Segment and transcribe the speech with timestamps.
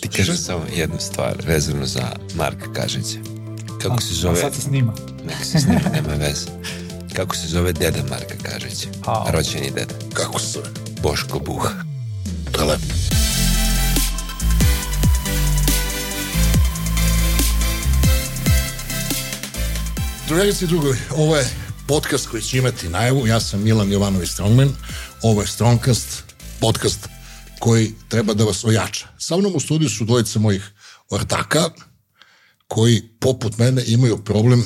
[0.00, 3.18] Ti kažeš samo jednu stvar vezano za Marka Kažića.
[3.82, 4.38] Kako se zove...
[4.38, 4.92] A sad se snima.
[5.24, 6.46] Neka se snima, nema veze.
[7.16, 8.88] Kako se zove deda Marka Kažića?
[9.06, 9.30] A.
[9.30, 9.94] Rođeni deda.
[10.14, 10.68] Kako se zove?
[11.02, 11.70] Boško Buha.
[12.52, 12.82] To je lepo.
[20.28, 21.50] Drugarice i drugovi, ovo je
[21.86, 23.26] podcast koji će imati najavu.
[23.26, 24.72] Ja sam Milan Jovanović Strongman.
[25.22, 26.24] Ovo je Strongcast,
[26.60, 27.08] podcast
[27.58, 29.08] koji treba da vas ojača.
[29.18, 30.70] Sa mnom u studiju su dvojica mojih
[31.10, 31.70] ortaka
[32.68, 34.64] koji, poput mene, imaju problem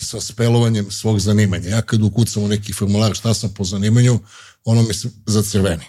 [0.00, 1.68] sa spelovanjem svog zanimanja.
[1.68, 4.20] Ja kad ukucam u neki formular šta sam po zanimanju,
[4.64, 5.84] ono mi se zacrveni.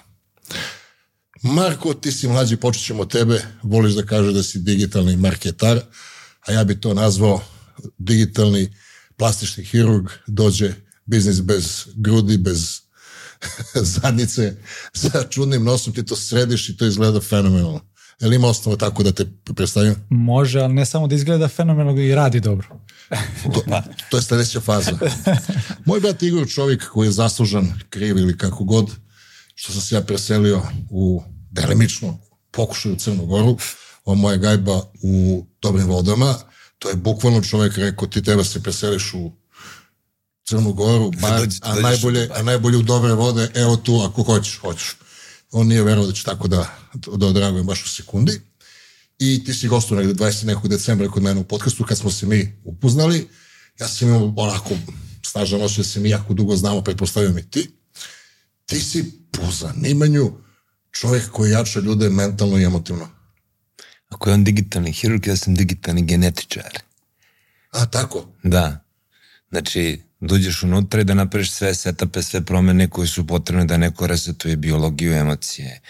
[1.42, 5.82] Marko, ti si mlađi, počet ćemo od tebe, voliš da kaže da si digitalni marketar,
[6.48, 7.42] a ja bi to nazvao
[7.98, 8.74] digitalni
[9.18, 10.74] plastični hirurg, dođe
[11.06, 12.83] biznis bez grudi, bez
[13.94, 14.56] zadnice,
[14.94, 17.82] sa čudnim nosom, ti to središ i to izgleda fenomenalno.
[18.20, 19.26] Je li ima osnova tako da te
[19.56, 19.96] predstavim?
[20.10, 22.68] Može, ali ne samo da izgleda fenomenalno i radi dobro.
[23.54, 23.62] To,
[24.10, 24.92] to je sledeća faza.
[25.86, 28.90] Moj brat Igor čovjek koji je zaslužan, kriv ili kako god,
[29.56, 32.20] što sam se ja preselio u delimično
[32.52, 33.58] pokušaju Crnu Goru,
[34.06, 36.36] ova moja gajba u dobrim vodama,
[36.80, 39.32] to je bukvalno čovjek rekao ti treba se preseliš u
[40.44, 44.58] Crnu Goru, bar, Dođi- a, najbolje, a najbolje u dobre vode, evo tu ako hoćeš,
[44.58, 44.96] hoćeš.
[45.52, 48.42] On nije verovao da će tako da, da odragujem baš u sekundi.
[49.20, 50.46] I ti si gostao negde 20.
[50.46, 53.28] nekog decembra kod mene u podcastu kad smo se mi upoznali.
[53.80, 54.70] Ja sam imao onako
[55.26, 57.70] snažan osjećaj da se mi jako dugo znamo, pretpostavljam i ti.
[58.66, 60.32] Ti si po zanimanju
[60.92, 63.10] čovjek koji jača ljude mentalno i emotivno.
[64.10, 66.80] Ako je on digitalni hirurg, ja sam digitalni genetičar.
[67.72, 68.26] A, tako?
[68.44, 68.86] Da.
[69.50, 74.08] Znači, dođeš unutra i da napraviš sve setape, sve promene koje su potrebne da neko
[74.08, 75.82] resetuje biologiju, emocije,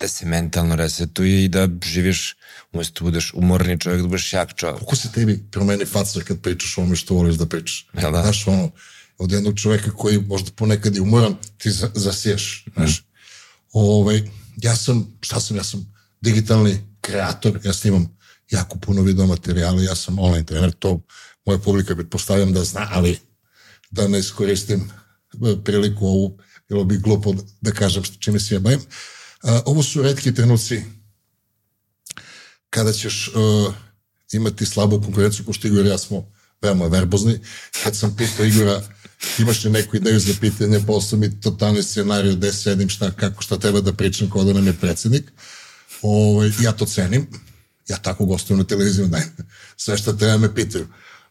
[0.00, 2.36] da se mentalno resetuje i da živiš,
[2.72, 4.78] umesto da budeš umorni čovjek, da budeš jak čovjek.
[4.78, 7.88] Kako se tebi promeni faca kad pričaš o ome što voliš da pričaš?
[8.00, 8.22] Jel da?
[8.22, 8.70] Znaš, ono,
[9.18, 13.04] od jednog čoveka koji možda ponekad je umoran, ti za, zasiješ, znaš.
[13.72, 14.22] Ovaj,
[14.56, 18.18] ja sam, šta sam, ja sam digitalni kreator, ja snimam
[18.50, 21.00] jako puno video materijala, ja sam online trener, to
[21.46, 23.18] moja publika pretpostavljam da zna, ali
[23.92, 26.38] da ne iskoristim e, priliku ovu,
[26.68, 28.80] bilo bi glupo da kažem što, čime se ja bavim.
[29.64, 30.82] Ovo su redki trenuci
[32.70, 33.74] kada ćeš uh,
[34.32, 36.32] imati slabu konkurenciju, pošto Igor i ja smo
[36.62, 37.40] veoma verbozni.
[37.84, 38.82] Kad sam pitao Igora,
[39.38, 43.58] imaš li neku ideju za pitanje, posao mi totalni scenariju, gde sedim, šta, kako, šta
[43.58, 45.32] treba da pričam, kao da nam je predsednik.
[46.02, 47.26] Ovaj, ja to cenim.
[47.88, 49.22] Ja tako gostujem na televiziju, daj
[49.76, 50.86] sve šta treba me pitaju.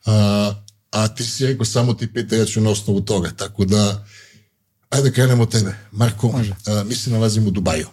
[0.06, 3.32] A, a ti si rekao, samo ti pita, ja ću na osnovu toga.
[3.32, 4.06] Tako da,
[4.90, 5.74] ajde da krenemo od tebe.
[5.92, 6.34] Marko,
[6.68, 7.88] a, mi se nalazimo u Dubaju.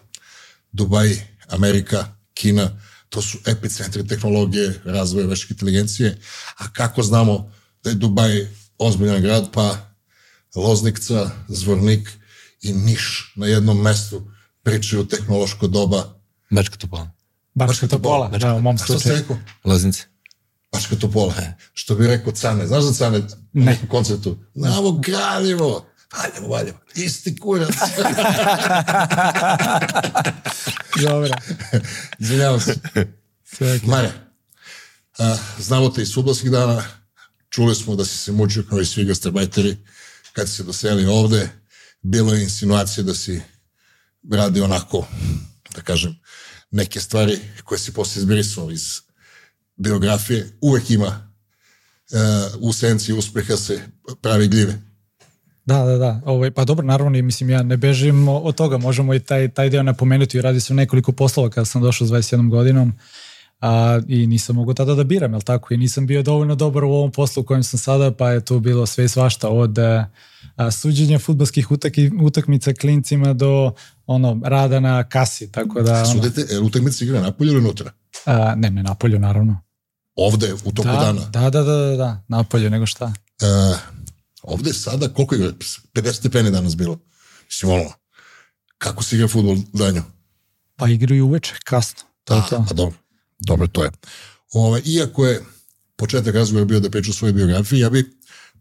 [0.72, 1.16] Dubaj,
[1.48, 6.18] Amerika, Kina, to su epicentri tehnologije, razvoja veške inteligencije,
[6.56, 7.52] a kako znamo
[7.84, 8.48] da je Dubaj
[8.78, 9.76] ozbiljan grad, pa
[10.54, 12.08] Loznikca, Zvornik
[12.62, 14.30] i Niš na jednom mestu
[14.62, 16.20] pričaju tehnološko doba.
[16.50, 17.10] Bačka Topola.
[17.54, 19.18] Bačka Topola, da, u mom A što ste slučaju.
[19.20, 19.38] rekao?
[19.64, 20.04] Loznice.
[20.72, 21.34] Bačka Topola.
[21.72, 22.66] Što bi rekao Cane.
[22.66, 23.18] Znaš za Cane?
[23.52, 23.64] Ne.
[23.64, 24.38] Neku koncertu.
[24.54, 25.86] Navo Kraljevo.
[26.16, 26.78] Valjevo, Valjevo.
[26.94, 27.70] Isti kurac.
[31.02, 31.30] Dobro.
[32.18, 32.74] Izvinjavam se.
[33.82, 34.12] Mare,
[35.18, 36.84] a, znamo te iz sudlovskih dana,
[37.50, 39.76] čuli smo da si se mučio kao i svi gastarbajteri
[40.32, 41.48] kad si se doselio ovde,
[42.02, 43.40] bilo je insinuacije da si
[44.30, 45.06] radi onako,
[45.74, 46.20] da kažem,
[46.70, 49.00] neke stvari koje si posle izbrisao iz
[49.78, 52.16] biografije, uvek ima e,
[52.60, 53.80] u senci uspeha se
[54.20, 54.78] pravi gljive.
[55.64, 56.20] Da, da, da.
[56.24, 58.78] Ovaj, pa dobro, naravno, mislim, ja ne bežim od toga.
[58.78, 60.42] Možemo i taj, taj deo napomenuti.
[60.42, 62.92] Radi se o nekoliko poslova kada sam došao s 21 godinom
[63.60, 65.74] a, i nisam mogao tada da biram, jel tako?
[65.74, 68.60] I nisam bio dovoljno dobar u ovom poslu u kojem sam sada, pa je tu
[68.60, 70.10] bilo sve i svašta od a,
[70.56, 73.72] a, suđenja futbalskih utaki, utakmica klincima do
[74.06, 75.94] ono, rada na kasi, tako da...
[75.94, 77.90] Ono, Sudete, e, utakmica igra napolje ili unutra?
[78.26, 79.60] a, ne, ne, napolju, naravno.
[80.20, 81.24] Ovde, u toku Da, dana.
[81.24, 83.12] da, da, da, da, da, napolju, nego šta.
[83.40, 83.76] E,
[84.42, 85.52] ovde je sada, koliko igra?
[85.94, 86.98] 50 stepeni danas bilo.
[87.46, 87.92] Mislim, ono,
[88.78, 90.02] kako se igra futbol danju?
[90.76, 92.00] Pa igraju uveče, kasno.
[92.00, 92.64] Je Da, to.
[92.68, 92.98] pa dobro.
[93.38, 93.90] Dobro, to je.
[94.52, 95.44] Ove, iako je
[95.96, 98.10] početak razgovora bio da priču o svojoj biografiji, ja bi,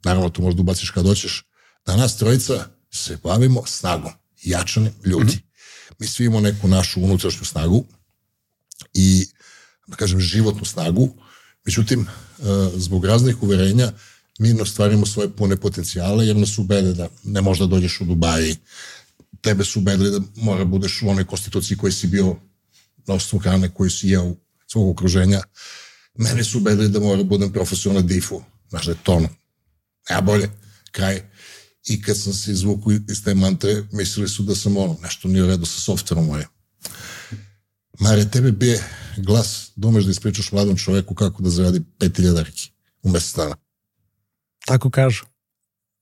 [0.03, 1.43] naravno to možda ubaciš kad hoćeš,
[1.85, 4.11] da nas trojica se bavimo snagom,
[4.43, 5.39] jačanjem ljudi.
[5.99, 7.85] Mi svi imamo neku našu unutrašnju snagu
[8.93, 9.27] i,
[9.87, 11.09] da kažem, životnu snagu,
[11.67, 12.07] međutim, e,
[12.75, 13.91] zbog raznih uverenja,
[14.39, 18.55] mi ne ostvarimo svoje pune potencijale, jer nas ubede da ne možda dođeš u Dubaji,
[19.41, 22.35] tebe su ubedili da mora budeš u onoj konstituciji koji si bio
[23.07, 24.35] na osnovu hrane koju si jeo
[24.67, 25.41] svog okruženja.
[26.17, 28.41] Mene su ubedili da mora da budem profesor na difu.
[28.69, 29.19] Znaš da je to
[30.09, 30.49] nema bolje,
[30.91, 31.21] kraj.
[31.87, 35.43] I kad sam se izvuku iz te mantre, mislili su da sam ono, nešto nije
[35.43, 36.47] u redu sa softverom moje.
[37.99, 38.83] Mare, tebe bije
[39.17, 42.71] glas da umeš da ispričaš mladom čoveku kako da zaradi 5000 arki
[43.03, 43.55] u mesec dana.
[44.65, 45.25] Tako kažu.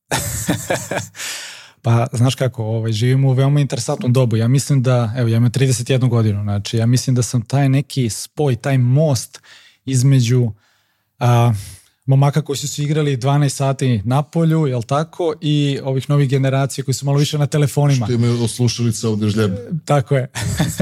[1.82, 4.36] pa, znaš kako, ovaj, živimo u veoma interesantnom dobu.
[4.36, 8.10] Ja mislim da, evo, ja imam 31 godinu, znači, ja mislim da sam taj neki
[8.10, 9.42] spoj, taj most
[9.86, 10.52] između
[11.20, 11.54] a,
[12.06, 16.86] momaka koji su se igrali 12 sati na polju, jel tako, i ovih novih generacija
[16.86, 18.06] koji su malo više na telefonima.
[18.06, 19.56] Što imaju oslušalica u držljebu.
[19.86, 20.28] Tako je.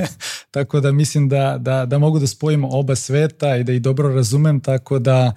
[0.51, 4.13] tako da mislim da, da, da mogu da spojim oba sveta i da ih dobro
[4.15, 5.33] razumem, tako da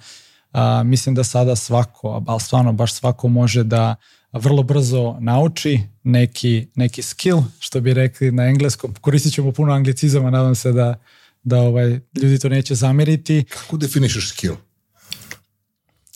[0.51, 3.95] a, mislim da sada svako, ali stvarno baš svako može da
[4.33, 8.93] vrlo brzo nauči neki, neki skill, što bi rekli na engleskom.
[9.01, 10.99] Koristit ćemo puno anglicizama, nadam se da,
[11.43, 13.45] da ovaj, ljudi to neće zameriti.
[13.49, 14.55] Kako definišeš skill?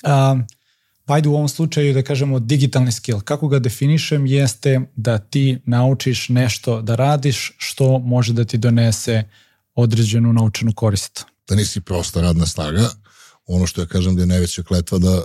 [0.03, 0.48] Um,
[1.06, 3.21] pa ajde u ovom slučaju da kažemo digitalni skill.
[3.21, 9.24] Kako ga definišem jeste da ti naučiš nešto da radiš što može da ti donese
[9.75, 11.25] određenu naučenu korist.
[11.48, 12.89] Da nisi prosta radna snaga,
[13.45, 15.21] ono što ja kažem da je najveća kletva da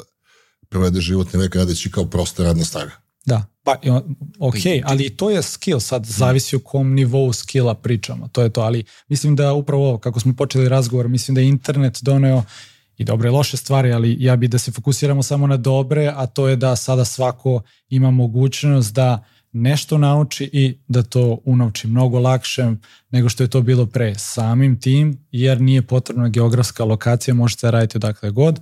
[0.68, 2.90] provede životni vek radeći kao prosta radna snaga.
[3.26, 3.76] Da, pa
[4.38, 8.60] ok, ali to je skill, sad zavisi u kom nivou skilla pričamo, to je to,
[8.60, 12.42] ali mislim da upravo ovo, kako smo počeli razgovor, mislim da je internet doneo
[12.98, 16.26] i dobre i loše stvari, ali ja bi da se fokusiramo samo na dobre, a
[16.26, 22.18] to je da sada svako ima mogućnost da nešto nauči i da to unovči mnogo
[22.18, 22.70] lakše
[23.10, 27.98] nego što je to bilo pre samim tim, jer nije potrebna geografska lokacija, možete raditi
[27.98, 28.60] odakle god,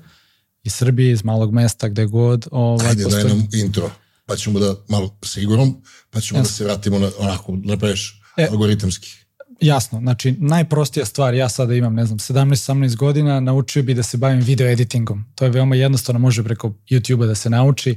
[0.62, 2.46] iz Srbije, iz malog mesta, gde god.
[2.50, 3.24] Ovaj, Ajde, postoji...
[3.24, 3.90] daj nam intro,
[4.26, 6.48] pa ćemo da malo sigurom, pa ćemo Jasno.
[6.50, 9.23] da se vratimo na onako, napraviš e, algoritamski.
[9.64, 14.16] Jasno, znači najprostija stvar, ja sada imam, ne znam, 17-18 godina, naučio bi da se
[14.16, 15.24] bavim video editingom.
[15.34, 17.96] To je veoma jednostavno, može preko YouTube-a da se nauči.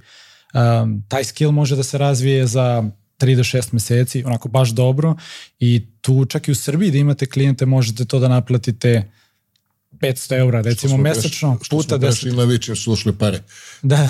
[0.53, 2.83] Um, taj skill može da se razvije za
[3.19, 5.15] 3 do 6 meseci, onako baš dobro
[5.59, 9.11] i tu čak i u Srbiji da imate klijente možete to da naplatite
[9.91, 11.99] 500 eura, recimo mesečno, što puta 10.
[11.99, 13.39] Što smo prešli na vičer, slušali pare.
[13.81, 14.09] Da.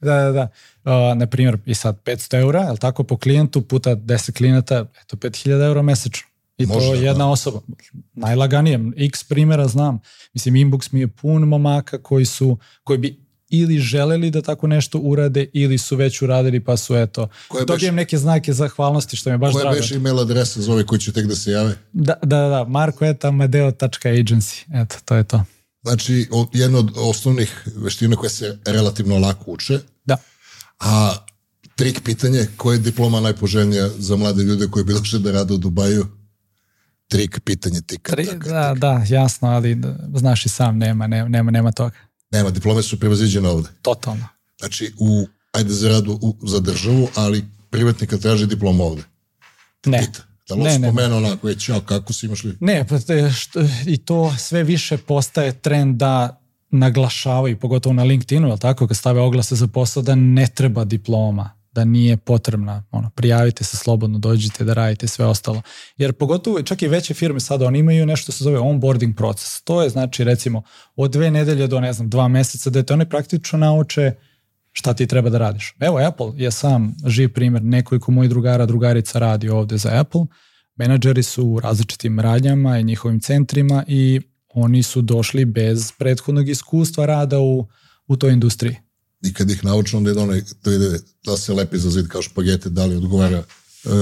[0.00, 0.48] da, da, da.
[0.84, 5.16] Uh, na primjer, i sad 500 eura, je tako, po klijentu, puta 10 klijenata, eto
[5.16, 6.35] 5000 eura mesečno.
[6.58, 7.26] I Možda, to jedna da.
[7.26, 7.60] osoba.
[8.14, 10.00] Najlaganije, x primjera znam.
[10.34, 14.98] Mislim, inbox mi je pun momaka koji su, koji bi ili želeli da tako nešto
[14.98, 17.28] urade ili su već uradili pa su eto
[17.66, 19.68] dobijem beš, neke znake zahvalnosti što mi je baš drago.
[19.68, 21.74] Koja beš email adresa za ove koji će tek da se jave?
[21.92, 25.44] Da, da, da, markoetamadeo.agency eto, to je to.
[25.82, 29.78] Znači, jedna od osnovnih veština koje se relativno lako uče.
[30.04, 30.16] Da.
[30.80, 31.14] A
[31.76, 35.56] trik pitanje, koja je diploma najpoželjnija za mlade ljude koji bi došli da rade u
[35.56, 36.06] Dubaju?
[37.08, 38.12] Trik pitanje tika.
[38.12, 38.74] Tri, taka, da, taka.
[38.74, 39.82] da, jasno, ali
[40.14, 41.96] znaš i sam, nema, nema, nema, toga.
[42.30, 43.68] Nema, diplome su prevaziđene ovde.
[43.82, 44.28] Totalno.
[44.58, 49.02] Znači, u, ajde za radu u, za državu, ali privatnika traži diplom ovde.
[49.86, 49.98] Ne.
[49.98, 50.22] Pita.
[50.48, 52.56] Da li ne, spomenu ne, onako, već, ja, kako si imaš li?
[52.60, 58.48] Ne, pa te, što, i to sve više postaje trend da naglašavaju, pogotovo na LinkedInu,
[58.48, 63.10] jel tako, kad stave oglase za posao, da ne treba diploma da nije potrebna, ono,
[63.10, 65.62] prijavite se slobodno, dođite da radite sve ostalo.
[65.96, 69.62] Jer pogotovo čak i veće firme sada, oni imaju nešto se zove onboarding proces.
[69.62, 70.62] To je znači recimo
[70.96, 74.12] od dve nedelje do ne znam dva meseca da te oni praktično nauče
[74.72, 75.74] šta ti treba da radiš.
[75.80, 80.26] Evo Apple je sam živ primjer, nekoliko mojih drugara, drugarica radi ovde za Apple,
[80.76, 87.06] menadžeri su u različitim radnjama i njihovim centrima i oni su došli bez prethodnog iskustva
[87.06, 87.66] rada u,
[88.06, 88.85] u toj industriji
[89.26, 92.22] i kad ih nauče, onda je onaj, da ide da se lepi za zid kao
[92.22, 93.38] špagete, da li odgovara
[93.84, 93.92] uh,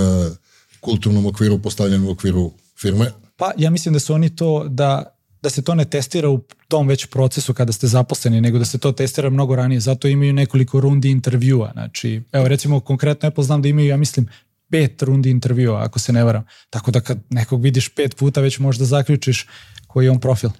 [0.81, 3.13] kulturnom okviru, postavljenom okviru firme.
[3.37, 5.15] Pa ja mislim da su oni to, da
[5.45, 8.79] da se to ne testira u tom već procesu kada ste zaposleni, nego da se
[8.79, 9.81] to testira mnogo ranije.
[9.81, 11.71] Zato imaju nekoliko rundi intervjua.
[11.73, 14.29] Znači, evo recimo konkretno Apple znam da imaju, ja mislim,
[14.71, 16.47] pet rundi intervjua, ako se ne varam.
[16.71, 19.47] Tako da kad nekog vidiš pet puta, već možda zaključiš
[19.87, 20.51] koji je on profil.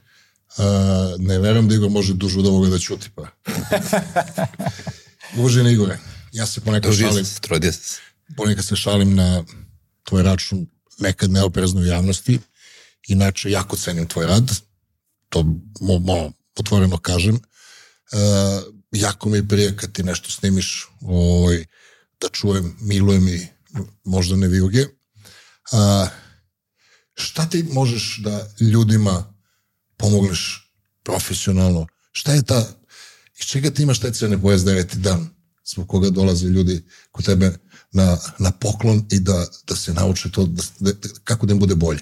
[0.59, 0.65] Uh,
[1.19, 3.29] ne verujem da Igor može duže od ovoga da ćuti, pa.
[5.39, 5.99] Uvaženi Igore,
[6.33, 7.25] ja se ponekad Dožio šalim.
[7.25, 8.01] Se, trudio se.
[8.37, 9.45] Ponekad se šalim na
[10.05, 10.67] tvoj račun
[10.99, 12.39] nekad neoprezno u javnosti.
[13.09, 14.53] Inače, jako cenim tvoj rad.
[15.29, 15.43] To
[15.81, 17.35] mo, mo, otvoreno kažem.
[17.35, 21.65] Uh, jako mi je prije kad ti nešto snimiš ovaj,
[22.21, 23.49] da čujem, milujem i
[24.05, 24.83] možda ne vijuge.
[24.83, 26.09] Uh,
[27.15, 29.34] šta ti možeš da ljudima
[29.97, 30.73] pomogneš
[31.03, 31.87] profesionalno.
[32.13, 32.67] Šta je ta,
[33.39, 35.29] iz čega ti imaš taj crne pojas deveti dan,
[35.65, 37.53] zbog koga dolaze ljudi kod tebe
[37.93, 41.75] na, na poklon i da, da se nauče to, da, da, kako da im bude
[41.75, 42.01] bolje?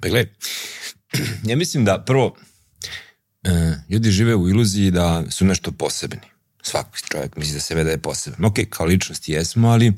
[0.00, 0.32] Pa gledaj,
[1.50, 2.36] ja mislim da prvo,
[3.42, 6.20] e, ljudi žive u iluziji da su nešto posebni.
[6.62, 8.44] Svaki čovjek misli da sebe da je poseban.
[8.44, 9.92] Ok, kao ličnost jesmo, ali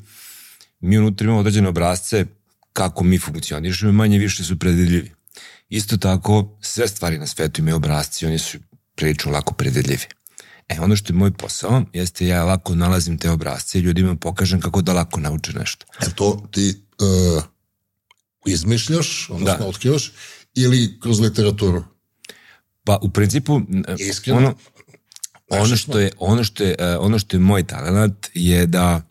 [0.79, 2.25] mi unutra imamo određene obrazce
[2.73, 5.11] kako mi funkcionišemo manje više su predvidljivi.
[5.73, 8.57] Isto tako, sve stvari na svetu imaju obrazci, oni su
[8.95, 10.05] prilično lako predvidljivi.
[10.69, 14.61] E, ono što je moj posao, jeste ja lako nalazim te obrazce i ljudima pokažem
[14.61, 15.85] kako da lako nauče nešto.
[16.01, 16.83] E to ti
[17.35, 17.43] uh,
[18.45, 19.67] izmišljaš, odnosno da.
[19.67, 20.11] otkrivaš,
[20.55, 21.83] ili kroz literaturu?
[22.83, 23.61] Pa u principu
[23.99, 24.55] Iskreno, ono,
[25.49, 29.01] ono što je ono što je e, ono što je moj talent je da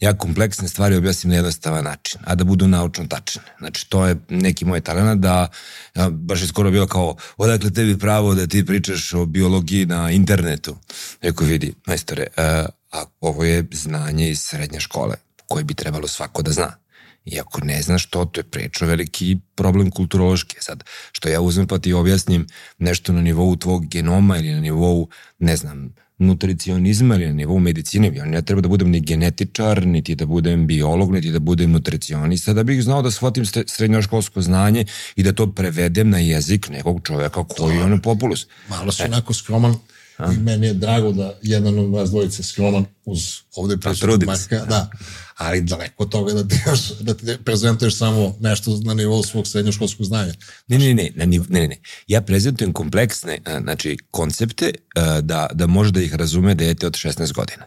[0.00, 3.42] ja kompleksne stvari objasnim na jednostavan način, a da budu naučno tačne.
[3.58, 5.48] Znači, to je neki moj talent da,
[5.94, 10.10] ja, baš je skoro bilo kao, odakle tebi pravo da ti pričaš o biologiji na
[10.10, 10.76] internetu.
[11.22, 12.44] Rekao, vidi, majstore, uh,
[12.92, 15.14] a ovo je znanje iz srednje škole,
[15.48, 16.76] koje bi trebalo svako da zna.
[17.24, 20.56] I ako ne znaš to, to je prečo veliki problem kulturološki.
[20.60, 22.46] Sad, što ja uzmem pa ti objasnim
[22.78, 28.12] nešto na nivou tvog genoma ili na nivou, ne znam, nutricionizma ili na nivou medicine,
[28.14, 32.52] ja ne treba da budem ni genetičar, niti da budem biolog, niti da budem nutricionista,
[32.52, 34.84] da bih znao da shvatim srednjoškolsko znanje
[35.16, 38.46] i da to prevedem na jezik nekog čoveka koji je ono populus.
[38.68, 39.06] Malo si e.
[39.06, 39.74] onako skroman
[40.18, 40.32] A?
[40.32, 43.20] i meni je drago da jedan od vas dvojice skroman uz
[43.56, 44.90] ovde pa, prisutnog Marka, da,
[45.40, 49.46] ali daleko od toga da ti, još, da ti prezentuješ samo nešto na nivou svog
[49.46, 50.32] srednjoškolskog znanja.
[50.68, 51.76] Ne, ne, ne, ne, ne, ne.
[52.06, 54.72] Ja prezentujem kompleksne, znači, koncepte
[55.22, 57.66] da, da može da ih razume dete od 16 godina.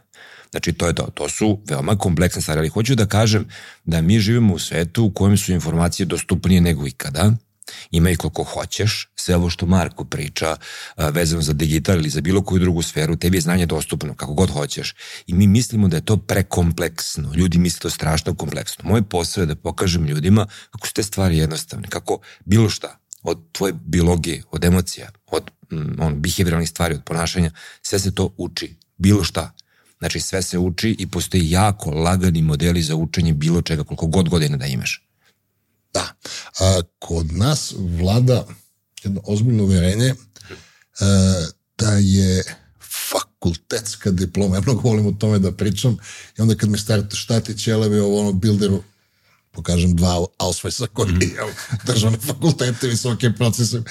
[0.52, 1.04] Znači, to je to.
[1.14, 3.48] To su veoma kompleksne stvari, ali hoću da kažem
[3.86, 7.34] da mi živimo u svetu u kojem su informacije dostupnije nego ikada,
[7.92, 10.56] Ima ih koliko hoćeš, sve ovo što Marko priča
[10.98, 14.50] vezano za digital ili za bilo koju drugu sferu, tebi je znanje dostupno kako god
[14.50, 14.96] hoćeš.
[15.28, 17.34] I mi mislimo da je to prekompleksno.
[17.36, 18.90] Ljudi misle to strašno kompleksno.
[18.90, 23.40] Moj posao je da pokažem ljudima kako su te stvari jednostavne, kako bilo šta, od
[23.52, 27.52] tvoje biologije, od emocija, od mm, on, behavioralnih stvari, od ponašanja,
[27.82, 28.76] sve se to uči.
[28.98, 29.56] Bilo šta.
[30.00, 34.30] Znači sve se uči i postoji jako lagani modeli za učenje bilo čega koliko god
[34.30, 35.13] godina da imaš.
[35.94, 36.16] Da.
[36.60, 38.48] A, kod nas vlada
[39.04, 40.16] jedno ozbiljno uverenje
[41.00, 41.46] a,
[41.78, 42.44] da je
[43.12, 44.56] fakultetska diploma.
[44.56, 45.98] Ja mnogo volim o tome da pričam
[46.38, 48.84] i onda kad mi starate šta ti ćelevi ovo ono bilderu
[49.54, 51.22] pokažem dva Ausweisa koji mm.
[51.22, 51.30] je
[51.86, 53.84] državne fakultete, visoke procese, uh,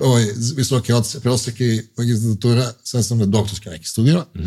[0.00, 0.26] ovaj,
[0.56, 0.92] visoke
[1.22, 4.26] proseke i magistratura, sad sam na doktorske neki studira.
[4.34, 4.40] Mm.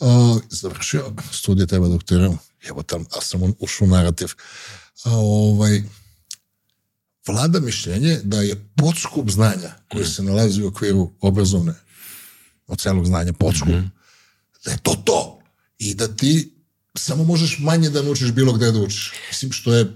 [0.00, 4.28] Uh, završio, studije treba doktoriram, evo tam, a sam ušao u narativ.
[5.04, 5.82] A, ovaj,
[7.26, 11.74] vlada mišljenje da je podskup znanja koje se nalazi u okviru obrazovne
[12.66, 13.90] od celog znanja, podskup, mm -hmm.
[14.64, 15.38] da je to to.
[15.78, 16.56] I da ti
[16.94, 19.12] samo možeš manje da naučiš bilo gde da učiš.
[19.28, 19.92] Mislim što je uh,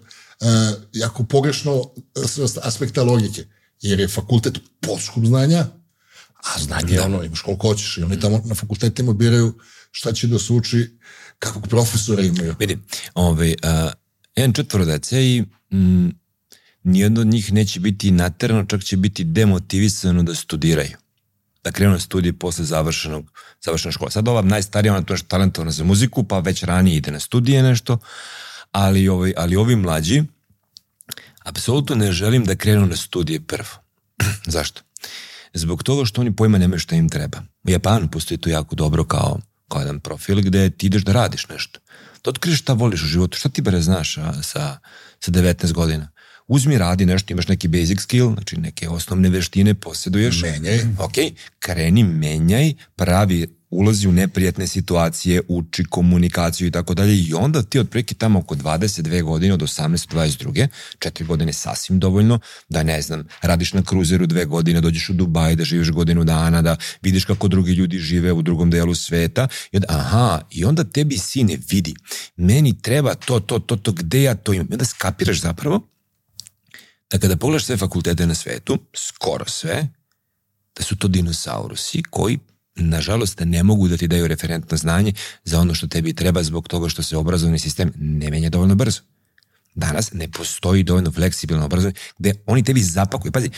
[0.93, 1.85] jako pogrešno
[2.27, 3.45] s aspekta logike.
[3.81, 5.67] Jer je fakultet podskup znanja,
[6.35, 7.05] a znanje da.
[7.05, 7.99] ono, imaš koliko hoćeš.
[7.99, 9.59] I oni tamo na fakultetima biraju
[9.91, 10.99] šta će da se uči,
[11.39, 12.55] kakvog profesora imaju.
[12.59, 12.79] Vidi,
[13.15, 13.93] ovaj, uh,
[14.37, 16.09] jedan četvoro dece i mm,
[16.83, 20.97] nijedno od njih neće biti naterano, čak će biti demotivisano da studiraju.
[21.65, 24.11] Da krenu na studije posle završenog, završene škole.
[24.11, 27.63] Sad ova najstarija, ona to je talentovana za muziku, pa već ranije ide na studije
[27.63, 27.99] nešto,
[28.73, 30.25] ali, ovaj, ali ovi mlađi,
[31.45, 33.69] apsolutno ne želim da krenu na studije prvo.
[34.55, 34.83] Zašto?
[35.55, 37.43] Zbog toga što oni pojma nemaju šta im treba.
[37.65, 41.49] U Japanu postoji to jako dobro kao, kao jedan profil gde ti ideš da radiš
[41.49, 41.81] nešto.
[42.25, 44.79] Da otkriješ šta voliš u životu, šta ti bare znaš a, sa,
[45.21, 46.10] sa 19 godina
[46.51, 50.43] uzmi, radi nešto, imaš neki basic skill, znači neke osnovne veštine posjeduješ.
[50.43, 50.81] Menjaj.
[50.99, 51.15] Ok,
[51.59, 57.79] kreni, menjaj, pravi ulazi u neprijatne situacije, uči komunikaciju i tako dalje i onda ti
[57.79, 63.03] otprilike tamo oko 22 godine od 18 do 22, četiri godine sasvim dovoljno da ne
[63.03, 67.25] znam, radiš na kruzeru dve godine, dođeš u Dubaj da živiš godinu dana, da vidiš
[67.25, 71.59] kako drugi ljudi žive u drugom delu sveta i onda, aha, i onda tebi sine
[71.71, 71.95] vidi,
[72.37, 74.67] meni treba to, to, to, to, gde ja to imam.
[74.71, 75.91] I onda skapiraš zapravo
[77.11, 79.89] da kada pogledaš sve fakultete na svetu, skoro sve,
[80.77, 82.39] da su to dinosaurusi koji
[82.77, 85.13] nažalost ne mogu da ti daju referentno znanje
[85.45, 89.01] za ono što tebi treba zbog toga što se obrazovni sistem ne menja dovoljno brzo.
[89.75, 93.33] Danas ne postoji dovoljno fleksibilno obrazovanje gde oni tebi zapakuju.
[93.33, 93.51] Pazi,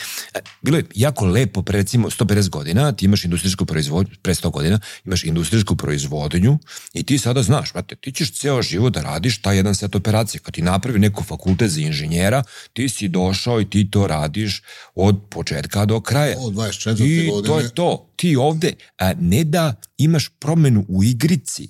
[0.63, 4.81] bilo je jako lepo pre recimo 150 godina, ti imaš industrijsku proizvodnju, pre 100 godina
[5.05, 6.59] imaš industrijsku proizvodnju
[6.93, 10.41] i ti sada znaš, brate, ti ćeš ceo život da radiš taj jedan set operacije.
[10.41, 12.43] Kad ti napravi neko fakultet za inženjera,
[12.73, 14.63] ti si došao i ti to radiš
[14.95, 16.37] od početka do kraja.
[16.39, 17.05] Od 24.
[17.05, 17.47] I godine.
[17.47, 18.13] to je to.
[18.17, 21.67] Ti ovde a, ne da imaš promenu u igrici,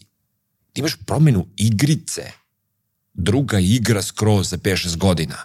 [0.73, 2.42] ti imaš promenu igrice
[3.15, 5.37] druga igra skroz za 5-6 godina.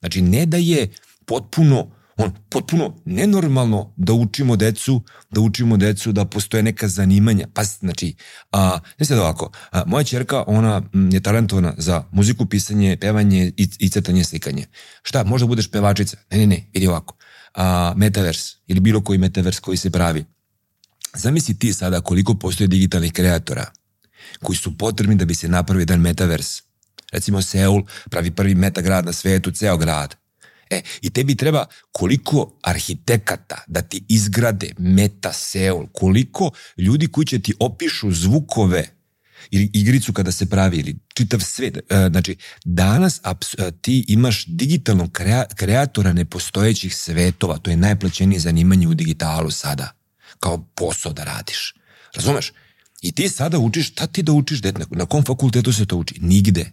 [0.00, 0.88] Znači, ne da je
[1.26, 7.48] potpuno On, potpuno nenormalno da učimo decu, da učimo decu da postoje neka zanimanja.
[7.54, 8.14] Pa, znači,
[8.52, 13.52] a, ne sad ovako, a, moja čerka, ona m, je talentovana za muziku, pisanje, pevanje
[13.56, 14.66] i, i crtanje, slikanje.
[15.02, 16.16] Šta, možda budeš pevačica?
[16.30, 17.16] Ne, ne, ne, vidi ovako.
[17.54, 20.24] A, metavers ili bilo koji metavers koji se pravi.
[21.14, 23.70] Zamisli ti sada koliko postoje digitalnih kreatora
[24.42, 26.62] koji su potrebni da bi se napravio jedan metavers.
[27.12, 30.16] Recimo Seul pravi prvi metagrad na svetu, ceo grad
[30.70, 37.38] E, i tebi treba koliko arhitekata da ti izgrade meta Seul, koliko ljudi koji će
[37.38, 38.88] ti opišu zvukove
[39.50, 41.76] ili igricu kada se pravi ili čitav svet.
[41.76, 48.88] E, znači, danas e, ti imaš digitalnog krea, kreatora nepostojećih svetova, to je najplaćenije zanimanje
[48.88, 49.92] u digitalu sada,
[50.40, 51.74] kao posao da radiš.
[52.14, 52.52] Razumeš?
[53.02, 55.96] I ti sada učiš, šta ti da učiš, dete, na, na kom fakultetu se to
[55.96, 56.14] uči?
[56.20, 56.72] Nigde.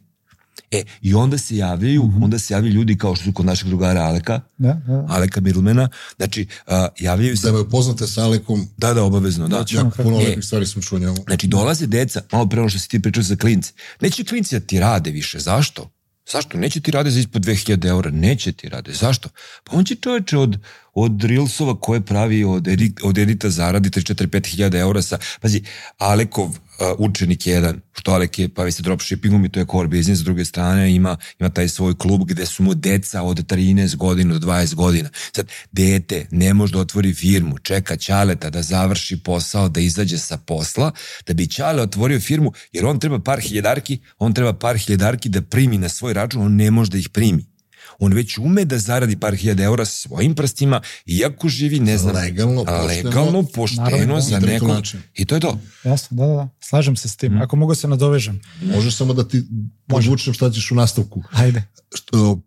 [0.73, 2.23] E, i onda se javljaju, mm -hmm.
[2.23, 5.05] onda se javljaju ljudi kao što su kod našeg drugara Aleka, da, da.
[5.09, 7.51] Aleka Mirlmena, znači, uh, javljaju se...
[7.51, 8.67] Da me poznate sa Alekom.
[8.77, 9.55] Da, da, obavezno, da.
[9.55, 11.15] Znači, jako puno e, lepih stvari sam čuo njemu.
[11.27, 13.73] Znači, dolaze deca, malo pre ono što si ti pričao za klinci.
[14.01, 15.89] Neće klinci da ti rade više, zašto?
[16.31, 16.57] Zašto?
[16.57, 18.93] Neće ti rade za ispod 2000 eura, neće ti rade.
[18.93, 19.29] Zašto?
[19.63, 20.57] Pa on će čoveče od,
[20.93, 25.63] od Reelsova koje pravi od, edit, od edita zaradi 3-4-5 hiljada eura sa, pazi,
[25.97, 26.57] Alekov
[26.97, 30.45] učenik jedan, što Alek je, pa ste dropshippingom i to je core business, s druge
[30.45, 34.75] strane ima, ima taj svoj klub gde su mu deca od 13 godina do 20
[34.75, 35.09] godina.
[35.35, 40.37] Sad, dete ne može da otvori firmu, čeka Ćaleta da završi posao, da izađe sa
[40.37, 40.91] posla,
[41.27, 45.41] da bi Ćale otvorio firmu, jer on treba par hiljadarki, on treba par hiljadarki da
[45.41, 47.52] primi na svoj račun, on ne može da ih primi
[47.99, 52.15] on već ume da zaradi par hiljada eura sa svojim prstima, iako živi, ne znam,
[52.15, 54.69] legalno, pošteno, legalno, pošteno naravno, za nekog.
[55.13, 55.59] I to je to.
[55.83, 56.49] Jasno, da, da, da.
[56.59, 57.33] Slažem se s tim.
[57.33, 57.41] Mm.
[57.41, 58.41] Ako mogu se nadovežem.
[58.61, 59.43] Može samo da ti
[59.87, 61.23] podvučem šta ćeš u nastavku.
[61.31, 61.63] Ajde.
[61.95, 62.41] Što,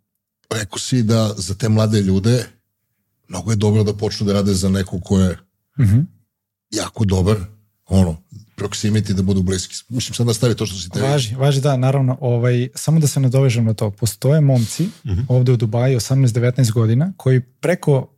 [0.50, 2.46] rekao si da za te mlade ljude
[3.28, 5.38] mnogo je dobro da počnu da rade za nekog ko je
[5.78, 6.04] mm -hmm.
[6.70, 7.36] jako dobar,
[7.86, 8.22] ono,
[8.56, 9.75] proximity da budu bliski.
[9.88, 13.21] Mislim sad nastavi to što si te Važi, važi da, naravno, ovaj, samo da se
[13.21, 13.90] nadovežem na to.
[13.90, 15.21] Postoje momci uh mhm.
[15.21, 15.25] -huh.
[15.28, 18.08] ovde u Dubaji 18-19 godina koji preko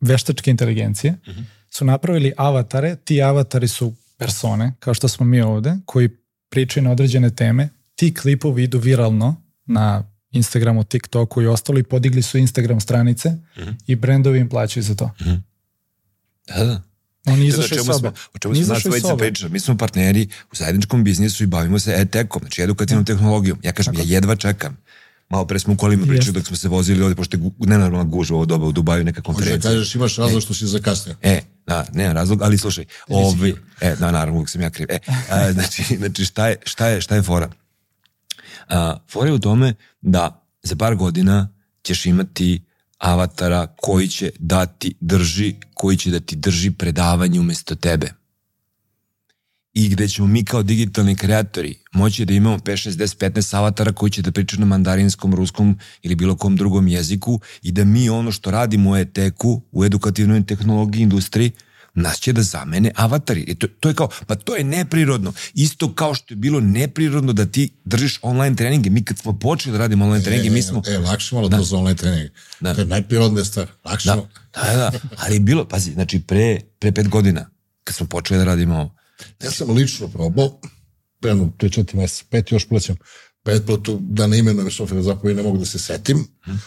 [0.00, 1.40] veštačke inteligencije uh mhm.
[1.40, 1.44] -huh.
[1.70, 6.08] su napravili avatare, ti avatari su persone, kao što smo mi ovde, koji
[6.48, 12.22] pričaju na određene teme, ti klipovi idu viralno na Instagramu, TikToku i ostalo i podigli
[12.22, 13.70] su Instagram stranice uh mhm.
[13.70, 13.74] -huh.
[13.86, 15.04] i brendovi im plaćaju za to.
[15.04, 15.40] Uh -huh.
[16.46, 16.91] Da, da.
[17.26, 18.08] On izašao iz sobe.
[18.34, 19.52] o čemu smo nas dvojica pričali?
[19.52, 23.58] Mi smo partneri u zajedničkom biznisu i bavimo se e-tekom, znači edukativnom tehnologijom.
[23.62, 24.08] Ja kažem, Tako.
[24.08, 24.76] ja jedva čekam.
[25.28, 28.36] Malo pre smo u kolima pričali dok smo se vozili ovde, pošto je nenormalna gužva
[28.36, 29.56] ovo doba u Dubaju, neka konferencija.
[29.56, 30.40] Može da kažeš, imaš razlog e.
[30.40, 31.16] što si zakasnio.
[31.22, 34.86] E, da, nema razlog, ali slušaj, ovi, e, da, naravno, uvijek sam ja kriv.
[34.90, 34.98] E,
[35.30, 37.50] a, znači, znači šta, je, šta, je, šta je fora?
[38.68, 41.48] A, fora je u tome da za par godina
[41.82, 42.62] ćeš imati
[43.02, 48.12] avatara koji će da ti drži, koji će da ti drži predavanje umesto tebe.
[49.74, 53.92] I gde ćemo mi kao digitalni kreatori moći da imamo 5, 6, 10, 15 avatara
[53.92, 58.08] koji će da pričaju na mandarinskom, ruskom ili bilo kom drugom jeziku i da mi
[58.08, 61.50] ono što radimo u ETEK-u, u edukativnoj tehnologiji industriji,
[61.94, 63.40] nas će da zamene avatari.
[63.40, 65.32] I to, to je kao, pa to je neprirodno.
[65.54, 68.90] Isto kao što je bilo neprirodno da ti držiš online treninge.
[68.90, 70.82] Mi kad smo počeli da radimo online e, treninge, mi smo...
[70.86, 71.56] E, lakše malo da.
[71.56, 72.30] to za online treninge.
[72.60, 72.74] Da.
[72.74, 73.66] To je najprirodnija stvar.
[73.84, 74.28] Lakše da.
[74.54, 77.50] Da, da, ali bilo, pazi, znači pre, pre pet godina,
[77.84, 78.94] kad smo počeli da radimo.
[79.42, 80.60] Ja sam lično probao,
[81.24, 82.96] jedno, to je četiri meseca, pet još plaćam
[83.42, 86.26] pretplatu, da ne imenujem softvera zapravo ne mogu da se setim.
[86.42, 86.60] Hmm.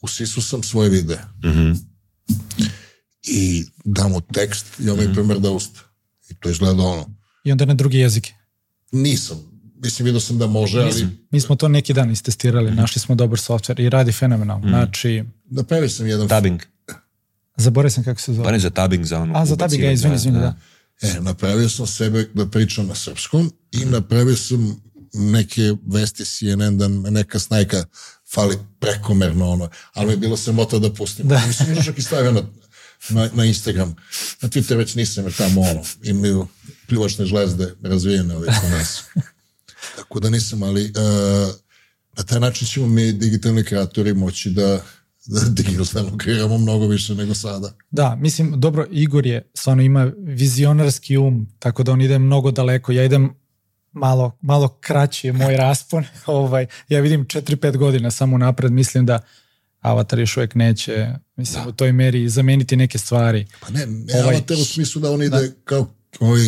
[0.00, 1.18] U Sisu sam svoje videe.
[1.44, 1.76] Mm -hmm
[3.26, 5.12] i damo tekst i on mi mm.
[5.12, 5.80] premer usta.
[6.30, 7.10] I to izgleda ono.
[7.44, 8.34] I onda na drugi jezike?
[8.92, 9.56] Nisam.
[9.82, 11.04] Mislim, vidio sam da može, ali...
[11.04, 12.74] Mi, mi smo to neki dan istestirali, mm.
[12.74, 14.66] našli smo dobar software i radi fenomenalno.
[14.66, 14.68] Mm.
[14.68, 15.24] Znači...
[15.44, 16.28] Napravio sam jedan...
[16.28, 16.62] Dubbing.
[17.56, 18.44] Zaboravio sam kako se zove.
[18.44, 19.38] Pa ne za dubbing, za ono...
[19.38, 20.54] A, za dubbing, ja, izvini, izvini, da.
[21.02, 21.08] da.
[21.08, 24.80] E, napravio sam sebe da pričam na srpskom i napravio sam
[25.14, 27.84] neke vesti CNN da neka snajka
[28.34, 31.28] fali prekomerno ono, ali mi je bilo sramota da pustim.
[31.28, 31.42] Da.
[31.46, 32.42] Mislim, čak i stavio na,
[33.08, 33.96] na, na Instagram.
[34.40, 36.46] Na Twitter već nisam, jer tamo ono, imaju
[36.88, 39.02] pljuvačne žlezde razvijene ove kod nas.
[39.96, 41.54] Tako da nisam, ali uh,
[42.16, 44.82] na taj način ćemo mi digitalni kreatori moći da
[45.26, 47.72] da digitalno kreiramo mnogo više nego sada.
[47.90, 52.92] Da, mislim, dobro, Igor je, stvarno ima vizionarski um, tako da on ide mnogo daleko.
[52.92, 53.34] Ja idem
[53.92, 56.04] malo, malo kraći je moj raspon.
[56.26, 59.20] ovaj, ja vidim 4-5 godina samo napred, mislim da
[59.80, 61.68] Avatar još uvek neće, mislim, da.
[61.68, 63.46] u toj meri zameniti neke stvari.
[63.60, 65.48] Pa ne, ne ovaj, u smislu da on ide da.
[65.64, 66.40] kao ovaj,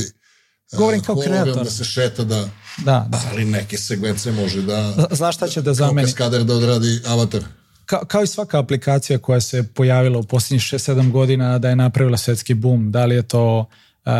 [0.72, 1.64] Govorim kao kreator.
[1.64, 2.48] Da se šeta da,
[2.84, 3.20] da, da.
[3.32, 5.08] ali neke segvence može da...
[5.10, 6.06] Znaš šta će da zameni?
[6.06, 7.42] Kao kaskader da odradi Avatar.
[7.86, 12.16] Ka, kao i svaka aplikacija koja se pojavila u posljednjih 6-7 godina da je napravila
[12.16, 13.58] svetski boom, da li je to
[14.04, 14.12] uh,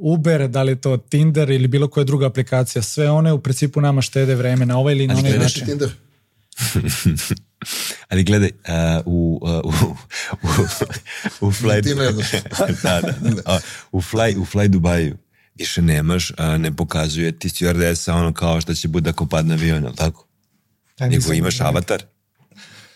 [0.00, 3.80] Uber, da li je to Tinder ili bilo koja druga aplikacija, sve one u principu
[3.80, 5.66] nama štede vreme na ovaj ili na onaj način.
[5.66, 5.90] Tinder?
[8.08, 9.96] Ali gledaj, uh, u, uh, u,
[10.42, 11.82] u, u Fly...
[11.82, 12.30] Ti ne znaš.
[12.82, 13.60] da, da, da.
[13.92, 15.16] U Fly, u Fly Dubaju
[15.54, 19.86] više nemaš, a ne pokazuje ti stewardesa ono kao što će bude ako padne avion,
[19.86, 20.26] ali tako?
[20.98, 22.02] Da, Nego imaš avatar.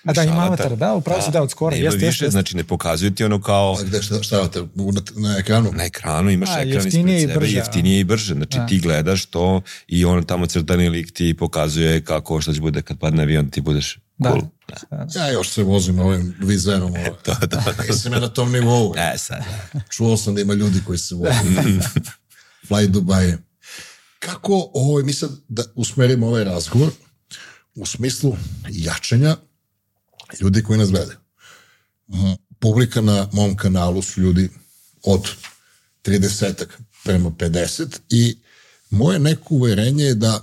[0.04, 1.76] A da, ima avatar, da, upravo si da, od skora.
[1.76, 2.30] Nema Jeste, više, jeste, jeste.
[2.30, 5.70] znači ne pokazuju ti ono kao A gde, šta, šta te, na, na ekranu?
[5.72, 7.58] na ekranu imaš A, ekran ispred sebe, brže, a?
[7.58, 8.34] jeftinije i brže.
[8.34, 8.66] Znači Da.
[8.66, 12.98] ti gledaš to i on tamo crtani lik ti pokazuje kako šta će bude kad
[12.98, 14.30] padne avion, ti budeš Da.
[14.30, 14.42] cool.
[14.90, 15.20] Da.
[15.20, 16.94] Ja još se vozim ovim vizerom.
[16.94, 17.16] Ovo.
[17.24, 17.74] Da, da.
[17.88, 18.94] Nisam ja na tom nivou.
[18.96, 19.44] E, sad.
[19.90, 21.30] Čuo sam da ima ljudi koji se voze.
[22.68, 23.34] Fly Dubai.
[24.18, 26.90] Kako, ovo, mi sad da usmerimo ovaj razgovor
[27.74, 28.36] u smislu
[28.68, 29.36] jačanja
[30.40, 31.18] ljudi koji nas gledaju.
[32.08, 34.50] Mm, Publika na mom kanalu su ljudi
[35.02, 35.30] od
[36.04, 36.64] 30
[37.04, 38.38] prema 50 i
[38.90, 40.42] moje neko uverenje je da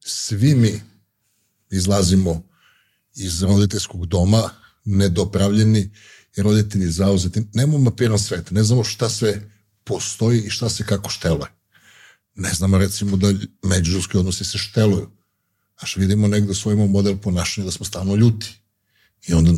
[0.00, 0.82] svi mi
[1.70, 2.42] izlazimo
[3.14, 4.50] iz roditeljskog doma
[4.84, 5.90] nedopravljeni
[6.36, 7.42] i roditelji zauzeti.
[7.54, 9.50] Nemamo mapiran svet, ne znamo šta sve
[9.84, 11.50] postoji i šta se kako šteluje.
[12.34, 15.10] Ne znamo recimo da međuljudski odnosi se šteluju.
[15.76, 18.60] Až vidimo negde svojimo model ponašanja da smo stalno ljuti.
[19.26, 19.52] I onda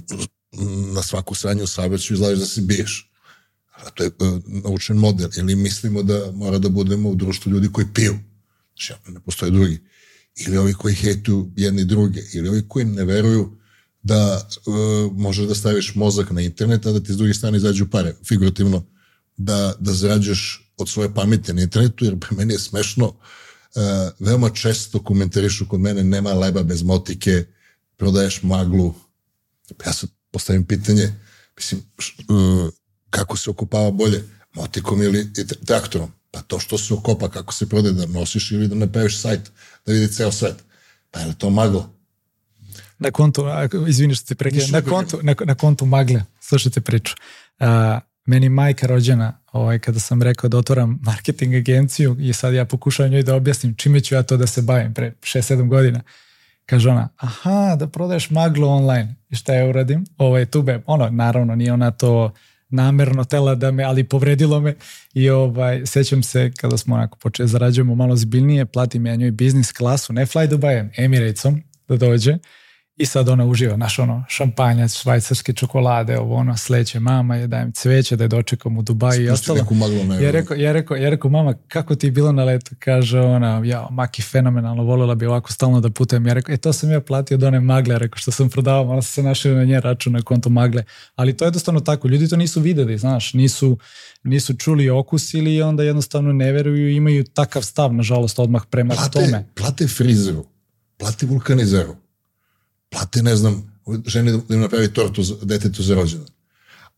[0.94, 3.10] na svaku sranju u saveću izlaziš da se biješ.
[3.74, 4.12] A to je e,
[4.46, 5.30] naučen model.
[5.36, 8.18] Ili mislimo da mora da budemo u društvu ljudi koji piju.
[8.68, 9.80] Znači, ne postoje drugi.
[10.36, 12.20] Ili ovi koji hejtuju jedni druge.
[12.32, 13.56] Ili ovi koji ne veruju
[14.02, 14.70] da e,
[15.12, 18.84] možeš da staviš mozak na internet, a da ti s druge strane izađu pare, figurativno,
[19.36, 23.14] da, da zarađuješ od svoje pameti na internetu, jer meni je smešno,
[23.74, 27.44] e, veoma često komentarišu kod mene, nema leba bez motike,
[27.96, 28.94] prodaješ maglu.
[29.86, 31.14] Ja sad postavim pitanje,
[31.56, 32.24] mislim, š, e,
[33.10, 35.32] kako se okupava bolje, motikom ili
[35.66, 36.10] traktorom?
[36.30, 39.50] Pa to što se okopa, kako se prodaje, da nosiš ili da napraviš sajt,
[39.86, 40.64] da vidi ceo svet.
[41.10, 41.88] Pa je li to magla?
[42.98, 43.44] Na kontu,
[43.88, 47.14] izvini što ti prekidam, na kontu, na, na kontu magle, slušajte priču.
[47.58, 52.64] A, meni majka rođena, ovaj, kada sam rekao da otvoram marketing agenciju i sad ja
[52.64, 56.00] pokušavam njoj da objasnim čime ću ja to da se bavim pre 6-7 godina.
[56.66, 59.14] Kaže ona, aha, da prodaješ maglu online.
[59.30, 60.04] I šta ja uradim?
[60.18, 62.32] Ovaj, tu be, ono, naravno, nije ona to
[62.72, 64.74] namerno tela da me, ali povredilo me
[65.14, 69.72] i ovaj, sećam se kada smo onako počeli zarađujemo malo zbiljnije, platim ja njoj biznis
[69.72, 72.38] klasu, ne fly Dubajem, Emiratecom da dođe
[73.02, 77.72] i sad ona uživa, naš ono, šampanjac, švajcarske čokolade, ovo ono, sleće mama, je dajem
[77.72, 79.58] cveće da je dočekam u Dubaju i ostalo.
[80.20, 82.74] Ja rekao, ja rekao, ja rekao, mama, kako ti je bilo na letu?
[82.78, 86.26] Kaže ona, ja, maki fenomenalno, voljela bi ovako stalno da putujem.
[86.26, 89.12] Ja rekao, e, to sam ja platio od one magle, rekao, što sam prodavao, sam
[89.12, 90.84] se našao na nje račun na konto magle.
[91.14, 93.78] Ali to je jednostavno tako, ljudi to nisu videli, znaš, nisu,
[94.22, 98.94] nisu čuli okusili i onda jednostavno ne veruju i imaju takav stav, nažalost, odmah prema
[98.94, 99.48] plate, tome.
[99.54, 100.44] plate frizeru,
[100.98, 101.96] plate vulkanizeru,
[102.92, 103.72] plate, ne znam,
[104.06, 106.28] ženi da im napravi tortu za, detetu za rođendan.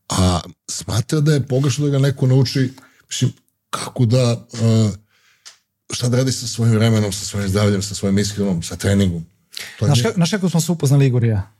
[0.09, 2.73] A smatra da je pogrešno da ga neko nauči,
[3.09, 3.33] mislim,
[3.69, 4.91] kako da, uh,
[5.89, 9.25] šta da radi sa svojim vremenom, sa svojim zdravljem, sa svojim iskrenom, sa treningom.
[9.79, 11.51] To je Znaš, nje- ka- znaš kako smo se upoznali Igor i ja?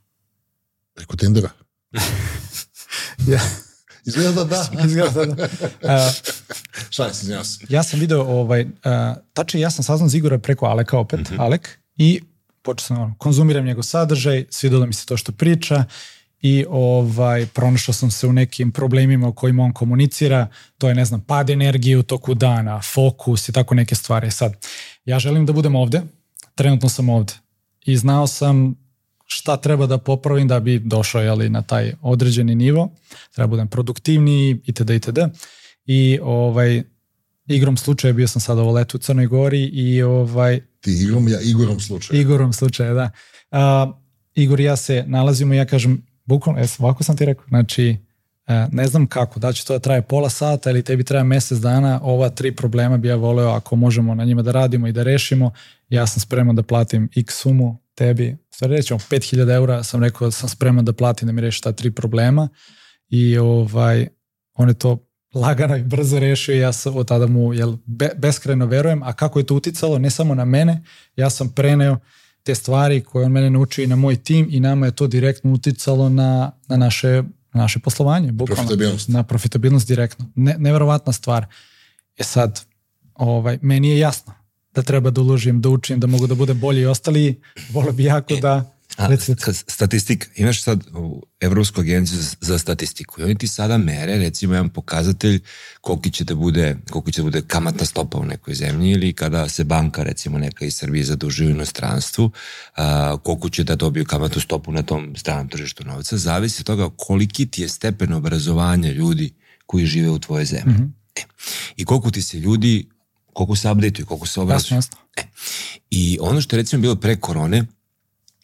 [0.93, 1.49] preko Tindera.
[3.27, 3.39] Ja,
[4.05, 4.69] Izgleda da da.
[4.87, 5.47] izgleda da.
[5.93, 6.11] A,
[6.89, 7.59] Šalim se, izvinjavam se.
[7.69, 8.69] ja sam video, ovaj, uh,
[9.33, 12.21] tačno ja sam saznao za Igora preko Aleka opet, Alek, i
[12.65, 15.83] počeo sam, ono, konzumiram njegov sadržaj, svidelo mi se to što priča
[16.41, 20.47] i ovaj, pronašao sam se u nekim problemima u kojima on komunicira,
[20.77, 24.31] to je, ne znam, pad energije u toku dana, fokus i tako neke stvari.
[24.31, 24.53] Sad,
[25.05, 26.01] ja želim da budem ovde,
[26.55, 27.33] trenutno sam ovde
[27.85, 28.75] i znao sam
[29.25, 32.89] šta treba da popravim da bi došao jeli, na taj određeni nivo,
[33.31, 34.89] treba budem produktivniji itd.
[34.89, 35.19] itd.
[35.85, 36.83] I ovaj,
[37.47, 41.41] igrom slučaja bio sam sada ovo leto u Crnoj Gori i ovaj, Ti igrom, ja
[41.41, 42.21] Igorom slučaju.
[42.21, 43.09] Igorom slučaja, da.
[43.51, 43.91] A,
[44.35, 47.97] Igor i ja se nalazimo i ja kažem, bukvalno, jes, ovako sam ti rekao, znači,
[48.47, 51.57] e, ne znam kako, da će to da traje pola sata ili tebi traje mesec
[51.57, 55.03] dana, ova tri problema bi ja voleo ako možemo na njima da radimo i da
[55.03, 55.51] rešimo,
[55.89, 60.31] ja sam spreman da platim x sumu tebi, stvari rećemo 5000 eura, sam rekao da
[60.31, 62.49] sam spreman da platim da mi reši ta tri problema
[63.09, 64.07] i ovaj,
[64.53, 65.04] on je to
[65.35, 69.13] lagano i brzo rešio i ja sam od tada mu jel, be, beskrajno verujem, a
[69.13, 70.83] kako je to uticalo ne samo na mene,
[71.15, 71.97] ja sam preneo
[72.43, 75.53] te stvari koje on mene naučio i na moj tim i nama je to direktno
[75.53, 78.31] uticalo na, na naše, na naše poslovanje.
[78.31, 79.07] Bukvalno, Profitabilnost.
[79.07, 80.25] Na profitabilnost direktno.
[80.35, 81.45] Ne, neverovatna stvar.
[82.17, 82.61] E sad,
[83.13, 84.33] ovaj, meni je jasno
[84.75, 87.41] da treba da uložim, da učim, da mogu da budem bolji i ostali.
[87.71, 89.17] Volio bi jako da A,
[89.67, 94.69] statistika, imaš sad u Evropsku agenciju za, statistiku i oni ti sada mere, recimo jedan
[94.69, 95.39] pokazatelj
[95.81, 99.49] koliki će da bude, koliko će da bude kamatna stopa u nekoj zemlji ili kada
[99.49, 102.31] se banka recimo neka iz Srbije zadužuje u inostranstvu,
[102.75, 106.89] a, koliko će da dobiju kamatnu stopu na tom stranom tržištu novca, zavisi od toga
[106.97, 109.33] koliki ti je stepen obrazovanja ljudi
[109.65, 110.73] koji žive u tvojoj zemlji.
[110.73, 111.21] Mm -hmm.
[111.21, 111.23] e,
[111.75, 112.89] I koliko ti se ljudi,
[113.33, 114.81] koliko se update koliko se obrazuju.
[115.17, 115.23] E,
[115.89, 117.65] I ono što je recimo bilo pre korone,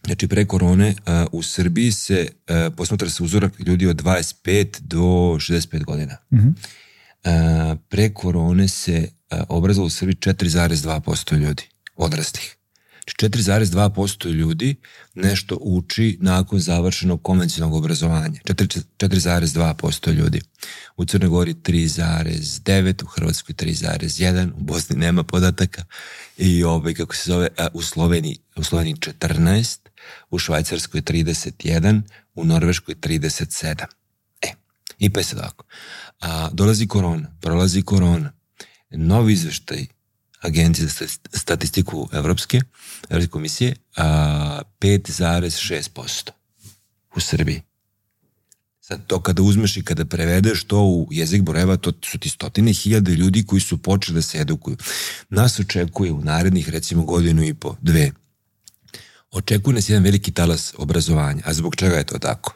[0.05, 4.99] Znači, pre korone uh, u Srbiji se uh, posmatra se uzorak ljudi od 25 do
[4.99, 6.17] 65 godina.
[6.31, 6.37] Mm.
[6.37, 7.77] -hmm.
[7.89, 9.09] pre korone se
[9.49, 11.63] obrazalo u Srbiji 4,2% ljudi,
[11.95, 12.55] odraslih.
[13.17, 14.75] Znači, 4,2% ljudi
[15.15, 18.39] nešto uči nakon završenog konvencionalnog obrazovanja.
[18.45, 20.41] 4 4,2% ljudi.
[20.97, 25.83] U Crnoj Gori 3,9, u Hrvatskoj 3,1, u Bosni nema podataka
[26.37, 29.77] i ovaj, kako se zove, u Sloveniji, u Sloveniji 14,
[30.29, 32.01] u Švajcarskoj 31,
[32.35, 33.85] u Norveškoj 37.
[34.41, 34.53] E,
[34.99, 35.65] i pa je sad ovako.
[36.19, 38.31] A, dolazi korona, prolazi korona,
[38.89, 39.85] novi izveštaj
[40.41, 42.61] Agencije za sta- statistiku Evropske,
[43.09, 46.29] Evropske komisije, a, 5,6%
[47.15, 47.61] u Srbiji.
[48.91, 52.73] Sad to kada uzmeš i kada prevedeš to u jezik brojeva, to su ti stotine
[52.73, 54.77] hiljade ljudi koji su počeli da se edukuju.
[55.29, 58.11] Nas očekuje u narednih recimo godinu i po, dve.
[59.31, 61.41] Očekuje nas jedan veliki talas obrazovanja.
[61.45, 62.55] A zbog čega je to tako?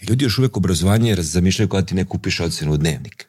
[0.00, 3.26] I ljudi još uvek obrazovanje raz- zamišljaju kada ti ne kupiš ocenu u dnevnik.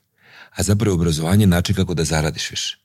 [0.55, 2.77] A zapravo obrazovanje je način kako da zaradiš više.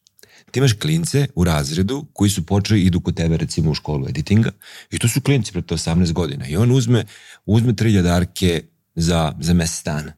[0.51, 4.51] Ti imaš klince u razredu koji su počeli idu kod tebe recimo u školu editinga
[4.91, 7.05] i to su klinci prete 18 godina i on uzme,
[7.47, 8.63] uzme tri ljadarke
[8.95, 10.13] za, za mesec dana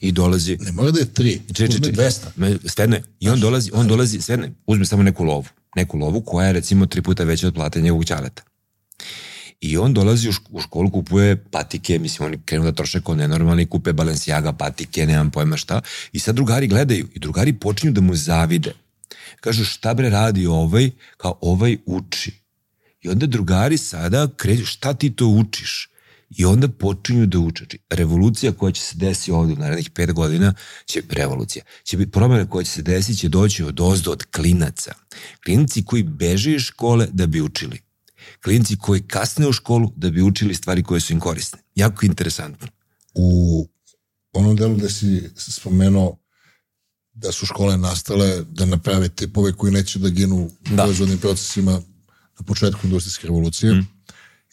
[0.00, 2.18] i dolazi Ne mora da je tri, Če, če, če, 200.
[2.36, 3.02] Me, Svedno je.
[3.20, 5.46] I on dolazi, on dolazi, svedno je, uzme samo neku lovu.
[5.76, 8.42] Neku lovu koja je recimo tri puta veća od plate njegovog ćaleta.
[9.60, 13.14] I on dolazi u, šk- u školu, kupuje patike, mislim, oni krenu da troše kao
[13.14, 15.80] nenormalni, kupe Balenciaga patike, nemam pojma šta.
[16.12, 18.72] I sad drugari gledaju i drugari počinju da mu zavide.
[19.40, 22.32] Kažu šta bre radi ovaj, kao ovaj uči.
[23.02, 25.88] I onda drugari sada kreću, šta ti to učiš?
[26.38, 27.64] I onda počinju da uče.
[27.64, 30.54] Znači, revolucija koja će se desiti ovde u narednih pet godina,
[30.86, 34.94] će, revolucija, će biti promjena koja će se desiti, će doći od ozdo, od klinaca.
[35.44, 37.91] Klinici koji beže iz škole da bi učili.
[38.44, 41.58] Klinci koji kasne u školu da bi učili stvari koje su im korisne.
[41.74, 42.68] Jako interesantno.
[43.14, 43.68] u
[44.32, 46.18] onom delu gde si spomenuo
[47.14, 50.82] da su škole nastale da naprave tipove koji neće da ginu u Da.
[50.82, 51.72] proizvodnim procesima
[52.38, 53.86] na početku industrijske revolucije, mm.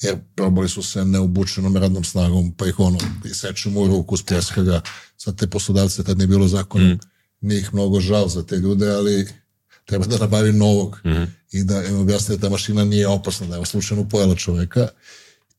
[0.02, 4.82] jer probali su se neobučenom radnom snagom, pa ih ono, iseču mu ruku, spleska ga,
[5.17, 6.99] sad te poslodavce tad nije bilo zakona, mm.
[7.41, 9.28] nije ih mnogo žao za te ljude, ali
[9.89, 11.23] treba da nabavi novog mm.
[11.52, 14.88] i da im objasni da ta mašina nije opasna, da je slučajno pojela čoveka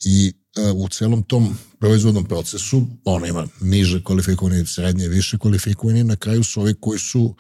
[0.05, 6.17] i e, u celom tom proizvodnom procesu ona ima niže kvalifikovani, srednje, više kvalifikovani, na
[6.17, 7.35] kraju su ovi koji su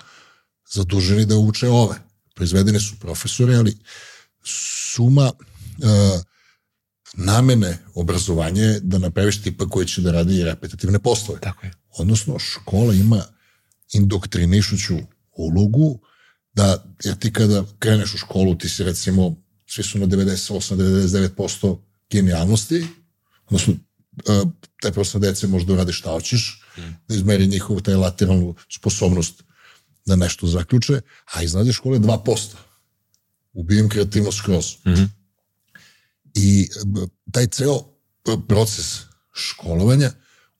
[0.72, 1.96] zaduženi da uče ove.
[2.35, 3.76] Proizvedeni su profesori, ali
[4.92, 6.20] suma e,
[7.14, 11.40] namene obrazovanja je da napraviš tipa koji će da radi repetitivne poslove.
[11.40, 11.72] Tako je.
[11.98, 13.22] Odnosno, škola ima
[13.92, 14.96] indoktrinišuću
[15.37, 16.00] ulogu
[16.52, 19.36] da, jer ti kada kreneš u školu, ti si recimo,
[19.66, 21.78] svi su na 98-99%
[22.10, 22.86] genijalnosti,
[23.46, 23.74] odnosno,
[24.28, 24.42] e,
[24.82, 26.62] taj prostor dece može da uradi šta hoćeš,
[27.08, 29.42] da izmeri njihovu taj lateralnu sposobnost
[30.06, 31.00] da nešto zaključe,
[31.32, 32.54] a iznad škole 2%.
[33.52, 34.76] Ubijem kreativnost skroz.
[34.86, 35.08] Mm -hmm.
[36.34, 37.00] I b,
[37.32, 37.82] taj ceo
[38.24, 38.98] p- proces
[39.32, 40.12] školovanja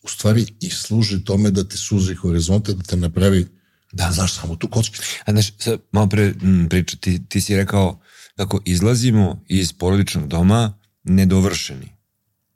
[0.03, 3.60] u stvari i služi tome da ti suzi horizonte, da te napravi
[3.93, 5.03] da znaš samo tu kockicu.
[5.25, 8.01] A znaš, sad malo pre m, priča, ti, ti si rekao
[8.37, 11.97] kako izlazimo iz porodičnog doma nedovršeni.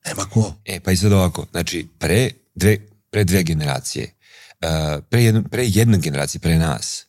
[0.06, 0.54] Nema ko.
[0.64, 2.78] E, pa i sad ovako, znači, pre dve,
[3.10, 4.14] pre dve generacije,
[4.62, 7.06] uh, pre, jedno, pre jedne generacije, pre nas,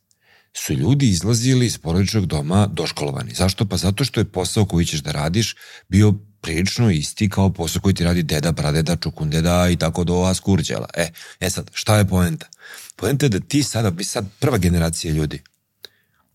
[0.53, 3.33] su ljudi izlazili iz porodičnog doma doškolovani.
[3.33, 3.65] Zašto?
[3.65, 5.55] Pa zato što je posao koji ćeš da radiš
[5.89, 6.13] bio
[6.45, 10.87] prilično isti kao posao koji ti radi deda, pradeda, čukundeda i tako do askurđela.
[10.93, 12.47] E, e sad, šta je poenta?
[12.95, 15.41] Poenta je da ti sada, mi sad prva generacija ljudi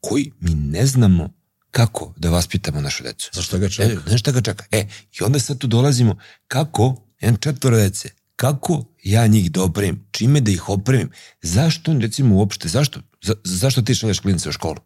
[0.01, 1.33] koji mi ne znamo
[1.70, 3.31] kako da vaspitamo našu decu.
[3.33, 3.92] Zašto ga čeka?
[3.92, 4.64] E, znaš šta ga čeka?
[4.70, 4.87] E,
[5.20, 6.18] i onda sad tu dolazimo
[6.49, 11.11] kako, jedan četvoro dece, kako ja njih da opremim, čime da ih opremim,
[11.42, 14.77] zašto, recimo uopšte, zašto, za, zašto ti šalješ klinice u školu?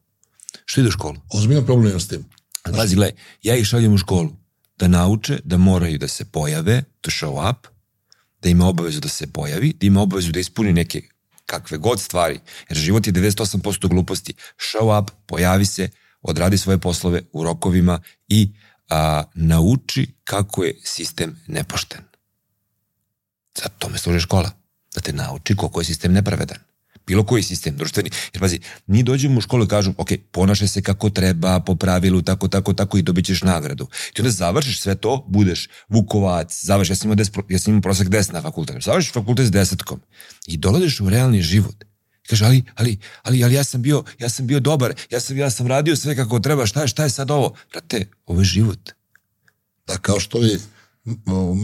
[0.65, 1.17] Što ide u školu?
[1.33, 2.25] Ozbiljno problem imam s tim.
[2.77, 4.44] Pazi, gledaj, ja ih šaljem u školu
[4.79, 7.67] da nauče da moraju da se pojave, to show up,
[8.43, 11.03] da ima obavezu da se pojavi, da ima obavezu da ispuni neke
[11.47, 14.35] kakve god stvari, jer život je 98% gluposti.
[14.59, 15.89] Show up, pojavi se,
[16.23, 18.53] odradi svoje poslove u rokovima i
[18.91, 22.01] a, nauči kako je sistem nepošten.
[23.59, 24.51] Zato tome služe škola.
[24.95, 26.59] Da te nauči koliko je sistem nepravedan.
[27.07, 28.11] Bilo koji sistem, društveni.
[28.33, 32.23] Jer pazi, mi dođemo u školu i kažu, ok, ponašaj se kako treba, po pravilu,
[32.23, 33.87] tako, tako, tako i dobit ćeš nagradu.
[34.13, 37.83] Ti onda završiš sve to, budeš vukovac, završiš, ja sam imao, des, ja sam imao
[37.83, 40.01] prosek 10 na fakultetu, završiš fakultet s desetkom
[40.47, 41.85] i dolaziš u realni život.
[42.29, 45.51] Kaže, ali, ali, ali, ali ja sam bio, ja sam bio dobar, ja sam, ja
[45.51, 47.55] sam radio sve kako treba, šta je, šta je sad ovo?
[47.73, 48.91] Brate, ovo je život.
[49.87, 50.59] Da, kao što vi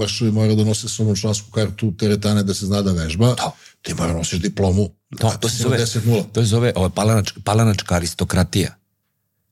[0.01, 3.51] mršovi mora da nose samo člansku kartu teretane da se zna da vežba, Da.
[3.83, 5.00] ti mora nosiš diplomu.
[5.19, 6.23] To, to se zove, 10 nula.
[6.33, 8.75] to se zove ovo, palanač, palanačka aristokratija.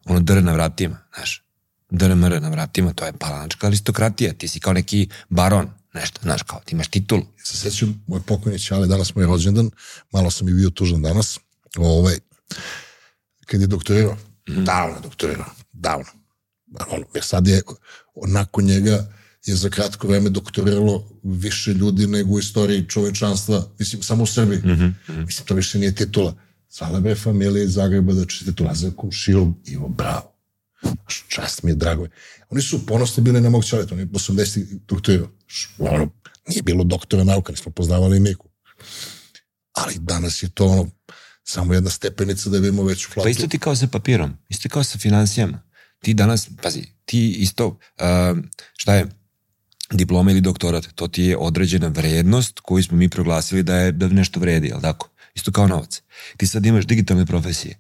[0.05, 1.45] Ono dr na vratima, znaš.
[1.91, 4.33] DRMR na vratima, to je palanačka aristokratija.
[4.33, 7.23] Ti si kao neki baron, nešto, znaš, kao ti imaš titulu.
[7.39, 9.71] Ja se sećam, moj pokojni Ćale, danas moj rođendan,
[10.13, 11.39] malo sam i bio tužan danas,
[11.77, 12.19] ovaj,
[13.47, 14.65] kad je doktorirao, mm -hmm.
[14.65, 16.07] davno je doktorirao, davno.
[16.91, 17.63] On, sad je,
[18.27, 19.07] nakon njega
[19.47, 24.59] je za kratko vreme doktoriralo više ljudi nego u istoriji čovečanstva, mislim, samo u Srbiji.
[24.59, 24.69] Mm
[25.09, 25.27] -hmm.
[25.27, 26.35] Mislim, to više nije titula.
[26.69, 30.35] Svala be familija iz Zagreba da će titula za komšilom, Ivo, bravo.
[30.83, 32.11] Znaš, Čast mi je, drago je.
[32.51, 35.29] Oni su ponosni bili na mog čovjeka, on je 80 doktorirao.
[35.47, 36.11] Š- Ono,
[36.49, 38.49] nije bilo doktora nauka, nismo poznavali Miku.
[39.73, 40.91] Ali danas je to ono,
[41.45, 43.25] samo jedna stepenica da vidimo veću flatu.
[43.25, 45.63] Pa isto ti kao sa papirom, isto kao sa financijama.
[46.03, 48.39] Ti danas, pazi, ti isto, uh,
[48.77, 49.07] šta je,
[49.93, 54.09] diploma ili doktorat, to ti je određena vrednost koju smo mi proglasili da je da
[54.09, 55.09] nešto vredi, jel tako?
[55.35, 56.03] Isto kao novac.
[56.37, 57.79] Ti sad imaš digitalne profesije.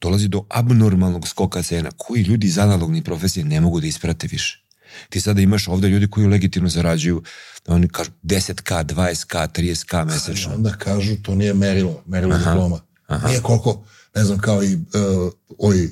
[0.00, 4.62] Dolazi do abnormalnog skoka cena koji ljudi iz analognih profesije ne mogu da isprate više.
[5.08, 7.22] Ti sada imaš ovde ljudi koji legitimno zarađuju,
[7.66, 10.54] oni kažu 10k, 20k, 30k I mesečno.
[10.54, 12.80] onda kažu, to nije merilo, merilo Aha, diploma.
[13.06, 13.28] aha.
[13.28, 15.90] Nije koliko, ne znam, kao i uh, ovi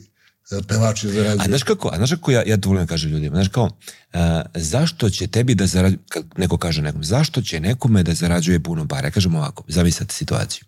[0.68, 1.48] pevači A zarađuju.
[1.48, 3.76] znaš kako, a znaš kako ja, ja to volim da kažem ljudima, znaš kao,
[4.12, 5.98] a, zašto će tebi da zarađuje,
[6.36, 9.06] neko kaže nekom, zašto će nekome da zarađuje puno para?
[9.06, 10.64] Ja kažem ovako, zamislite situaciju.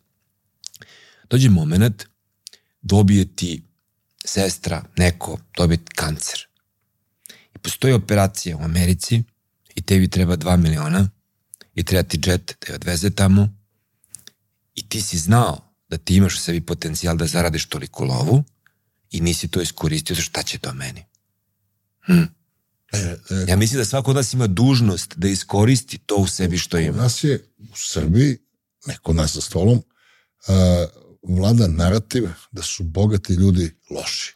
[1.31, 2.05] Dođe moment,
[2.83, 3.63] dobije ti
[4.25, 6.47] sestra, neko, dobije kancer.
[7.55, 9.23] I postoji operacija u Americi
[9.75, 11.09] i tebi treba 2 miliona
[11.75, 13.49] i treba ti džet da je odveze tamo
[14.75, 18.45] i ti si znao da ti imaš u sebi potencijal da zaradiš toliko lovu
[19.17, 21.05] i nisi to iskoristio, šta će to meni?
[22.09, 22.99] E,
[23.31, 26.79] e, Ja mislim da svako od nas ima dužnost da iskoristi to u sebi što
[26.79, 26.97] ima.
[26.97, 28.39] nas je u Srbiji,
[28.87, 29.85] neko nas za stolom, uh,
[31.23, 34.35] vlada narativ da su bogati ljudi loši.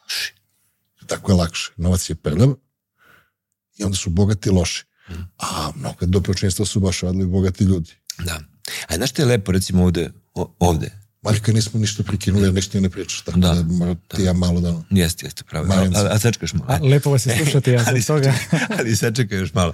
[1.06, 1.72] Tako je lakše.
[1.76, 2.54] Novac je prljav
[3.76, 4.84] i onda su bogati loši.
[5.38, 7.92] A mnogo dopročinstva su baš radili bogati ljudi.
[8.18, 8.40] Da.
[8.88, 10.10] A znaš što je lepo, recimo ovde,
[10.58, 13.20] ovde, Maljka nismo ništa prekinuli jer ništa ne pričaš.
[13.20, 14.83] Tako da, Da, da ti ja malo da...
[14.90, 15.66] jeste, jeste pravo.
[15.66, 15.98] Se.
[15.98, 16.64] a, a sačekaš malo.
[16.68, 18.35] A, lepo vas je slušati, ja ali, zbog toga.
[18.78, 19.72] ali sačekaj još malo.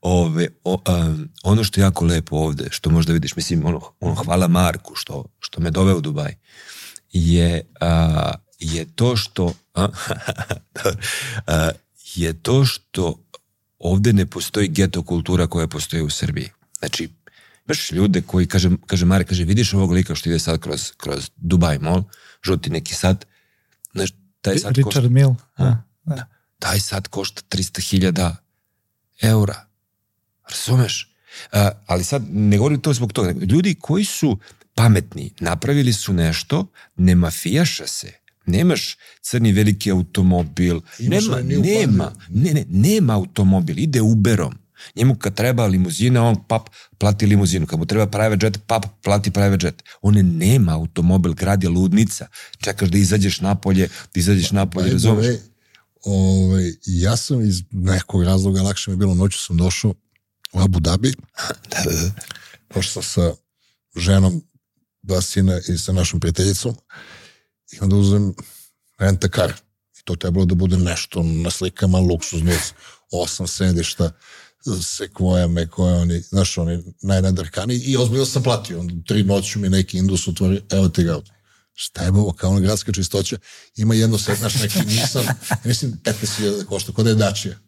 [0.00, 4.14] Ove, o, um, ono što je jako lepo ovde, što možda vidiš, mislim, ono, ono
[4.14, 6.34] hvala Marku što, što me doveo u Dubaj,
[7.12, 9.88] je, a, je to što a,
[11.46, 11.70] a,
[12.14, 13.18] je to što
[13.78, 16.48] ovde ne postoji geto kultura koja postoji u Srbiji.
[16.78, 17.08] Znači,
[17.66, 21.30] baš ljude koji, kaže, kaže Mare, kaže, vidiš ovog lika što ide sad kroz, kroz
[21.36, 22.04] Dubai Mall,
[22.42, 23.26] žuti neki sat,
[23.94, 25.34] znaš, taj sad košta, Richard Mill.
[25.58, 25.82] Da.
[26.04, 26.26] da.
[26.58, 28.34] taj sad košta 300.000
[29.22, 29.66] eura.
[30.50, 31.12] Razumeš?
[31.52, 33.30] A, ali sad ne govorim to zbog toga.
[33.30, 34.38] Ljudi koji su
[34.74, 38.12] pametni, napravili su nešto, ne mafijaša se.
[38.46, 40.80] Nemaš crni veliki automobil.
[40.98, 44.58] Imaš nema, nema, ne, ne, nema automobil, ide Uberom.
[44.96, 47.66] Njemu kad treba limuzina, on pap plati limuzinu.
[47.66, 49.82] Kad mu treba private jet, pap plati private jet.
[50.02, 52.26] On nema automobil, grad je ludnica.
[52.58, 55.26] Čekaš da izađeš napolje, da izađeš napolje, razumeš?
[55.26, 55.38] way,
[56.04, 59.94] ovaj, ja sam iz nekog razloga, lakše mi je bilo, noću sam došao
[60.52, 61.12] u Abu Dhabi,
[61.70, 62.12] Da, da,
[62.74, 62.82] da.
[62.82, 63.32] sam sa
[63.96, 64.42] ženom,
[65.02, 66.74] dva sina i sa našom prijateljicom
[67.72, 68.34] i onda uzem
[68.98, 69.52] renta car.
[69.98, 72.52] I to trebalo da bude nešto na slikama, luksuzno,
[73.12, 74.10] osam sedišta,
[74.82, 78.80] sekvoja, mekoja, oni, znaš, oni najnadrkani i ozbiljno sam platio.
[78.80, 81.20] Onda tri noću mi neki indus otvori, evo ti ga.
[81.74, 83.38] Šta je ovo, kao ona gradska čistoća,
[83.76, 87.58] ima jedno set, znaš, neki Nissan, ja mislim 15.000 da košta, kod je Dacia.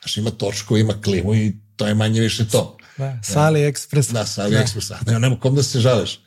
[0.00, 2.76] Znaš, ima točko, ima klimu i to je manje više to.
[2.98, 4.12] Da, sa AliExpress.
[4.12, 5.04] Da, sa AliExpressa.
[5.04, 5.18] Da.
[5.18, 6.20] Nema kom da se žališ.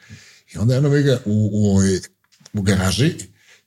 [0.54, 1.82] I onda jedno mi ga u, u,
[2.54, 3.16] u garaži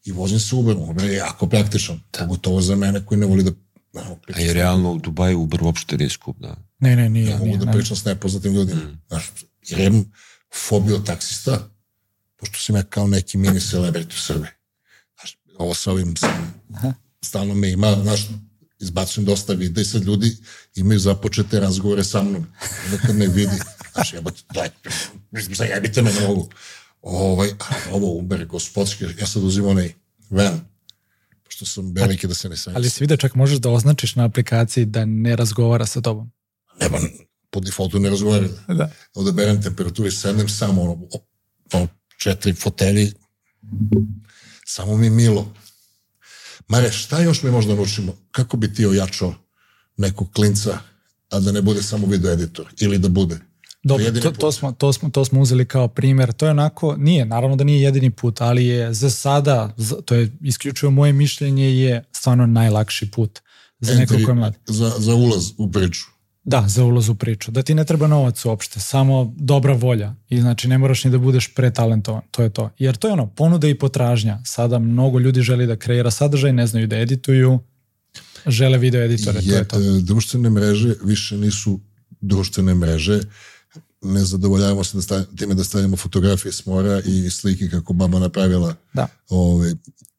[0.05, 0.91] i vozim se Uberom.
[0.91, 2.01] Uber je jako praktičan.
[2.13, 2.19] Da.
[2.19, 3.51] Pogotovo za mene koji ne voli da
[3.93, 6.57] da, A je realno u Dubaju Uber uopšte nije skup, da.
[6.79, 7.27] Ne, ne, nije.
[7.27, 7.73] ja mogu nije, da ne.
[7.73, 8.81] pričam s nepoznatim ljudima.
[8.81, 9.01] Mm.
[9.09, 9.31] Znaš,
[9.69, 10.13] jer imam
[10.69, 11.69] fobiju od taksista,
[12.37, 14.51] pošto sam ja kao neki mini celebrity u Srbiji.
[15.19, 16.55] Znaš, ovo sa ovim sam,
[17.23, 18.29] stalno me ima, znaš,
[18.81, 20.37] izbacujem dosta videa i sad ljudi
[20.75, 22.47] imaju započete razgovore sa mnom.
[22.85, 23.57] Onda kad me vidi,
[23.93, 24.69] znaš, jebate, daj,
[25.33, 26.49] zajebite me na ovu.
[27.03, 27.49] Ovaj,
[27.93, 29.93] ovo Uber, gospodski, ja sad uzim onaj
[30.31, 30.72] van,
[31.53, 32.77] pošto sam veliki da se ne sanjam.
[32.77, 36.31] Ali si vidio čak možeš da označiš na aplikaciji da ne razgovara sa tobom.
[36.81, 36.99] Nema,
[37.51, 38.49] po defaultu ne razgovaram.
[38.79, 38.91] Da.
[39.15, 41.09] Odaberem temperaturu i sednem samo ono,
[41.73, 41.89] ono
[42.19, 43.13] četiri fotelji,
[44.67, 45.53] samo mi milo.
[46.69, 48.17] Mare, šta još mi možda naučimo?
[48.31, 49.35] Kako bi ti ojačao
[49.97, 50.79] nekog klinca,
[51.31, 52.67] a da ne bude samo video editor?
[52.81, 53.39] Ili da bude?
[53.83, 56.33] Dobro, to, to, smo, to, smo, to smo uzeli kao primer.
[56.33, 59.75] To je onako, nije, naravno da nije jedini put, ali je za sada,
[60.05, 63.41] to je isključivo moje mišljenje, je stvarno najlakši put
[63.81, 64.55] za nekog ko je mlad.
[64.67, 66.07] Za, za ulaz u priču.
[66.45, 67.51] Da, za ulaz u priču.
[67.51, 70.15] Da ti ne treba novac uopšte, samo dobra volja.
[70.29, 72.71] I znači ne moraš ni da budeš pretalentovan, to je to.
[72.79, 74.41] Jer to je ono, ponuda i potražnja.
[74.45, 77.59] Sada mnogo ljudi želi da kreira sadržaj, ne znaju da edituju,
[78.47, 79.77] žele video editore, je, to je to.
[79.77, 81.81] e, Društvene mreže više nisu
[82.21, 83.21] društvene mreže,
[84.03, 88.19] ne zadovoljavamo se da stavljamo, time da stavljamo fotografije s mora i slike kako baba
[88.19, 88.75] napravila.
[88.93, 89.09] Da.
[89.29, 89.75] Ove,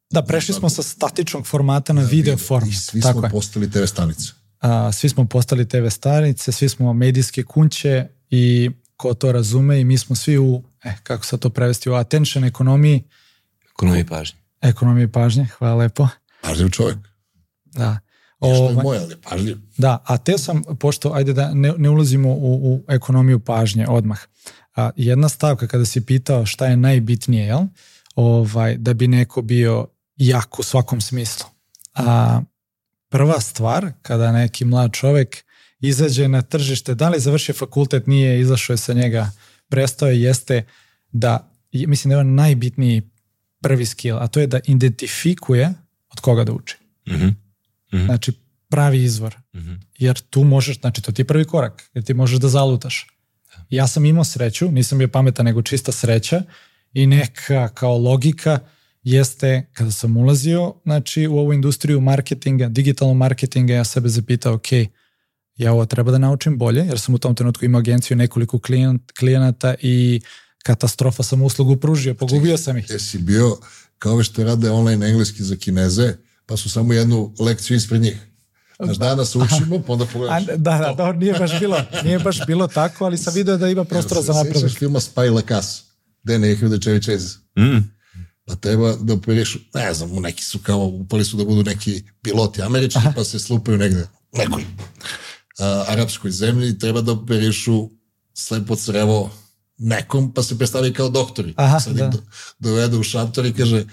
[0.09, 2.69] Da, prešli smo sa statičnog formata na da, video form.
[2.69, 3.31] I svi Tako smo je.
[3.31, 4.31] postali TV stanice.
[4.59, 9.83] A, svi smo postali TV stanice, svi smo medijske kunće i ko to razume i
[9.83, 13.03] mi smo svi u, eh, kako sad to prevesti, u attention ekonomiji,
[13.71, 14.37] Ekonomiji pažnje.
[14.61, 16.07] ekonomiji pažnje, hvala lepo.
[16.41, 16.97] Pažljiv čovjek.
[17.65, 17.99] Da.
[18.47, 19.57] Što je Ovaj, moj, ali pažljiv.
[19.77, 24.19] Da, a te sam, pošto, ajde da ne, ne ulazimo u, u ekonomiju pažnje odmah.
[24.75, 27.61] A, jedna stavka kada si pitao šta je najbitnije, jel?
[28.15, 29.87] Ovaj, da bi neko bio
[30.17, 31.45] jak u svakom smislu.
[31.93, 32.41] A,
[33.09, 35.43] prva stvar, kada neki mlad čovek
[35.79, 39.31] izađe na tržište, da li završi fakultet, nije izašao je sa njega,
[39.69, 40.65] prestao je, jeste
[41.11, 43.01] da, mislim da je on najbitniji
[43.61, 45.73] prvi skill, a to je da identifikuje
[46.09, 46.77] od koga da uči.
[47.09, 47.27] Mhm.
[47.93, 48.05] Mhm.
[48.05, 48.31] Znači,
[48.69, 49.35] pravi izvor.
[49.55, 49.73] Mhm.
[49.97, 53.07] Jer tu možeš, znači to ti je prvi korak, jer ti možeš da zalutaš.
[53.69, 56.43] Ja sam imao sreću, nisam bio pametan, nego čista sreća
[56.93, 58.59] i neka kao logika
[59.03, 64.67] jeste kada sam ulazio znači, u ovu industriju marketinga, digitalnog marketinga, ja sebe zapitao, ok,
[65.55, 69.11] ja ovo treba da naučim bolje, jer sam u tom trenutku imao agenciju nekoliko klijent,
[69.11, 70.21] klijenata i
[70.63, 72.89] katastrofa sam uslugu pružio, pogubio sam ih.
[72.89, 73.57] Jesi bio
[73.97, 76.13] kao što rade online engleski za kineze,
[76.45, 78.27] pa su samo jednu lekciju ispred njih.
[78.83, 80.45] Znaš, danas učimo, pa onda A, pogledaš.
[80.45, 83.83] da, da, da, nije baš bilo, nije baš bilo tako, ali sam video da ima
[83.83, 84.61] prostora za napredak.
[84.61, 85.81] Sjećaš filma Spy La Casa,
[86.23, 87.37] gde ne ih da Chase.
[87.59, 87.93] Mm.
[88.45, 92.61] Pa treba da operišu, ne znam, neki su kao, upali su da budu neki piloti
[92.61, 94.65] američki, pa se slupaju negde, nekoj
[95.59, 97.89] a, arapskoj zemlji treba da operišu
[98.33, 99.31] slepo crevo
[99.77, 101.53] nekom, pa se predstavi kao doktori.
[101.57, 102.05] Aha, Sad da.
[102.05, 102.17] ih do,
[102.59, 103.85] dovede u šator i kaže,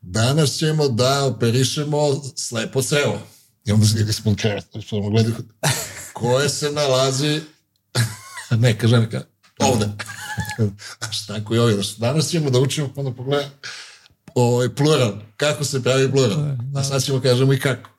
[0.00, 3.22] danas ćemo da operišemo slepo crevo.
[3.64, 3.94] I onda se
[4.88, 5.36] samo gledaju,
[6.12, 7.40] koje se nalazi,
[8.50, 9.22] neka ženka,
[9.58, 9.88] ovde.
[11.00, 11.84] A šta ko je ovdje?
[11.98, 13.50] Danas ćemo da učimo, onda pogleda,
[14.34, 16.38] ovaj, plural, kako se pravi plural.
[16.76, 17.90] A sad ćemo kažemo i kako.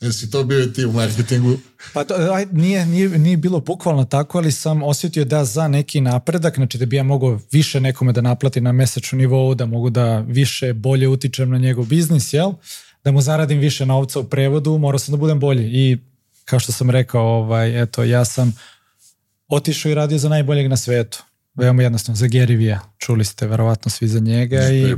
[0.00, 1.58] Jesi to bio i ti u marketingu?
[1.92, 6.00] Pa to, aj, nije, nije, nije bilo bukvalno tako, ali sam osjetio da za neki
[6.00, 9.90] napredak, znači da bi ja mogao više nekome da naplati na mesečnom nivou, da mogu
[9.90, 12.52] da više bolje utičem na njegov biznis, jel?
[13.04, 15.70] Da mu zaradim više novca u prevodu, morao sam da budem bolji.
[15.72, 15.98] I
[16.44, 18.54] kao što sam rekao, ovaj, eto, ja sam
[19.48, 21.22] otišao i radio za najboljeg na svetu.
[21.54, 22.78] Veoma jednostavno, za Vee.
[22.98, 24.94] Čuli ste verovatno svi za njega i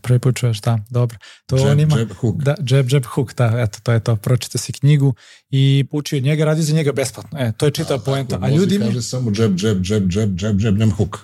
[0.00, 1.18] Prvi put čuješ, da, dobro.
[1.46, 2.36] To Jab, on ima, jab, hook.
[2.42, 4.16] Da, jab, jab, hook, da, eto, to je to.
[4.16, 5.14] Pročite si knjigu
[5.50, 7.38] i uči od njega, radi za njega besplatno.
[7.38, 8.38] E, to je čitava poenta.
[8.42, 11.18] A ljudi mi, kaže samo džeb, džeb, džeb, džeb, džeb, džeb, nema hook.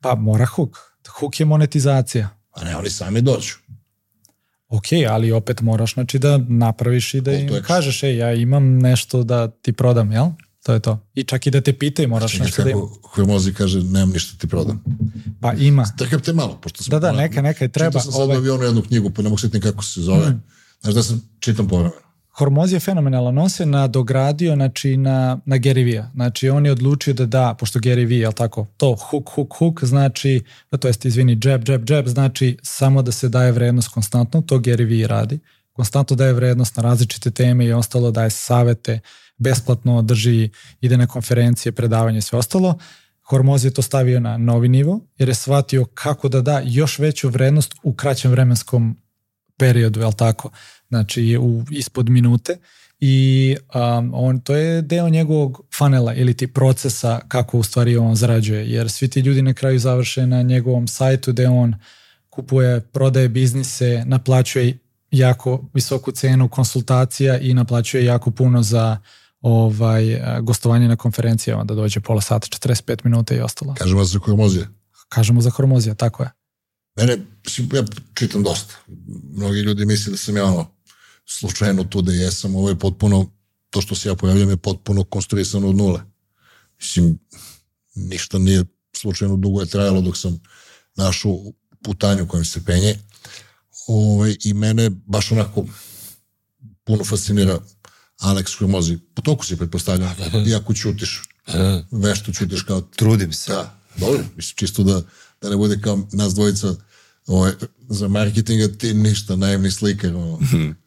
[0.00, 0.78] pa mora hook.
[1.08, 2.28] Hook je monetizacija.
[2.52, 3.54] A ne, oni sami dođu.
[4.68, 9.22] Ok, ali opet moraš znači da napraviš i da im kažeš, ej, ja imam nešto
[9.22, 10.26] da ti prodam, jel?
[10.62, 10.98] To je to.
[11.14, 12.76] I čak i da te pitaju, moraš Čekaj nešto da im...
[12.76, 14.84] kako Hormozi kaže, nemam ništa ti prodam.
[15.40, 15.84] Pa ima.
[15.98, 16.90] Trkam te malo, pošto sam...
[16.90, 17.90] Da, da, neka, neka i treba.
[17.90, 20.32] Čitao sam sad Ovaj- u avionu jednu knjigu, pa ne mogu sjetiti kako se zove.
[20.80, 22.08] Znaš da sam čitam povremeno.
[22.38, 26.10] Hormoz je fenomenalan, on se nadogradio znači, na, na Gary Vee-a.
[26.14, 29.84] Znači on je odlučio da da, pošto Gary Vee, jel tako, to hook, hook, hook,
[29.84, 30.42] znači,
[30.80, 34.88] to jest, izvini, jab, jab, jab, znači samo da se daje vrednost konstantno, to Gary
[34.88, 35.38] Vee radi.
[35.72, 39.00] Konstantno daje vrednost na različite teme i ostalo, daje savete,
[39.38, 42.78] besplatno drži, ide na konferencije, predavanje i sve ostalo.
[43.22, 47.28] Hormoz je to stavio na novi nivo, jer je shvatio kako da da još veću
[47.28, 48.96] vrednost u kraćem vremenskom
[49.56, 50.50] periodu, jel tako?
[50.88, 52.56] Znači u, ispod minute
[53.00, 58.14] i um, on, to je deo njegovog funnela ili ti procesa kako u stvari on
[58.14, 61.74] zarađuje, jer svi ti ljudi na kraju završe na njegovom sajtu gde on
[62.30, 64.78] kupuje, prodaje biznise, naplaćuje
[65.10, 68.98] jako visoku cenu konsultacija i naplaćuje jako puno za
[69.40, 73.74] ovaj gostovanje na konferencijama da dođe pola sata, 45 minuta i ostalo.
[73.74, 74.68] Kažemo za hormozije.
[75.08, 76.30] Kažemo za hormozija, tako je.
[76.96, 77.12] Mene,
[77.72, 77.84] ja
[78.14, 78.74] čitam dosta.
[79.32, 80.66] Mnogi ljudi misle da sam ja ono,
[81.26, 83.26] slučajno tu da jesam, ovo je potpuno,
[83.70, 86.00] to što se ja pojavljam je potpuno konstruisano od nule.
[86.78, 87.18] Mislim,
[87.94, 88.64] ništa nije
[88.96, 90.40] slučajno dugo je trajalo dok sam
[90.96, 91.38] našao
[91.82, 92.98] putanju kojem se penje.
[93.88, 95.64] Ove, ovaj, I mene baš onako
[96.84, 97.58] puno fascinira
[98.18, 98.98] Alex Hormozi.
[99.14, 100.50] Po toku si pretpostavljam, da, da.
[100.50, 101.84] iako ćutiš, da.
[101.90, 102.80] vešto ćutiš kao...
[102.80, 103.52] Trudim se.
[103.52, 105.02] Da, dobro, mislim, čisto da,
[105.42, 106.74] da ne bude kao nas dvojica
[107.26, 107.52] ovaj,
[107.88, 110.14] za marketinga ti ništa, najemni slikar.
[110.14, 110.38] Ono.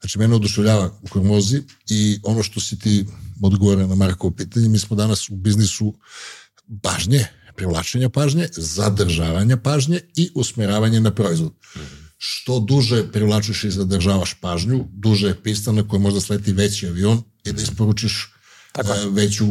[0.00, 3.06] znači, mene oduševljava Hormozi i ono što si ti
[3.42, 5.94] odgovore na Markovo pitanje, mi smo danas u biznisu
[6.82, 11.52] pažnje, privlačenja pažnje, zadržavanja pažnje i usmeravanje na proizvod.
[11.52, 16.52] Mm -hmm što duže privlačiš i zadržavaš pažnju, duže je pista na kojoj možda sleti
[16.52, 18.34] veći avion i da isporučiš
[18.72, 18.90] Tako.
[18.90, 19.46] Uh, veću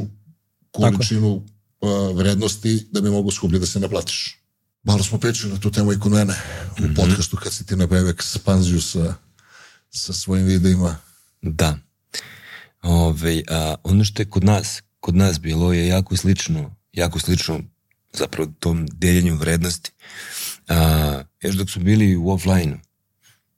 [0.71, 4.37] količinu uh, vrednosti da bi mogu skuplje da se naplatiš.
[4.83, 6.33] Malo smo pričali na tu temu i kod mene
[6.79, 6.95] u mm -hmm.
[6.95, 9.15] podcastu kad si ti napravio ekspanziju sa,
[9.89, 10.97] sa svojim videima.
[11.41, 11.77] Da.
[12.81, 17.59] Ove, a, ono što je kod nas, kod nas bilo je jako slično, jako slično
[18.13, 19.91] zapravo tom deljenju vrednosti.
[20.67, 22.77] A, još dok smo bili u offline-u.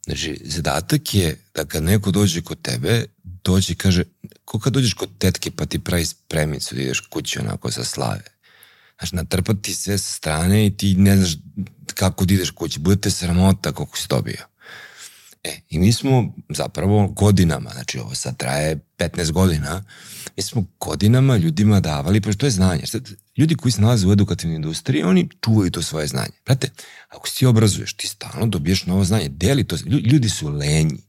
[0.05, 4.03] Znači, zadatak je da kad neko dođe kod tebe, dođe i kaže,
[4.45, 8.23] ko kad dođeš kod tetke pa ti pravi spremicu da ideš kući onako sa slave.
[8.99, 11.35] Znači, natrpati sve sa strane i ti ne znaš
[11.93, 12.79] kako da ideš kući.
[12.79, 14.52] Budete sramota koliko si dobio.
[15.43, 19.83] E, i mi smo zapravo godinama, znači ovo sad traje 15 godina,
[20.37, 22.85] mi smo godinama ljudima davali, pa što je znanje.
[22.85, 26.31] Sad, ljudi koji se nalaze u edukativnoj industriji, oni čuvaju to svoje znanje.
[26.43, 26.69] Prate,
[27.09, 29.75] ako si ti obrazuješ, ti stalno dobiješ novo znanje, deli to.
[29.85, 31.03] Ljudi su lenji.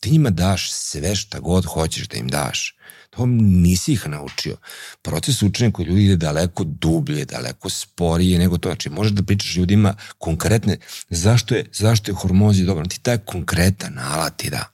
[0.00, 2.76] Ti njima daš sve šta god hoćeš da im daš.
[3.10, 4.56] To nisi ih naučio.
[5.02, 8.68] Proces učenja kod ljudi ide daleko dublje, daleko sporije nego to.
[8.68, 12.86] Znači, možeš da pričaš ljudima konkretne, zašto je, zašto je hormozi dobro.
[12.86, 14.70] Ti taj konkretan alat ti da.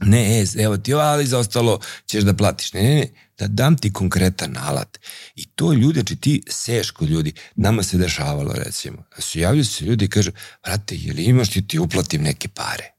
[0.00, 2.72] Ne, e, evo ti ovo, ali za ostalo ćeš da platiš.
[2.72, 3.08] Ne, ne, ne,
[3.38, 4.98] da dam ti konkretan alat.
[5.34, 9.64] I to ljudi, znači ti seš kod ljudi, nama se dešavalo recimo, da su javljaju
[9.64, 10.30] se ljudi i kaže,
[10.64, 12.92] brate, je li imaš ti ti uplatim neke pare?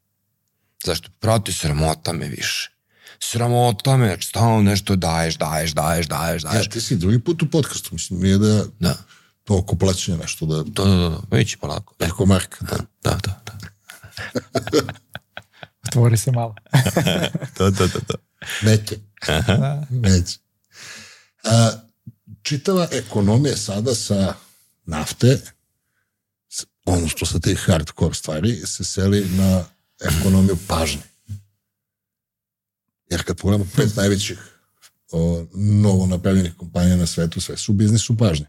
[0.86, 1.10] Zašto?
[1.20, 2.77] Prati, sramota me više.
[3.20, 6.66] Sramota me, znači stalno nešto daješ, daješ, daješ, daješ, daješ.
[6.66, 8.98] Ja, ti si drugi put u podcastu, mislim, nije da, da.
[9.44, 10.64] to oko plaćanja nešto da...
[10.64, 11.94] Da, da, da, već polako.
[12.00, 12.58] Eko marka.
[12.66, 13.42] Da, da, da.
[13.46, 13.68] da.
[15.88, 16.56] Otvori se malo.
[17.58, 18.14] to, to, to, to.
[18.62, 18.98] Neke.
[19.48, 19.86] Da.
[19.90, 20.38] Neće.
[21.44, 21.72] A,
[22.42, 24.34] čitava ekonomija sada sa
[24.86, 25.42] nafte,
[26.86, 29.66] ono što sa tih hardcore stvari, se seli na
[30.02, 31.02] ekonomiju pažnje.
[33.10, 34.40] Jer kad pogledamo pet najvećih
[35.12, 38.46] o, novo napravljenih kompanija na svetu, sve su u biznisu pažnje.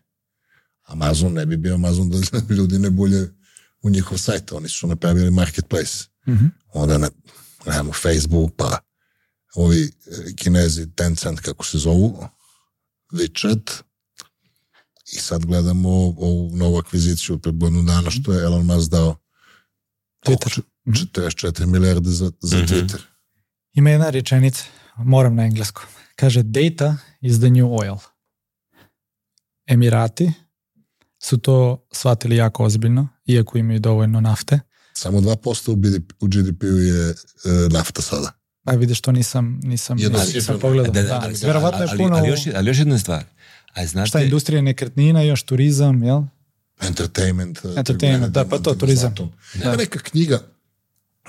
[0.85, 2.19] Amazon ne bi bio Amazon da
[2.55, 3.35] ljudi ne bulje
[3.83, 4.53] u njihov sajt.
[4.53, 6.05] Oni su napravili marketplace.
[6.27, 6.51] Mm -hmm.
[6.73, 7.09] Onda ne,
[7.65, 8.79] gledamo Facebook, pa
[9.55, 12.27] ovi e, kinezi Tencent, kako se zovu,
[13.13, 13.83] WeChat,
[15.13, 19.17] i sad gledamo ovu novu akviziciju pred godinu dana što je Elon Musk dao
[20.27, 20.61] Twitter.
[20.87, 22.69] 44 milijarde za, za mm -hmm.
[22.69, 22.99] Twitter.
[23.79, 24.65] Ima jedna rečenica,
[24.97, 25.85] moram na engleskom.
[26.17, 27.97] Kaže, data is the new oil.
[29.67, 30.33] Emirati
[31.23, 34.61] su to shvatili jako ozbiljno, iako imaju dovoljno nafte.
[34.93, 37.15] Samo 2% u, BDP, u GDP-u je e,
[37.71, 38.33] nafta sada.
[38.65, 40.93] A vidiš, to nisam, nisam, Jedno nisam pogledao.
[40.93, 42.17] Da, da, da, da, verovatno je puno...
[42.17, 43.25] Ali, ali, još, ali još jedna stvar.
[43.75, 44.09] A znate...
[44.09, 46.23] Šta, industrija nekretnina, još turizam, jel?
[46.81, 47.59] Entertainment.
[47.77, 49.15] Entertainment, da, pa to, turizam.
[49.55, 49.77] Da.
[49.77, 50.41] Neka knjiga,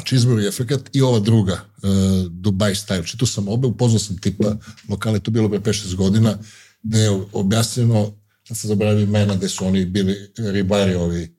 [0.05, 3.05] Cheeseburger efekat i ova druga, uh, Dubai Style.
[3.05, 4.57] Čito sam obe, upoznao sam tipa
[4.89, 6.37] lokale, to bilo pre 5-6 godina,
[6.83, 8.13] gde je objasnjeno,
[8.47, 11.35] sad se zaboravio imena, gde su oni bili ribari, ovi,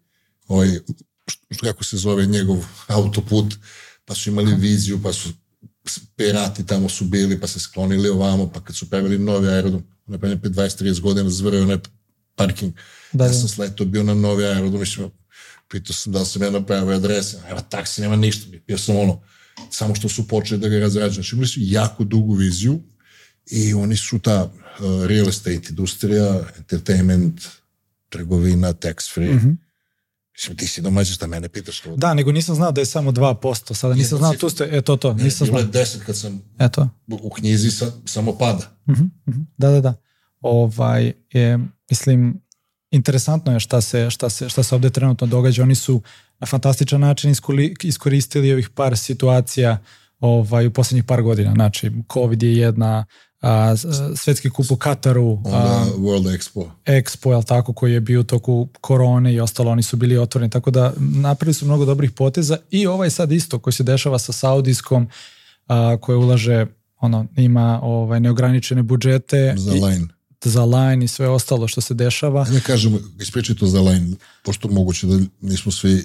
[0.49, 0.81] ovi
[1.27, 3.55] što, kako se zove njegov autoput,
[4.05, 5.29] pa su imali viziju, pa su
[6.17, 10.41] pirati tamo su bili, pa se sklonili ovamo, pa kad su pravili novi aerodrom, napravljen
[10.41, 11.79] pre 20-30 godina, zvreo onaj
[12.35, 12.73] parking.
[13.13, 15.11] Da, ja sam sleto bio na novi aerodrom, mislim,
[15.71, 19.21] pitao sam da sam ja napravio adrese, nema taksi, nema ništa, bio sam ono,
[19.71, 21.13] samo što su počeli da ga razrađaju.
[21.13, 22.81] Znači imali su jako dugu viziju
[23.51, 27.41] i oni su ta uh, real estate industrija, entertainment,
[28.09, 29.57] trgovina, tax free, mm -hmm.
[30.41, 31.97] Mislim, ti si domaćin šta mene pitaš to.
[31.97, 34.97] Da, nego nisam znao da je samo 2%, sada nisam znao, tu ste, e to,
[34.97, 35.63] to, nisam znao.
[35.63, 36.89] Bilo je 10 kad sam Eto.
[37.09, 38.77] u knjizi sa, samo pada.
[38.87, 39.45] Uh -huh, uh -huh.
[39.59, 39.95] Da, da, da.
[40.41, 41.59] Ovaj, je,
[41.91, 42.41] mislim,
[42.91, 45.63] interesantno je šta se, šta se, šta se ovde trenutno događa.
[45.63, 46.03] Oni su
[46.39, 47.35] na fantastičan način
[47.83, 49.79] iskoristili ovih par situacija
[50.21, 51.53] ovaj, u poslednjih par godina.
[51.55, 53.05] Znači, COVID je jedna,
[53.41, 53.75] a,
[54.17, 55.39] svetski kup u Kataru.
[55.45, 56.71] Onda World Expo.
[56.87, 60.51] Expo, jel tako, koji je bio u toku korone i ostalo, oni su bili otvoreni.
[60.51, 64.33] Tako da napravili su mnogo dobrih poteza i ovaj sad isto koji se dešava sa
[64.33, 65.09] Saudijskom,
[65.67, 66.67] a, koje ulaže,
[67.01, 69.55] ono, ima ovaj, neograničene budžete.
[69.57, 70.20] Za line.
[70.45, 72.45] Za line i sve ostalo što se dešava.
[72.45, 76.05] Ne kažemo, ispričaj to za line, pošto moguće da nismo svi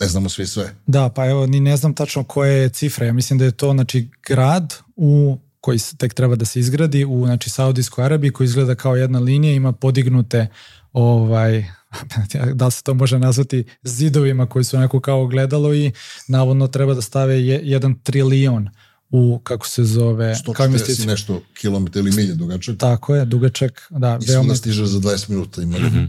[0.00, 0.74] ne znamo svi sve.
[0.86, 3.06] Da, pa evo, ni ne znam tačno koje je cifre.
[3.06, 7.26] Ja mislim da je to, znači, grad u koji tek treba da se izgradi u
[7.26, 10.46] znači Saudijskoj Arabiji koji izgleda kao jedna linija ima podignute
[10.92, 11.64] ovaj
[12.54, 15.92] da li se to može nazvati zidovima koji su neko kao gledalo i
[16.28, 18.68] navodno treba da stave je, jedan trilion
[19.10, 20.34] u, kako se zove...
[20.46, 22.76] 140 nešto kilometra ili milje dugačak.
[22.78, 24.18] Tako je, dugačak, da.
[24.22, 24.54] I veoma...
[24.54, 25.78] stiže za 20 minuta ima.
[25.78, 26.08] Mm -hmm.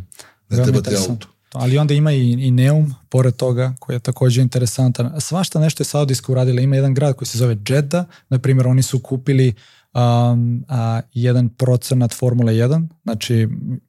[0.49, 1.27] Ne treba ti auto.
[1.53, 5.21] Ali onda ima i, i Neum, pored toga, koji je takođe interesantan.
[5.21, 6.61] Svašta nešto je Saudijska uradila.
[6.61, 9.53] Ima jedan grad koji se zove Jeddah, na primjer, oni su kupili
[9.93, 13.47] um, a, jedan procenat Formule 1, znači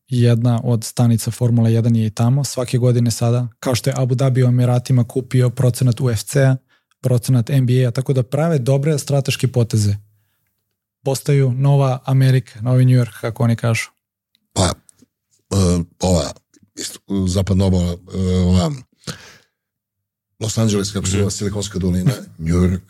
[0.09, 2.45] jedna od stanica Formule 1 je i tamo.
[2.45, 6.57] Svake godine sada, kao što je Abu Dhabi u Emiratima kupio procenat UFC-a,
[7.01, 9.97] procenat NBA-a, tako da prave dobre strateške poteze.
[11.03, 13.91] Postaju nova Amerika, novi New York, kako oni kažu.
[14.53, 14.73] Pa,
[15.51, 16.33] uh, ova
[17.29, 18.73] zapadna obala, e, ova,
[20.41, 21.31] Los Angeles, kako se zove, mhm.
[21.31, 22.83] Silikonska dolina, New York,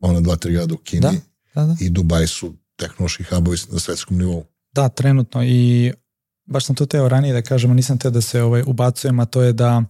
[0.00, 1.12] ona dva, tri grada u Kini da,
[1.54, 1.76] da, da.
[1.80, 4.44] i Dubaj su tehnološki hubovi na svetskom nivou.
[4.72, 5.92] Da, trenutno i
[6.46, 9.42] baš sam to teo ranije da kažemo, nisam teo da se ovaj, ubacujem, a to
[9.42, 9.82] je da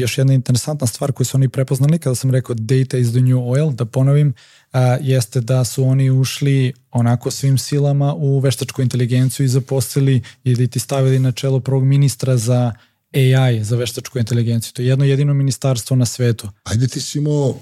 [0.00, 3.50] još jedna interesantna stvar koju su oni prepoznali kada sam rekao data is the new
[3.50, 4.34] oil, da ponovim,
[4.72, 10.54] a, jeste da su oni ušli onako svim silama u veštačku inteligenciju i zaposlili i
[10.54, 12.72] da ti stavili na čelo prvog ministra za
[13.14, 14.72] AI, za veštačku inteligenciju.
[14.72, 16.48] To je jedno jedino ministarstvo na svetu.
[16.64, 17.54] Ajde ti si imao,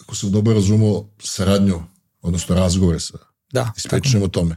[0.00, 1.82] ako sam dobro razumao, saradnju,
[2.22, 3.18] odnosno razgovore sa
[3.52, 4.56] da, ispričanjem o tome.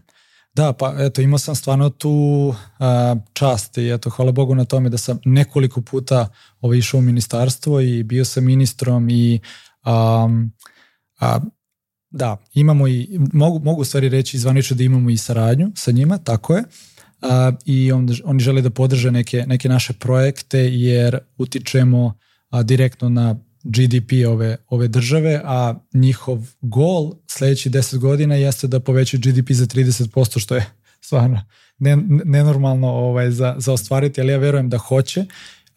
[0.55, 4.89] Da, pa eto, imao sam stvarno tu a, čast i eto, hvala Bogu na tome
[4.89, 6.27] da sam nekoliko puta
[6.61, 9.39] ovaj, išao u ministarstvo i bio sam ministrom i
[9.83, 10.29] a,
[11.19, 11.39] a,
[12.09, 16.55] da, imamo i, mogu, mogu stvari reći zvanično da imamo i saradnju sa njima, tako
[16.55, 16.63] je,
[17.21, 22.13] a, i on, oni žele da podrže neke, neke naše projekte jer utičemo
[22.49, 23.35] a, direktno na
[23.65, 29.65] GDP ove, ove države, a njihov gol sledeći 10 godina jeste da povećaju GDP za
[29.65, 30.65] 30%, što je
[31.05, 31.41] stvarno
[32.25, 35.25] nenormalno ovaj, za, za ostvariti, ali ja verujem da hoće.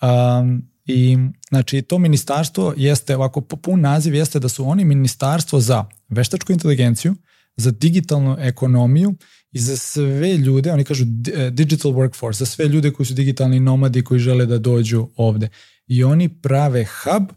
[0.02, 1.18] Um, I
[1.48, 7.14] znači to ministarstvo jeste, ovako pun naziv jeste da su oni ministarstvo za veštačku inteligenciju,
[7.56, 9.14] za digitalnu ekonomiju
[9.52, 13.60] i za sve ljude, oni kažu e, digital workforce, za sve ljude koji su digitalni
[13.60, 15.48] nomadi koji žele da dođu ovde.
[15.86, 17.28] I oni prave hub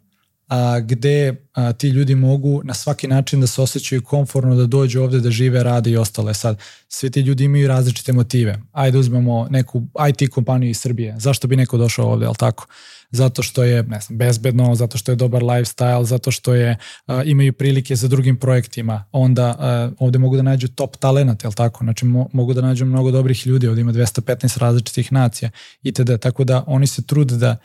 [0.51, 5.01] a, gde a, ti ljudi mogu na svaki način da se osjećaju komfortno da dođu
[5.01, 6.33] ovde da žive, rade i ostale.
[6.33, 8.59] Sad, svi ti ljudi imaju različite motive.
[8.71, 11.15] Ajde uzmemo neku IT kompaniju iz Srbije.
[11.19, 12.67] Zašto bi neko došao ovde, ali tako?
[13.11, 16.77] Zato što je ne znam, bezbedno, zato što je dobar lifestyle, zato što je
[17.07, 19.03] a, imaju prilike za drugim projektima.
[19.11, 21.83] Onda a, ovde mogu da nađu top talenat, jel tako?
[21.83, 25.49] Znači mo, mogu da nađu mnogo dobrih ljudi, ovde ima 215 različitih nacija
[25.83, 26.19] itd.
[26.19, 27.57] Tako da oni se trude da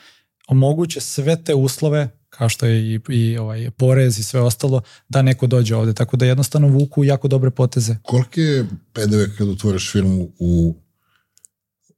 [0.46, 5.22] omoguće sve te uslove kao što je i, i ovaj, porez i sve ostalo, da
[5.22, 5.94] neko dođe ovde.
[5.94, 7.96] Tako da jednostavno vuku jako dobre poteze.
[8.02, 10.74] Koliki je PDV kad otvoriš firmu u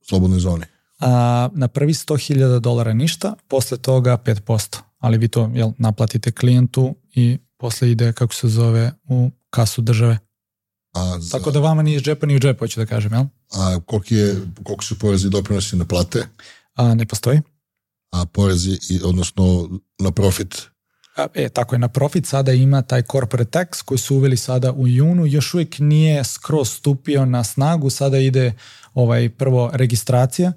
[0.09, 0.64] slobodnoj zoni?
[1.01, 4.78] A, na prvi 100.000 dolara ništa, posle toga 5%.
[4.99, 10.18] Ali vi to jel, naplatite klijentu i posle ide, kako se zove, u kasu države.
[10.94, 11.38] A za...
[11.38, 13.24] Tako da vama ni iz džepa ni u džep, hoću da kažem, jel?
[13.53, 16.26] A koliki, je, koliko su porezi doprinosi na plate?
[16.74, 17.40] A, ne postoji
[18.11, 20.68] a porezi, odnosno na profit.
[21.34, 24.88] E, tako je, na profit sada ima taj corporate tax koji su uveli sada u
[24.88, 28.52] junu, još uvijek nije skroz stupio na snagu, sada ide
[28.94, 30.52] ovaj prvo registracija,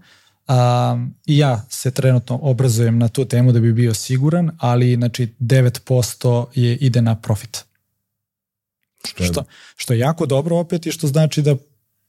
[0.47, 5.33] a, i ja se trenutno obrazujem na tu temu da bi bio siguran, ali znači
[5.39, 7.65] 9% je, ide na profit.
[9.05, 9.29] Što je?
[9.29, 9.43] Što,
[9.75, 11.55] što je jako dobro opet i što znači da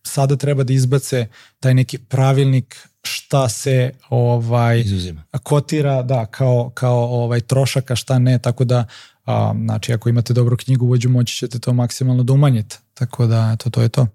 [0.03, 1.27] sada treba da izbace
[1.61, 5.25] taj neki pravilnik šta se ovaj Izuzima.
[5.43, 8.85] kotira da kao kao ovaj trošaka šta ne tako da
[9.25, 13.51] a, znači ako imate dobru knjigu vođu moći ćete to maksimalno da umanjite tako da
[13.55, 14.07] eto to je to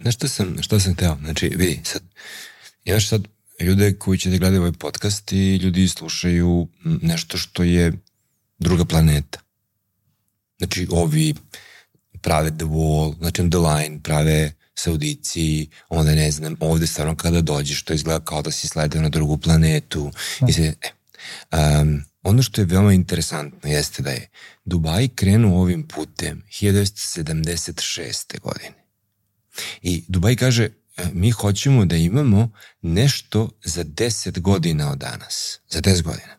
[0.00, 1.16] Znaš šta sam, šta sam teo?
[1.24, 2.02] Znači, vidi, sad,
[2.84, 3.28] imaš sad
[3.60, 7.92] ljude koji će da gledaju ovaj podcast i ljudi slušaju nešto što je
[8.58, 9.38] druga planeta.
[10.58, 11.34] Znači, ovi
[12.22, 17.82] prave The Wall, znači The Line, prave Saudici, onda ne znam, ovde stvarno kada dođeš,
[17.82, 20.10] to izgleda kao da si sledao na drugu planetu.
[20.40, 20.46] Da.
[20.48, 24.28] I se, e, um, ono što je veoma interesantno jeste da je
[24.64, 28.40] Dubaj krenuo ovim putem 1976.
[28.40, 28.74] godine.
[29.82, 30.70] I Dubaj kaže, e,
[31.12, 32.50] mi hoćemo da imamo
[32.82, 35.60] nešto za 10 godina od danas.
[35.68, 36.36] Za 10 godina.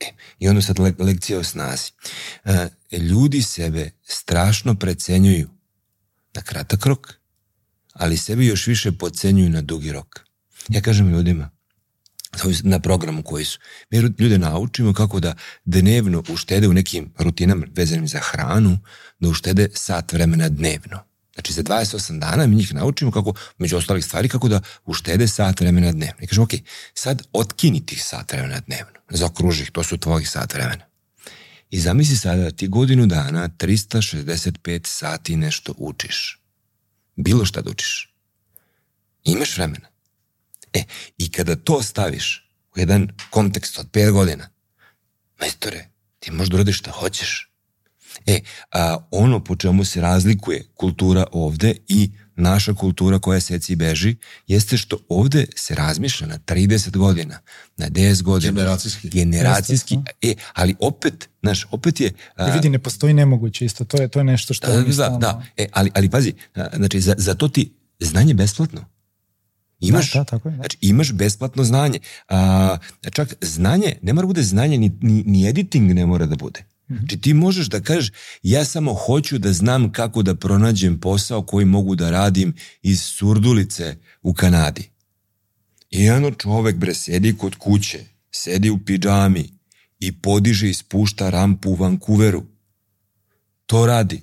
[0.00, 1.92] E, I onda sad le lekcija o snazi.
[2.44, 5.50] E, ljudi sebe strašno precenjuju
[6.34, 7.14] na kratak rok,
[7.94, 10.20] ali sebe još više pocenjuju na dugi rok.
[10.68, 11.50] Ja kažem ljudima,
[12.62, 13.58] na programu koji su.
[13.90, 15.34] Mi ljude naučimo kako da
[15.64, 18.78] dnevno uštede u nekim rutinama vezanim za hranu,
[19.20, 21.04] da uštede sat vremena dnevno.
[21.34, 25.60] Znači za 28 dana mi njih naučimo kako, među ostalih stvari, kako da uštede sat
[25.60, 26.20] vremena dnevno.
[26.20, 26.50] I kažemo, ok,
[26.94, 29.00] sad otkini tih sat vremena dnevno.
[29.10, 30.84] Zaokruži ih, to su tvojih sat vremena.
[31.70, 36.43] I zamisli sada da ti godinu dana 365 sati nešto učiš.
[37.16, 38.14] Bilo šta da učiš.
[39.24, 39.88] Imaš vremena.
[40.72, 40.84] E,
[41.18, 44.48] i kada to staviš u jedan kontekst od 5 godina,
[45.40, 45.88] majstore,
[46.18, 47.50] ti možeš da uradiš šta hoćeš.
[48.26, 48.40] E,
[48.72, 54.16] a, ono po čemu se razlikuje kultura ovde i naša kultura koja seci i beži,
[54.46, 57.38] jeste što ovde se razmišlja na 30 godina,
[57.76, 58.52] na 10 godina.
[58.52, 59.08] Generacijski.
[59.08, 59.98] Generacijski.
[60.22, 62.12] E, ali opet, znaš, opet je...
[62.36, 64.66] A, I vidi, ne postoji nemoguće isto, to je, to je nešto što...
[64.66, 68.84] Da, da, da, e, ali, ali pazi, a, znači, za, za to ti znanje besplatno.
[69.80, 70.56] Imaš, da, da, tako je, da.
[70.56, 71.98] znači, imaš besplatno znanje.
[72.28, 72.76] A,
[73.12, 76.64] čak znanje, ne mora bude znanje, ni, ni, ni editing ne mora da bude.
[76.90, 76.98] Mhm.
[76.98, 78.12] Znači ti možeš da kažeš
[78.42, 83.96] ja samo hoću da znam kako da pronađem posao koji mogu da radim iz surdulice
[84.22, 84.90] u Kanadi.
[85.90, 89.50] I jedno čovek bre sedi kod kuće, sedi u pidžami
[90.00, 92.44] i podiže i spušta rampu u Vancouveru.
[93.66, 94.22] To radi.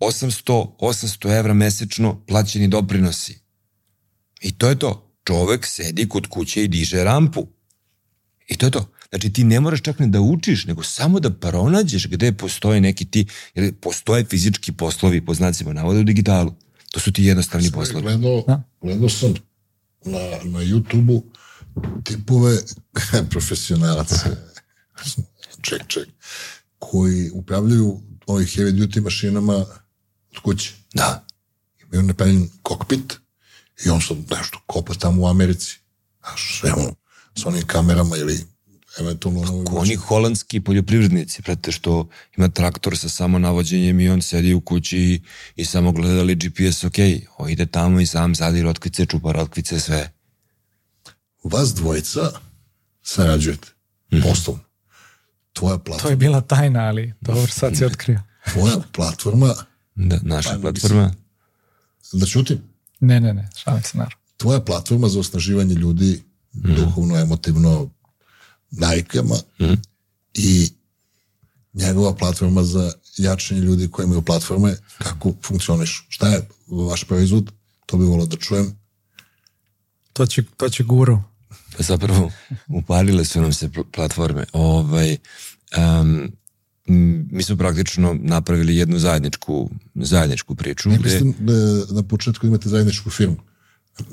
[0.00, 3.38] 800, 800 evra mesečno plaćeni doprinosi.
[4.40, 5.08] I to je to.
[5.24, 7.46] Čovek sedi kod kuće i diže rampu.
[8.48, 8.92] I to je to.
[9.12, 13.04] Znači ti ne moraš čak ne da učiš, nego samo da pronađeš gde postoje neki
[13.04, 16.54] ti, jer postoje fizički poslovi po znacima navoda u digitalu.
[16.92, 18.02] To su ti jednostavni sam poslovi.
[18.02, 18.62] Gledao, da.
[18.80, 19.34] gledao sam
[20.04, 21.24] na, na YouTube-u
[22.04, 22.58] tipove
[23.30, 24.36] profesionalaca,
[25.62, 26.08] ček, ček,
[26.78, 29.54] koji upravljaju ovih heavy duty mašinama
[30.30, 30.72] od kuće.
[30.94, 31.26] Da.
[31.82, 33.18] Imaju napravljen kokpit
[33.86, 35.78] i on sad nešto kopa tamo u Americi.
[36.20, 36.94] Znaš, sve ono,
[37.36, 38.51] s onim kamerama ili
[39.00, 39.62] eventualno...
[39.62, 44.60] Ako oni holandski poljoprivrednici, prate što ima traktor sa samo navođenjem i on sedi u
[44.60, 45.22] kući i,
[45.56, 46.94] i samo gledali GPS, ok,
[47.38, 50.12] o ide tamo i sam sadi rotkvice, čupa rotkvice, sve.
[51.44, 52.30] Vas dvojica
[53.02, 53.68] sarađujete,
[54.12, 54.62] mm poslovno.
[55.52, 56.02] Tvoja platforma...
[56.02, 58.20] To je bila tajna, ali dobro, sad se otkrio.
[58.52, 59.54] Tvoja platforma...
[59.94, 61.14] Da, naša pa, platforma.
[62.00, 62.58] Mislim, da čutim?
[63.00, 64.16] Ne, ne, ne, šalim se naravno.
[64.36, 66.22] Tvoja platforma za osnaživanje ljudi,
[66.52, 66.74] mm.
[66.74, 67.90] duhovno, emotivno,
[68.72, 69.74] navikama mm.
[70.34, 70.68] i
[71.72, 76.06] njegova platforma za jačanje ljudi koji imaju platforme, kako funkcioniš.
[76.08, 77.52] Šta je vaš proizvod?
[77.86, 78.76] To bi volao da čujem.
[80.12, 81.22] To će, to će guru.
[81.76, 82.30] Pa zapravo,
[82.68, 84.44] upalile su nam se platforme.
[84.52, 85.16] Ovaj,
[85.76, 86.32] um,
[87.30, 90.88] mi smo praktično napravili jednu zajedničku, zajedničku priču.
[90.88, 91.20] Ne gde...
[91.38, 93.36] da na početku imate zajedničku firmu.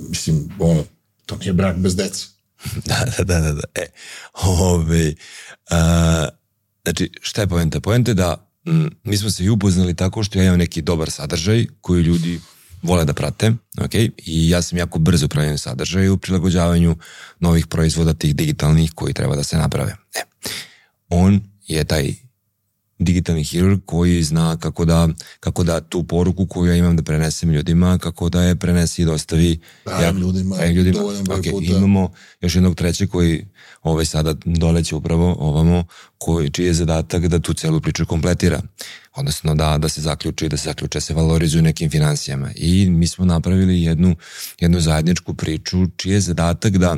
[0.09, 0.83] Mislim, ono,
[1.25, 2.25] to nije brak bez deca.
[2.85, 3.63] Da, da, da, da, da.
[3.75, 3.85] E,
[4.33, 5.13] ove,
[5.69, 6.27] a,
[6.83, 7.79] znači, šta je poenta?
[7.79, 11.11] Poenta je da m, mi smo se i upoznali tako što ja imam neki dobar
[11.11, 12.39] sadržaj koji ljudi
[12.81, 16.97] vole da prate, ok, i ja sam jako brzo upravljen sadržaj u prilagođavanju
[17.39, 19.95] novih proizvoda tih digitalnih koji treba da se naprave.
[20.15, 20.21] E,
[21.09, 22.13] on je taj
[22.99, 25.07] digitalni hirurg koji zna kako da,
[25.39, 29.05] kako da tu poruku koju ja imam da prenesem ljudima, kako da je prenesi i
[29.05, 30.99] dostavi da, ja, ljudima, ja, ljudima.
[30.99, 31.65] Okay, puta.
[31.65, 33.45] Imamo još jednog trećeg koji
[33.81, 35.83] ovaj sada doleće upravo ovamo,
[36.17, 38.61] koji, čiji je zadatak da tu celu priču kompletira.
[39.15, 42.49] Odnosno da, da se zaključi, da se zaključe, da se valorizuju nekim financijama.
[42.55, 44.15] I mi smo napravili jednu,
[44.59, 46.97] jednu zajedničku priču čiji je zadatak da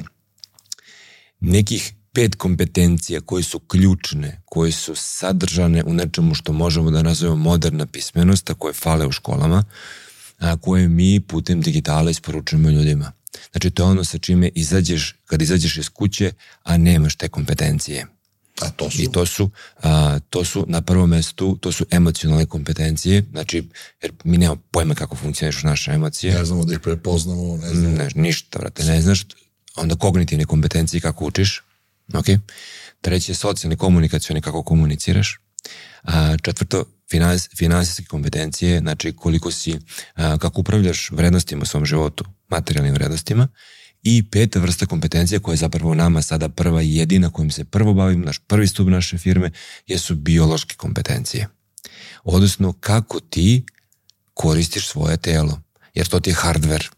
[1.39, 7.43] nekih pet kompetencija koje su ključne, koje su sadržane u nečemu što možemo da nazovemo
[7.43, 9.63] moderna pismenost, a koje fale u školama,
[10.39, 13.11] a koje mi putem digitala isporučujemo ljudima.
[13.51, 16.31] Znači, to je ono sa čime izađeš, kad izađeš iz kuće,
[16.63, 18.07] a nemaš te kompetencije.
[18.61, 19.01] A to su?
[19.01, 19.49] I to su,
[19.83, 23.63] a, to su na prvom mestu, to su emocionalne kompetencije, znači,
[24.01, 26.33] jer mi nemamo pojma kako funkcioniš naše emocije.
[26.33, 27.95] Ne znamo da ih prepoznamo, ne znamo.
[27.95, 29.25] Ne, ništa, vrate, ne znaš.
[29.75, 31.61] Onda kognitivne kompetencije kako učiš,
[32.13, 32.25] Ok.
[33.01, 35.39] Treće je socijalni komunikacioni kako komuniciraš.
[36.03, 39.79] A, četvrto, finans, finansijske kompetencije, znači koliko si,
[40.15, 43.47] a, kako upravljaš vrednostima u svom životu, materijalnim vrednostima,
[44.03, 47.93] I peta vrsta kompetencija koja je zapravo nama sada prva i jedina kojim se prvo
[47.93, 49.51] bavimo, naš prvi stup naše firme,
[49.87, 51.47] jesu biološke kompetencije.
[52.23, 53.65] Odnosno kako ti
[54.33, 55.61] koristiš svoje telo,
[55.93, 56.89] jer to ti je hardware.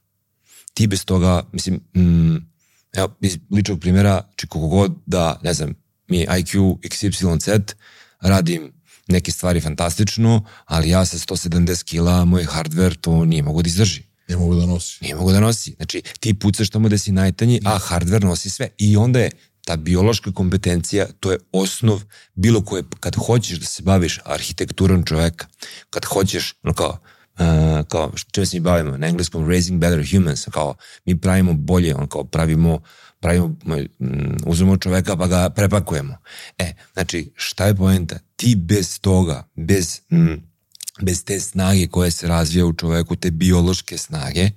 [0.74, 2.52] Ti bez toga, mislim, mm,
[2.93, 5.73] evo, iz ličnog primjera, či koliko god da, ne znam,
[6.07, 7.73] mi IQ XYZ,
[8.21, 8.73] radim
[9.07, 14.03] neke stvari fantastično, ali ja sa 170 kila, moj hardware to nije mogu da izdrži.
[14.27, 14.97] Ne mogu da nosi.
[15.01, 15.71] Nije mogu da nosi.
[15.71, 18.69] Znači, ti pucaš tamo da si najtanji, a hardware nosi sve.
[18.77, 19.31] I onda je
[19.65, 22.03] ta biološka kompetencija, to je osnov
[22.35, 25.47] bilo koje, kad hoćeš da se baviš arhitekturom čoveka,
[25.89, 26.99] kad hoćeš, ono kao,
[27.39, 30.75] uh, kao čime se mi bavimo, na engleskom raising better humans, kao
[31.05, 32.81] mi pravimo bolje, on kao pravimo,
[33.19, 33.55] pravimo,
[33.99, 36.17] um, uzmemo čoveka pa ga prepakujemo.
[36.57, 38.19] E, znači, šta je poenta?
[38.36, 40.53] Ti bez toga, bez mm,
[41.01, 44.49] bez te snage koja se razvija u čoveku, te biološke snage,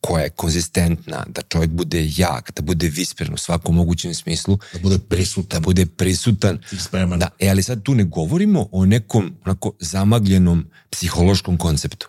[0.00, 4.58] koja je konzistentna, da čovjek bude jak, da bude vispren u svakom mogućem smislu.
[4.72, 5.60] Da bude prisutan.
[5.60, 6.58] Da bude prisutan.
[6.78, 7.18] Spreman.
[7.18, 12.08] Da, e, ali sad tu ne govorimo o nekom onako zamagljenom psihološkom konceptu.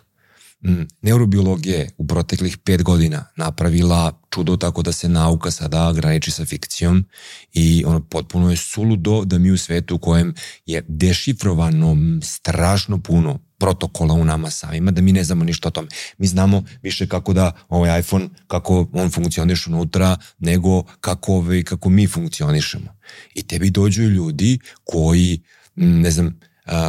[0.64, 6.30] Mm, neurobiologija je u proteklih pet godina napravila čudo tako da se nauka sada graniči
[6.30, 7.04] sa fikcijom
[7.52, 10.34] i ono potpuno je suludo da mi u svetu u kojem
[10.66, 15.88] je dešifrovano strašno puno protokola u nama samima, da mi ne znamo ništa o tome.
[16.18, 21.88] Mi znamo više kako da ovaj iPhone, kako on funkcioniš unutra, nego kako, ovaj, kako
[21.88, 22.96] mi funkcionišemo.
[23.34, 25.42] I tebi dođu ljudi koji,
[25.76, 26.40] ne znam,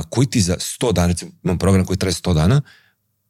[0.10, 1.14] koji ti za 100 dana,
[1.44, 2.62] imam program koji traje 100 dana,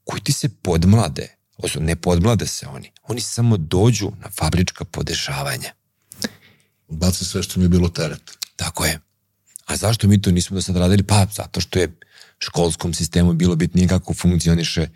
[0.03, 1.27] koji ti se podmlade,
[1.57, 5.73] odnosno ne podmlade se oni, oni samo dođu na fabrička podešavanja.
[6.87, 8.31] Baci sve što mi je bilo teret.
[8.55, 8.99] Tako je.
[9.65, 11.03] A zašto mi to nismo do sad radili?
[11.03, 11.91] Pa zato što je
[12.39, 14.89] školskom sistemu bilo bitnije kako funkcioniše e,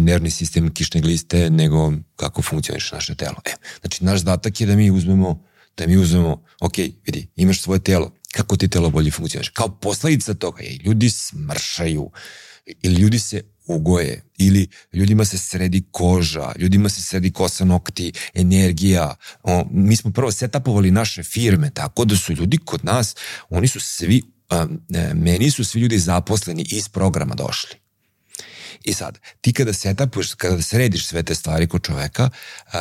[0.00, 3.36] nervni sistem kišne gliste nego kako funkcioniše naše telo.
[3.44, 3.50] E,
[3.80, 5.42] znači, naš zadatak je da mi uzmemo,
[5.76, 9.50] da mi uzmemo, ok, vidi, imaš svoje telo, kako ti telo bolje funkcioniše.
[9.54, 12.10] Kao posledica toga je, ljudi smršaju,
[12.82, 19.14] ili ljudi se ugoje, ili ljudima se sredi koža, ljudima se sredi kosa nokti, energija.
[19.42, 23.14] O, mi smo prvo setapovali naše firme, tako da su ljudi kod nas,
[23.50, 27.85] oni su svi a, e, meni su svi ljudi zaposleni iz programa došli.
[28.86, 32.30] I sad, ti kada setapuješ, kada središ sve te stvari kod čoveka,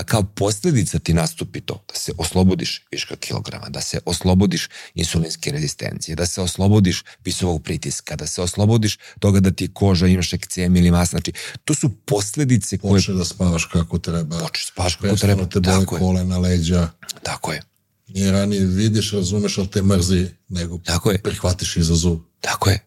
[0.06, 6.16] kao posledica ti nastupi to, da se oslobodiš viška kilograma, da se oslobodiš insulinske rezistencije,
[6.16, 10.92] da se oslobodiš visokog pritiska, da se oslobodiš toga da ti koža imaš ekcem ili
[10.92, 11.34] mas, znači,
[11.66, 12.92] to su posledice koje...
[12.92, 14.40] Počne da spavaš kako treba.
[14.40, 15.46] Počne da spavaš kako treba.
[15.46, 16.90] te bole kolena, leđa.
[17.24, 17.62] Tako je.
[18.08, 21.22] Nije ranije vidiš, razumeš, ali te mrzi, nego Tako je.
[21.22, 22.20] prihvatiš izazov.
[22.42, 22.80] Tako je.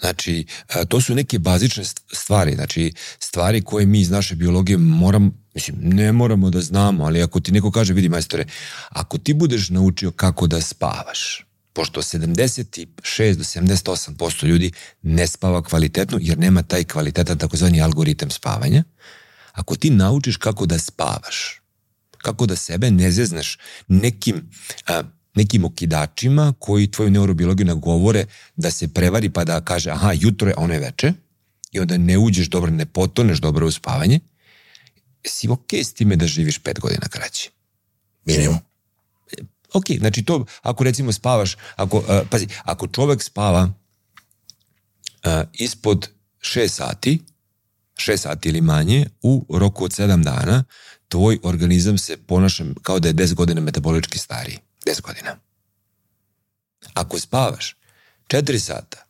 [0.00, 0.46] Znači,
[0.88, 6.12] to su neke bazične stvari, znači stvari koje mi iz naše biologije moram, mislim, ne
[6.12, 8.46] moramo da znamo, ali ako ti neko kaže, vidi majstore,
[8.88, 14.72] ako ti budeš naučio kako da spavaš, pošto 76 do 78% ljudi
[15.02, 18.84] ne spava kvalitetno jer nema taj kvalitetan takozvani algoritam spavanja,
[19.52, 21.60] ako ti naučiš kako da spavaš,
[22.18, 24.50] kako da sebe ne zezneš nekim
[24.86, 25.02] a,
[25.34, 28.26] nekim okidačima koji tvoju neurobiologiju nagovore
[28.56, 31.12] da se prevari pa da kaže aha, jutro je, ono je veče
[31.72, 34.20] i onda ne uđeš dobro, ne potoneš dobro u spavanje,
[35.26, 37.50] si ok s time da živiš pet godina kraće.
[38.24, 38.58] Minimum.
[39.72, 46.08] Ok, znači to, ako recimo spavaš, ako, uh, pazi, ako čovek spava uh, ispod
[46.40, 47.22] 6 sati,
[47.96, 50.64] 6 sati ili manje, u roku od 7 dana,
[51.08, 54.58] tvoj organizam se ponaša kao da je 10 godina metabolički stariji.
[54.86, 55.36] 10 godina.
[56.94, 57.76] Ako spavaš
[58.28, 59.06] 4 sata,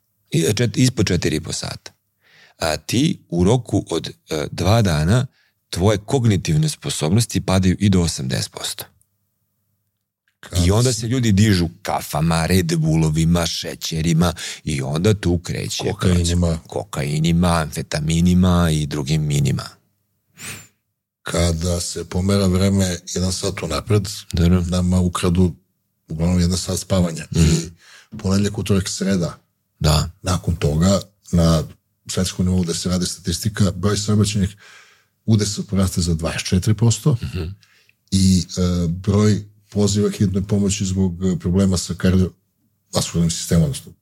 [0.56, 1.92] čet, ispod 4,5 sata,
[2.58, 5.26] a ti u roku od 2 e, dana
[5.70, 8.82] tvoje kognitivne sposobnosti padaju i do 80%.
[10.66, 14.32] I onda se ljudi dižu kafama, Red Bullovima, šećerima
[14.64, 19.68] i onda tu kreće kokainima, kokainima amfetaminima i drugim minima
[21.24, 25.52] kada se pomera vreme jedan sat unapred, da, nama ukradu
[26.08, 27.26] uglavnom jedan sat spavanja.
[27.30, 27.40] Mm.
[27.40, 27.70] I
[28.18, 29.38] ponedljak, utorak, sreda.
[29.78, 30.10] Da.
[30.22, 31.00] Nakon toga,
[31.32, 31.62] na
[32.10, 34.56] svetskom nivou da se radi statistika, broj saobraćenih
[35.26, 37.52] udesa poraste za 24% mm -hmm.
[38.10, 43.92] i e, broj poziva hitne pomoći zbog problema sa kardiovaskularnim sistemom, odnosno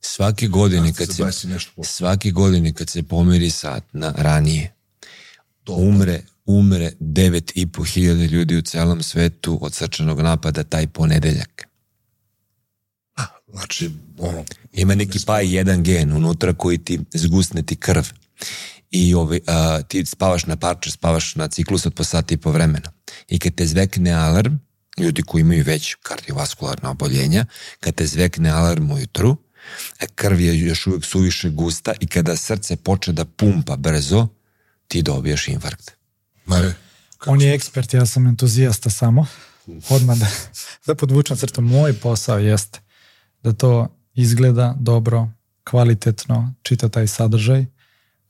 [0.00, 1.24] Svake godine kad se,
[1.84, 4.74] svake godine kad se pomeri sat na ranije,
[5.64, 11.68] to umre umre 9,5 hiljada ljudi u celom svetu od srčanog napada taj ponedeljak.
[13.52, 14.44] Znači, ono...
[14.72, 18.02] Ima neki pa jedan gen unutra koji ti zgusne ti krv
[18.90, 22.50] i ovaj, a, ti spavaš na parče, spavaš na ciklus od po sata i po
[22.50, 22.92] vremena.
[23.28, 24.54] I kad te zvekne alarm,
[24.98, 27.46] ljudi koji imaju već kardiovaskularna oboljenja,
[27.80, 29.36] kad te zvekne alarm ujutru,
[30.14, 34.28] krv je još uvijek suviše gusta i kada srce počne da pumpa brzo,
[34.88, 35.97] ti dobijaš infarkt.
[36.48, 36.74] Mare,
[37.26, 39.26] On je ekspert, ja sam entuzijasta samo.
[39.88, 40.26] Odmah da,
[40.86, 41.60] da podvučem crtu.
[41.60, 42.80] Moj posao jeste
[43.42, 45.28] da to izgleda dobro,
[45.64, 47.66] kvalitetno, čita taj sadržaj,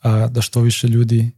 [0.00, 1.30] a, da što više ljudi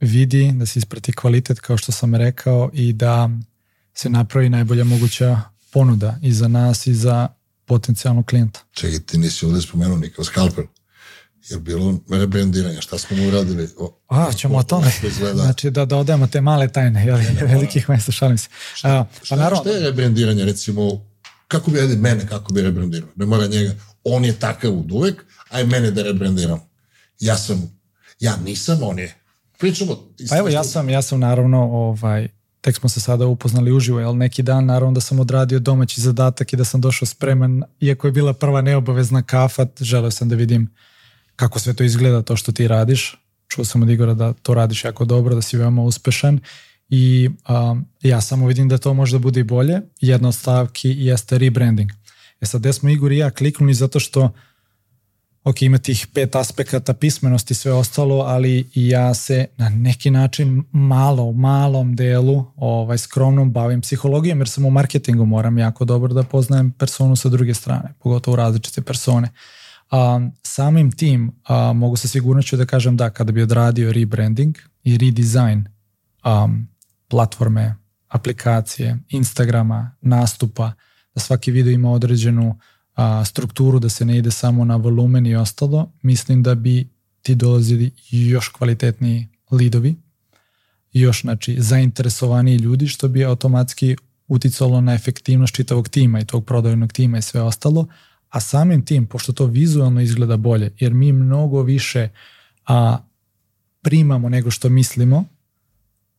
[0.00, 3.30] vidi, da se isprati kvalitet kao što sam rekao i da
[3.94, 5.40] se napravi najbolja moguća
[5.70, 7.28] ponuda i za nas i za
[7.64, 8.60] potencijalnog klijenta.
[8.72, 10.64] čekaj, ti nisi ovde spomenuo nikao skalpel.
[11.50, 13.68] Je bilo rebrandiranje, šta smo mu uradili?
[13.78, 14.90] O, A, ćemo o tome.
[15.34, 17.18] Znači da dodajemo te male tajne, jel,
[17.52, 18.48] velikih mesta, šalim se.
[18.82, 21.06] A, pa Šta, naravno, šta je rebrandiranje, recimo,
[21.48, 23.08] kako bi, ajde, mene, kako bi rebrandirao?
[23.16, 23.74] Ne mora njega,
[24.04, 26.60] on je takav od uvek, aj mene da rebrandiram.
[27.20, 27.78] Ja sam,
[28.20, 29.14] ja nisam, on je.
[29.58, 29.96] Pričamo.
[30.30, 32.28] Pa evo, ja sam, ja sam naravno, ovaj,
[32.60, 36.52] tek smo se sada upoznali uživo, jel neki dan naravno da sam odradio domaći zadatak
[36.52, 40.70] i da sam došao spreman, iako je bila prva neobavezna kafa, želeo sam da vidim
[41.36, 43.16] kako sve to izgleda, to što ti radiš.
[43.48, 46.40] Čuo sam od Igora da to radiš jako dobro, da si veoma uspešan
[46.88, 49.80] i um, ja samo vidim da to možda bude i bolje.
[50.00, 51.90] Jedna od stavki jeste rebranding.
[52.40, 54.30] E sad, gde smo Igor i ja kliknuli zato što
[55.44, 60.64] ok, ima tih pet aspekata pismenosti i sve ostalo, ali ja se na neki način
[60.72, 66.22] malo, malom delu ovaj, skromnom bavim psihologijom, jer sam u marketingu, moram jako dobro da
[66.22, 69.30] poznajem personu sa druge strane, pogotovo različite persone.
[69.90, 74.98] A, samim tim a, mogu sa sigurnoću da kažem da kada bi odradio rebranding i
[74.98, 75.64] redesign
[76.24, 76.68] um,
[77.08, 77.76] platforme,
[78.08, 80.72] aplikacije, Instagrama, nastupa,
[81.14, 82.58] da svaki video ima određenu
[82.94, 86.88] a, strukturu, da se ne ide samo na volumen i ostalo, mislim da bi
[87.22, 89.96] ti dolazili još kvalitetniji lidovi,
[90.92, 93.96] još znači zainteresovaniji ljudi, što bi automatski
[94.28, 97.86] uticalo na efektivnost čitavog tima i tog prodajnog tima i sve ostalo,
[98.34, 102.08] a samim tim, pošto to vizualno izgleda bolje, jer mi mnogo više
[102.66, 102.98] a,
[103.82, 105.24] primamo nego što mislimo,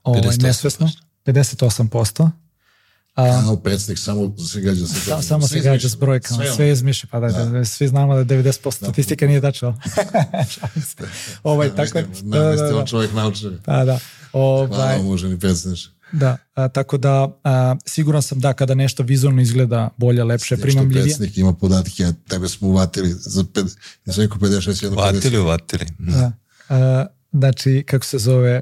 [0.04, 0.44] ovaj, 58%.
[0.44, 0.90] nesvesno,
[1.26, 2.30] 58%,
[3.16, 6.72] a, Kao predsjednik, samo se gađa sa Sa, samo se gađa s brojkama, sve, sve
[6.72, 7.46] izmišlja, pa da, da.
[7.46, 9.74] da, svi znamo da 90% statistika nije se.
[11.44, 12.86] ovaj, tako, Da, da, da, da.
[12.86, 13.54] čovjek naučio.
[13.66, 14.00] Pa da.
[14.34, 15.90] Ovaj, Hvala, muženi predsjednič.
[16.20, 20.64] Da, a, tako da a, siguran sam da kada nešto vizualno izgleda bolje, lepše, Što
[20.64, 21.04] primamljivije.
[21.04, 23.66] predsjednik ima podatke, a tebe smo uvatili za ped,
[24.06, 25.14] ja sam rekao 56, jedno 50.
[25.14, 25.86] Vatili, uvatili.
[26.00, 26.32] Da.
[26.70, 28.62] A, znači, kako se zove,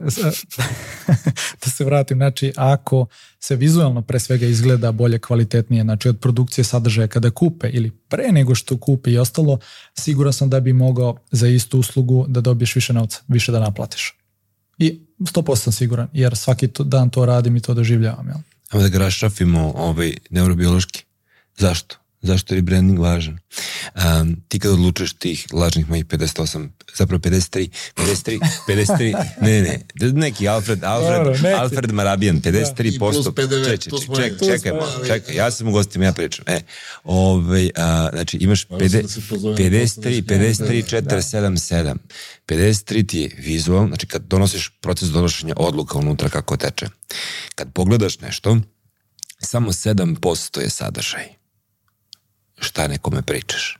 [1.63, 3.05] da se vratim, znači, ako
[3.39, 8.31] se vizualno pre svega izgleda bolje, kvalitetnije, znači od produkcije sadržaja kada kupe ili pre
[8.31, 9.59] nego što kupe i ostalo,
[9.99, 14.22] siguran sam da bi mogao za istu uslugu da dobiješ više novca, više da naplatiš.
[14.83, 18.27] I 100% sam siguran, jer svaki to, dan to radim i to doživljavam.
[18.27, 18.37] Jel?
[18.71, 21.03] Ajmo da ga raščafimo ovaj, neurobiološki.
[21.57, 22.02] Zašto?
[22.23, 23.39] Zašto je rebranding važan?
[23.95, 30.11] Um, ti kad odlučuješ tih lažnih mojih 58, zapravo 53, 53, 53, ne, ne, ne,
[30.11, 31.47] neki Alfred, Alfred, Dobro, neki.
[31.47, 32.95] Alfred Marabijan, 53%.
[32.95, 34.71] I plus PDV, čekaj, to smo čekaj, čekaj,
[35.07, 36.45] čekaj, ja sam u gostima, ja pričam.
[36.47, 36.61] E,
[37.03, 41.95] ovaj, a, znači imaš Moram pede, sad da se pozovem na 53, poslanički 53, 477.
[42.47, 46.87] 53 ti je vizual, znači kad donosiš proces donošenja odluka unutra kako teče.
[47.55, 48.57] Kad pogledaš nešto,
[49.39, 51.42] samo 7% je sadržaj.
[52.59, 53.77] Šta nekome pričaš.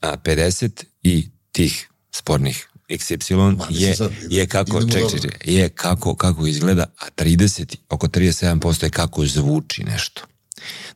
[0.00, 5.68] A 50 i tih spornih XY Ma, je, sad, je kako, ček, ček, ček, je
[5.68, 10.22] kako, kako izgleda, a 30, oko 37% je kako zvuči nešto.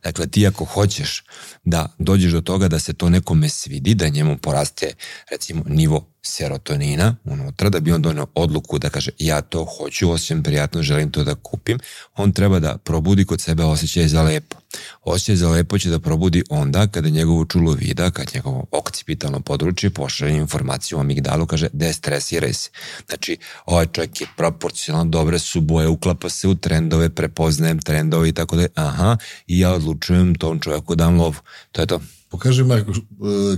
[0.03, 1.23] Dakle, ti ako hoćeš
[1.65, 4.93] da dođeš do toga da se to nekome svidi, da njemu poraste
[5.31, 10.43] recimo nivo serotonina unutra, da bi on donio odluku da kaže ja to hoću, osjećam
[10.43, 11.79] prijatno, želim to da kupim,
[12.15, 14.57] on treba da probudi kod sebe osjećaj za lepo.
[15.03, 19.89] Osjećaj za lepo će da probudi onda kada njegovo čulo vida, kad njegovo okcipitalno područje
[19.89, 22.69] pošalje informaciju o amigdalu, kaže destresiraj se.
[23.07, 28.31] Znači, ovaj čovjek je proporcionalno dobre su boje, uklapa se u trendove, prepoznajem trendove i
[28.31, 31.35] tako da aha, i ja odlučujem tom čovjeku dam lovu.
[31.71, 32.01] To je to.
[32.29, 32.95] Pokaži Marko e,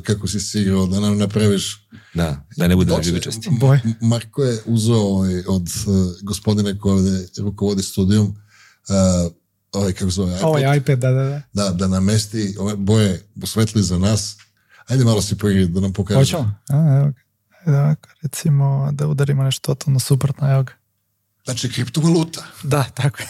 [0.04, 3.50] kako si se igrao, da nam napraviš Da, da ne bude ljubičasti.
[3.52, 3.80] Boj.
[3.86, 9.32] M- Marko je uzeo ovaj, od uh, gospodina koji ovde rukovodi studijom uh,
[9.72, 11.42] ovaj, kako se zove, iPad, Ovaj iPad, da, da, da.
[11.54, 14.38] da, da namesti ove boje posvetli za nas.
[14.88, 16.20] Ajde malo si poigri da nam pokaže.
[16.20, 16.56] Hoćemo?
[16.70, 17.22] A, evo ga.
[17.80, 20.74] Ovako, recimo da udarimo nešto totalno suprotno, evo ga.
[21.46, 22.46] Znači, kriptovaluta.
[22.64, 23.28] Da, tako je.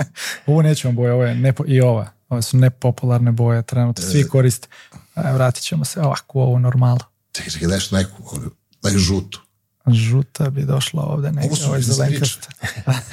[0.46, 2.15] ovo nećemo boje, ovo je nepo, i ova.
[2.28, 4.68] Ove su nepopularne boje, trenutno svi koriste.
[5.16, 7.00] E, vratit ćemo se ovako u ovu normalu.
[7.32, 8.40] Čekaj, čekaj, daš neku,
[8.82, 9.42] daj žutu.
[9.86, 12.48] Žuta bi došla ovde neke, Ovo su zelenkasta.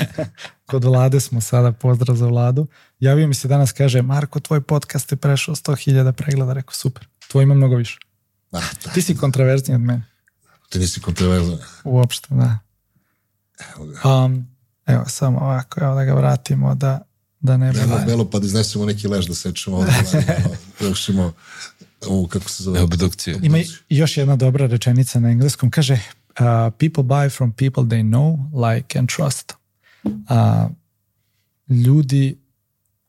[0.69, 2.67] Kod vlade smo sada, pozdrav za vladu.
[2.99, 6.53] Javio mi se danas, kaže, Marko, tvoj podcast je prešao 100.000 pregleda.
[6.53, 7.97] Rekao, super, tvoj ima mnogo više.
[8.51, 10.03] A, da, Ti si kontroverzniji od mene.
[10.69, 11.57] ti nisi kontroverzan.
[11.83, 12.59] Uopšte, da.
[13.75, 14.09] Evo ga.
[14.09, 14.47] Um,
[14.85, 17.01] evo, samo ovako, evo da ga vratimo da,
[17.43, 18.05] da ne Belo, bude.
[18.05, 19.93] belo, pa da iznesemo neki leš da sečemo ovdje,
[20.79, 21.33] da vršimo
[22.09, 22.81] ovu, kako se zove?
[22.81, 23.39] Obdukciju.
[23.43, 23.57] Ima
[23.89, 25.71] još jedna dobra rečenica na engleskom.
[25.71, 28.37] Kaže, uh, people buy from people they know,
[28.69, 29.53] like and trust.
[30.03, 30.11] Uh,
[31.69, 32.37] ljudi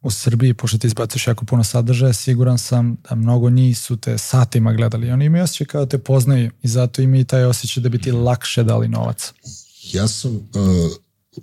[0.00, 4.18] u Srbiji, pošto ti izbaciš jako puno sadržaja, siguran sam da mnogo njih su te
[4.18, 5.10] satima gledali.
[5.10, 7.98] Oni imaju osjećaj kao da te poznaju i zato imaju i taj osjećaj da bi
[7.98, 9.32] ti lakše dali novac.
[9.92, 10.42] Ja sam uh,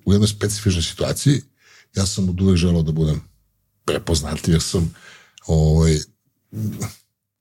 [0.06, 1.42] u jednoj specifičnoj situaciji,
[1.96, 3.22] ja sam od uvek želao da budem
[3.86, 4.94] prepoznatljiv, jer sam
[5.48, 5.98] ovaj,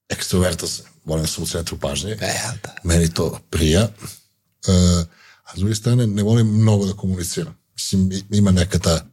[0.08, 2.74] ekstroverta sam, volim da sam u centru pažnje, E, da.
[2.84, 5.06] meni to prija, uh,
[5.44, 7.56] a s druge strane ne volim mnogo da komuniciram.
[7.74, 9.06] Mislim, ima neka ta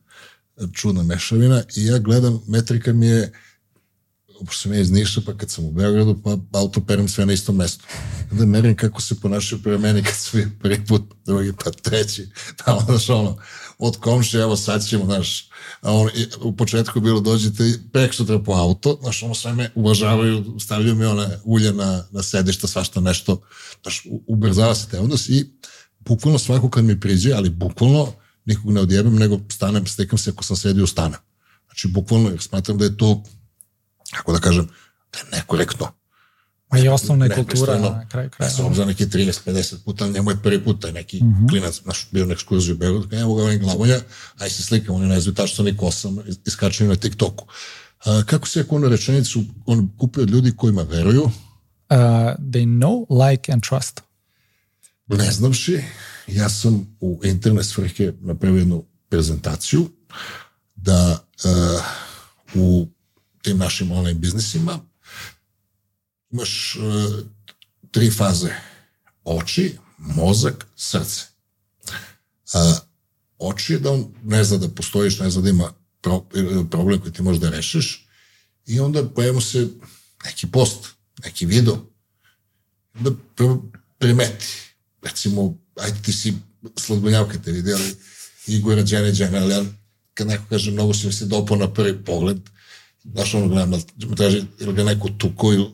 [0.73, 3.33] čudna mešavina i ja gledam, metrika mi je
[4.45, 7.33] pošto sam ja iz Niša, pa kad sam u Beogradu, pa auto perem sve na
[7.33, 7.85] istom mestu.
[8.31, 12.29] Onda merim kako se ponašaju prema meni kad bio prvi put, drugi pa treći,
[12.65, 13.37] tamo, znaš, ono,
[13.77, 15.49] od komše, evo sad ćemo, znaš,
[15.81, 16.09] on,
[16.41, 21.05] u početku bilo dođite prek sutra po auto, znaš, ono sve me uvažavaju, stavljaju mi
[21.05, 23.41] one ulje na, na sedišta, svašta nešto,
[23.81, 25.53] znaš, ubrzava se te odnos i
[25.99, 28.13] bukvalno svako kad mi priđe, ali bukvalno
[28.45, 31.19] nikog ne odjebem, nego stanem, stekam se ako sam sedio, stanem.
[31.65, 33.23] Znači, bukvalno, jer smatram da je to
[34.11, 34.67] kako da kažem,
[35.13, 35.96] da je nekorektno.
[36.71, 38.49] Ma i osnovna je kultura na kraju Ja kraja.
[38.49, 41.49] sam za neki 30-50 puta, njemu je prvi put taj neki -hmm.
[41.49, 43.99] klinac, naš bio na ekskurziju u Beogradu, evo ga ovim glavonja,
[44.37, 47.45] aj se slikam, oni ne znaju tačno ni ko sam, is- iskačem na TikToku.
[48.05, 51.31] A, kako se ako onu rečenicu on kupio od ljudi kojima veruju,
[51.89, 51.95] Uh,
[52.39, 54.01] they know, like and trust.
[55.07, 55.83] ne znavši,
[56.27, 59.89] ja sam u internet svrhe napravio jednu prezentaciju
[60.75, 61.81] da uh,
[62.55, 62.87] u
[63.41, 64.79] tim našim online biznisima
[66.31, 67.25] imaš uh,
[67.91, 68.53] tri faze.
[69.23, 71.21] Oči, mozak, srce.
[72.53, 72.77] Uh,
[73.37, 76.25] oči je da on ne zna da postojiš, ne zna da ima pro,
[76.71, 78.07] problem koji ti možeš da rešiš
[78.65, 79.67] i onda pojavimo se
[80.25, 80.87] neki post,
[81.23, 81.77] neki video,
[82.93, 83.61] da pr-
[83.97, 84.45] primeti.
[85.01, 86.33] Recimo, ajde ti si
[86.77, 87.95] sladbenjavka te vidjeli,
[88.47, 89.65] Igora Đene Đene, ali ja,
[90.13, 92.37] kad neko kaže mnogo si mi se dopao na prvi pogled,
[93.03, 95.67] znaš ono gledam, da traži, ili ga neko tuko, ili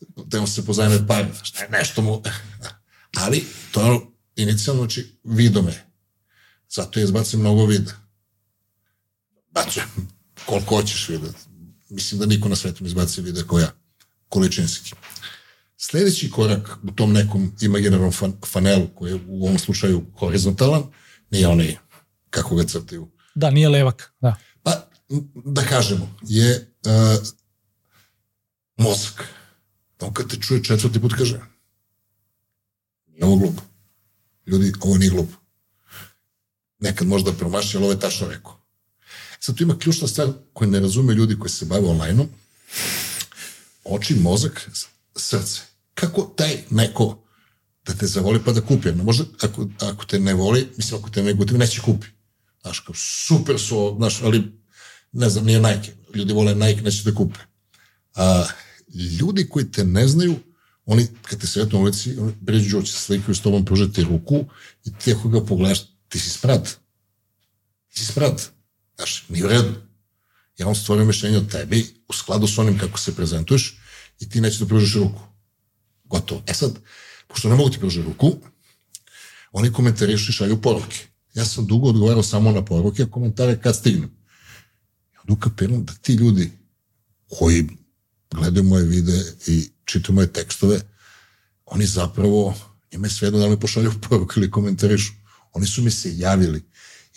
[0.00, 2.22] da mu se pozajme par, šta je nešto mu,
[3.22, 4.00] ali to je ono,
[4.36, 5.86] inicijalno, znači, vidio me.
[6.68, 7.92] Zato je izbacim mnogo vida.
[9.50, 9.82] Bacio,
[10.46, 11.38] koliko hoćeš videti.
[11.90, 13.72] Mislim da niko na svetu ne izbaci vide kao ja,
[14.28, 14.92] količinski.
[15.78, 20.82] Sljedeći korak u tom nekom imaginarnom fan, fanelu, koji je u ovom slučaju horizontalan,
[21.30, 21.76] nije onaj
[22.30, 23.08] kako ga crtaju.
[23.34, 24.12] Da, nije levak.
[24.20, 24.36] Da.
[24.62, 24.88] Pa,
[25.44, 27.26] da kažemo, je uh,
[28.76, 29.24] mozak.
[30.00, 31.40] On kad te čuje četvrti put kaže
[33.16, 33.62] nije ovo glupo.
[34.46, 35.36] Ljudi, ovo nije glupo.
[36.78, 38.60] Nekad možda promaši, ali ovo je tačno rekao.
[39.40, 42.28] Sad tu ima ključna stvar koju ne razume ljudi koji se bave online-om.
[43.84, 44.70] Oči, mozak,
[45.16, 45.60] srce.
[45.94, 47.22] Kako taj neko
[47.86, 48.92] da te zavoli pa da kupi?
[48.92, 52.06] No, možda ako, ako te ne voli, mislim ako te ne gotovi, neće kupi.
[52.62, 54.52] Znaš, kao super su, znaš, ali
[55.12, 55.92] ne znam, nije Nike.
[56.14, 57.38] Ljudi vole Nike, neće da kupe.
[58.14, 58.46] A,
[59.04, 60.36] ljudi koji te ne znaju,
[60.84, 64.44] oni, kad te sretnu ulici, oni pređu, se slikaju s tobom, pružati ruku
[64.84, 66.68] i ti ako ga pogledaš, ti si sprat.
[67.88, 68.50] Ti si sprat.
[68.96, 69.74] Znaš, nije u redu.
[70.58, 73.78] Ja vam stvorio mišljenje o tebi u skladu s onim kako se prezentuješ
[74.20, 75.20] i ti nećeš da pružiš ruku.
[76.04, 76.42] Gotovo.
[76.46, 76.78] E sad,
[77.28, 78.36] pošto ne mogu ti pružiti ruku,
[79.52, 80.96] oni komentarišu i šalju poruke.
[81.34, 84.10] Ja sam dugo odgovarao samo na poruke, a komentare kad stignem.
[85.12, 86.52] I onda ukapiram da ti ljudi
[87.28, 87.68] koji
[88.30, 90.80] gledaju moje videe i čitaju moje tekstove,
[91.66, 92.54] oni zapravo,
[92.92, 95.12] njima je sve jedno da li pošalju poruku ili komentarišu.
[95.52, 96.62] Oni su mi se javili.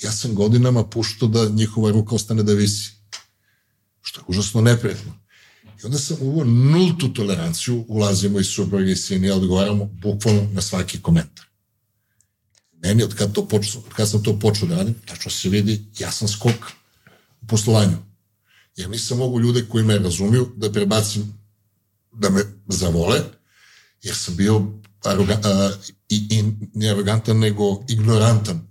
[0.04, 2.92] Ja sam godinama puštao da njihova ruka ostane da visi.
[4.02, 5.20] Što je užasno neprijatno.
[5.84, 10.62] I onda sam uveo nultu toleranciju, ulazimo i supruge i sin i odgovaramo bukvalno na
[10.62, 11.46] svaki komentar.
[12.72, 15.86] Meni, od kad, to poču, od kad sam to počeo da radim, tačno se vidi,
[16.00, 16.72] ja sam skok
[17.42, 17.98] u poslovanju.
[18.80, 21.34] Jer nisam mogu ljude koji me razumiju da prebacim,
[22.12, 23.20] da me zavole,
[24.04, 24.62] jer sam bio
[25.04, 25.72] aroga, a,
[26.10, 26.44] i, i
[26.74, 28.68] ne arogantan, nego ignorantan.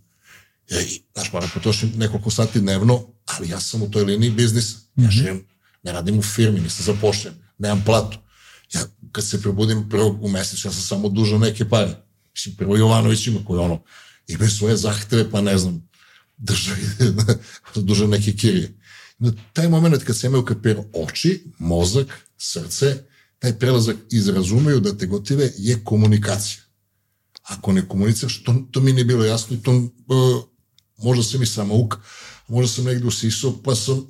[0.70, 4.78] Ja, i, znaš, moram potrošiti nekoliko sati dnevno, ali ja sam u toj liniji biznisa.
[4.96, 5.46] Ja živim,
[5.82, 8.18] ne radim u firmi, nisam zapošljen, nemam platu.
[8.74, 8.80] Ja
[9.12, 11.96] kad se probudim prvo u mesecu, ja sam samo dužao neke pare.
[12.34, 13.82] Mislim, prvo Jovanović ima koji ono,
[14.28, 15.88] imaju svoje zahteve, pa ne znam,
[16.36, 16.82] državi,
[17.88, 18.77] dužao neke kirije.
[19.18, 22.06] Na taj moment kad se imaju kapirao oči, mozak,
[22.38, 22.96] srce,
[23.38, 26.62] taj prelazak iz razumeju da te gotive je komunikacija.
[27.42, 30.44] Ako ne komuniciraš, to, to mi nije bilo jasno i to uh,
[30.98, 31.98] možda sam i samouk,
[32.48, 34.06] možda sam negde usisao, pa sam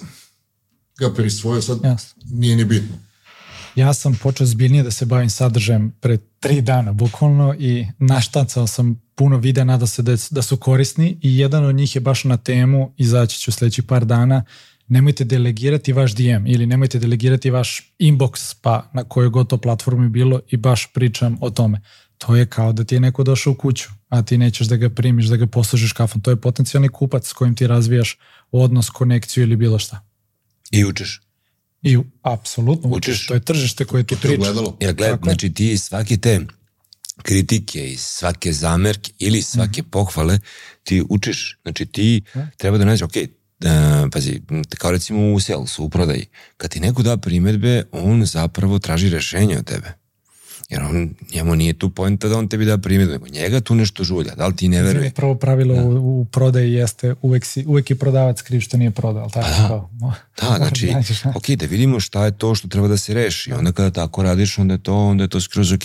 [0.98, 2.22] ga prisvojio, sad Jasno.
[2.30, 2.96] nije ni bitno.
[3.74, 9.00] Ja sam počeo zbiljnije da se bavim sadržajem pre tri dana, bukvalno, i naštancao sam
[9.14, 12.36] puno videa, nada se da, da su korisni i jedan od njih je baš na
[12.36, 14.44] temu, izaći ću sledećih par dana,
[14.88, 20.08] nemojte delegirati vaš DM ili nemojte delegirati vaš inbox pa na kojoj god to platformi
[20.08, 21.80] bilo i baš pričam o tome.
[22.18, 24.90] To je kao da ti je neko došao u kuću, a ti nećeš da ga
[24.90, 26.20] primiš, da ga poslužiš kafom.
[26.20, 28.18] To je potencijalni kupac s kojim ti razvijaš
[28.52, 30.00] odnos, konekciju ili bilo šta.
[30.70, 31.20] I učeš.
[31.82, 33.14] I apsolutno Učiš.
[33.14, 33.26] učiš.
[33.26, 34.36] To je tržište koje ti To je priča.
[34.42, 34.76] gledalo.
[34.80, 36.40] Ja gledam, znači ti svake te
[37.18, 39.90] kritike i svake zamerke ili svake Mhm.
[39.90, 40.38] pohvale
[40.82, 41.58] ti učiš.
[41.62, 42.22] Znači ti
[42.56, 43.12] treba da nađeš, ok,
[43.64, 44.40] Uh, pazi,
[44.78, 46.26] kao recimo u salesu, u prodaji,
[46.56, 49.92] kad ti neko da primetbe, on zapravo traži rešenje od tebe.
[50.68, 54.04] Jer on, njemu nije tu pojenta da on tebi da primedbu, nego njega tu nešto
[54.04, 54.34] žulja.
[54.34, 55.10] Da li ti ne veruje?
[55.10, 59.22] Prvo pravilo u, u prodaji jeste uvek, si, uvek je prodavac kriv što nije prodao,
[59.22, 59.48] ali tako?
[59.48, 59.68] Pa da.
[59.68, 59.90] Kao,
[60.50, 61.32] Da, znači, nađeš, da.
[61.36, 63.52] ok, da vidimo šta je to što treba da se reši.
[63.52, 65.84] Onda kada tako radiš, onda je to, onda je to skroz ok.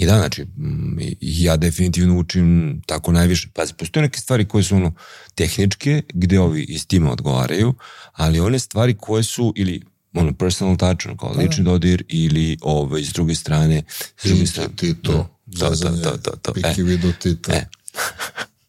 [0.00, 3.48] I da, znači, mm, ja definitivno učim tako najviše.
[3.54, 4.94] Pazi, postoje neke stvari koje su ono
[5.34, 7.74] tehničke, gde ovi iz tima odgovaraju,
[8.12, 9.82] ali one stvari koje su ili
[10.14, 13.82] ono personal touch, ono, kao lični dodir ili ove, s druge strane,
[14.16, 14.76] s druge strane.
[14.76, 15.40] ti to.
[15.46, 16.52] Da, to, to, to, to.
[16.52, 17.52] Piki vidu ti to.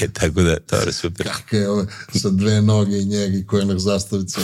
[0.00, 0.08] E.
[0.10, 1.26] Tako da, to je super.
[1.26, 4.40] Kakve je ove, sa dve noge i njega i kojenak zastavica,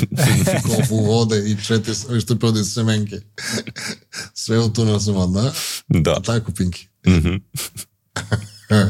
[0.64, 3.20] kopu vode i četiri, ovi što prodaju semenke.
[4.34, 5.52] Sve u tunel sam onda,
[5.88, 6.20] Da.
[6.20, 6.88] tako Pinki.
[7.06, 7.34] Mhm.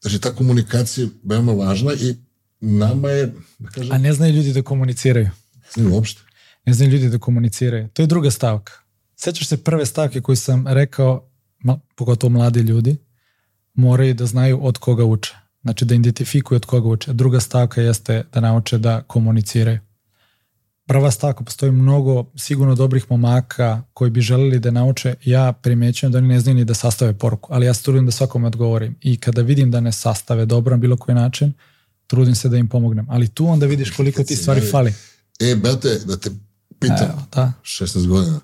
[0.00, 2.14] Znači, ta komunikacija je veoma važna i
[2.60, 5.30] nama je, da kažem, A ne znaju ljudi da komuniciraju.
[5.76, 6.20] ne uopšte.
[6.66, 7.88] Ne znaju ljudi da komuniciraju.
[7.88, 8.72] To je druga stavka.
[9.16, 11.30] Sećaš se prve stavke koju sam rekao,
[11.96, 12.96] pogotovo mladi ljudi,
[13.74, 15.34] moraju da znaju od koga uče.
[15.62, 17.12] Znači da identifikuju od koga uče.
[17.12, 19.78] Druga stavka jeste da nauče da komuniciraju.
[20.86, 25.14] Prva stavka, postoji mnogo sigurno dobrih momaka koji bi želeli da nauče.
[25.24, 28.12] Ja primećujem da oni ne znaju ni da sastave poruku, ali ja se trudim da
[28.12, 28.96] svakome odgovorim.
[29.00, 31.52] I kada vidim da ne sastave dobro na bilo koji način,
[32.06, 33.06] trudim se da im pomognem.
[33.10, 34.94] Ali tu onda vidiš koliko ti stvari fali.
[35.40, 36.30] E, brate, da te
[36.78, 37.52] pitam, Evo, da.
[37.62, 38.40] 16 godina,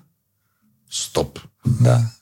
[0.89, 1.39] stop.
[1.65, 2.18] Da.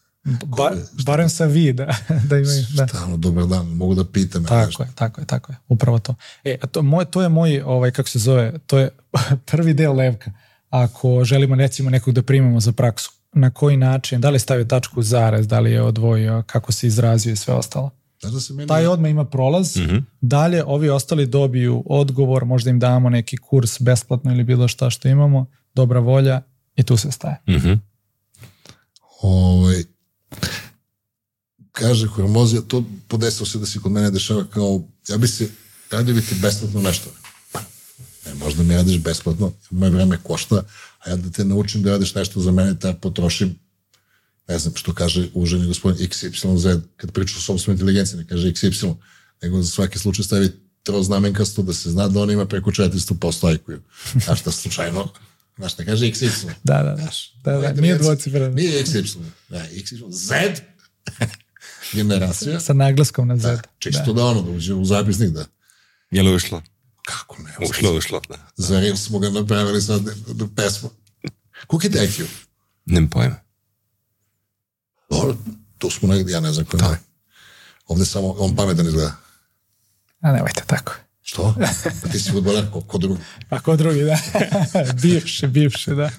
[0.48, 0.72] Ba,
[1.06, 2.64] barem sa vi da, da imaju.
[2.70, 2.88] Da.
[2.88, 4.46] Stalno, dobar dan, mogu da pitam.
[4.46, 4.72] ja nešto.
[4.78, 5.58] Tako je, tako je, tako je.
[5.68, 6.16] Upravo to.
[6.44, 8.90] E, a to, moj, to je moj, ovaj, kako se zove, to je
[9.46, 10.32] prvi deo levka.
[10.70, 15.02] Ako želimo recimo nekog da primamo za praksu, na koji način, da li stavio tačku
[15.02, 17.90] zarez, da li je odvojio, kako se izrazio i sve ostalo.
[18.22, 18.68] Znaš da se meni...
[18.68, 19.98] Taj odmah ima prolaz, Mhm.
[20.22, 25.08] dalje ovi ostali dobiju odgovor, možda im damo neki kurs besplatno ili bilo šta što
[25.08, 26.42] imamo, dobra volja
[26.76, 27.38] i tu se staje.
[27.50, 27.74] Mhm.
[29.22, 29.84] Ovaj,
[31.78, 35.50] Кажа, Хормозия, то подействал се да си кod мене дешава као, ја би се,
[35.94, 37.10] ради би ти бесплатно нещо.
[38.26, 40.64] Не, може да ми ядеш бесплатно, ме време кошта,
[41.06, 43.56] а ја да те научим да ядеш нещо за мене, таа потрошим.
[44.50, 48.96] Не знам, што каже уважени господин XYZ, Като прича собствена интелигенция, не каже XY,
[49.44, 53.80] него за сваки случай стави троознаменкасто да се знае да он има преко 400% IQ.
[54.24, 55.10] Знаеш, да случајно
[55.58, 56.54] Znaš, ne kaže XY.
[56.66, 56.96] Да, да.
[56.98, 57.34] znaš.
[57.44, 58.56] Da, da, da, nije dvocifreno.
[58.56, 59.18] Nije XY.
[59.50, 60.10] Da, XY.
[60.10, 60.62] Z
[61.94, 62.60] generacija.
[62.60, 63.42] Sa naglaskom na Z.
[63.42, 64.26] Da, čisto da.
[64.26, 65.46] ono, da uđe u zapisnik, da.
[66.12, 66.62] Je li ušlo?
[67.02, 67.68] Kako ne?
[67.70, 68.36] Ušlo, ušlo, da.
[68.56, 70.90] Za Rim smo ga napravili sad do pesma.
[71.68, 72.26] Koliko je IQ?
[72.86, 73.36] Nemam pojma.
[75.10, 75.38] Dobro,
[75.78, 77.00] tu smo negdje, ja ne znam koji je.
[77.88, 79.16] Ovde samo, on pametan izgleda.
[80.22, 80.94] A nemojte tako.
[81.22, 81.56] Što?
[82.04, 83.20] Pa ti si futboler, ko, ko drugi.
[83.50, 84.20] A ko drugi, da.
[85.02, 86.10] bivši, bivši, da.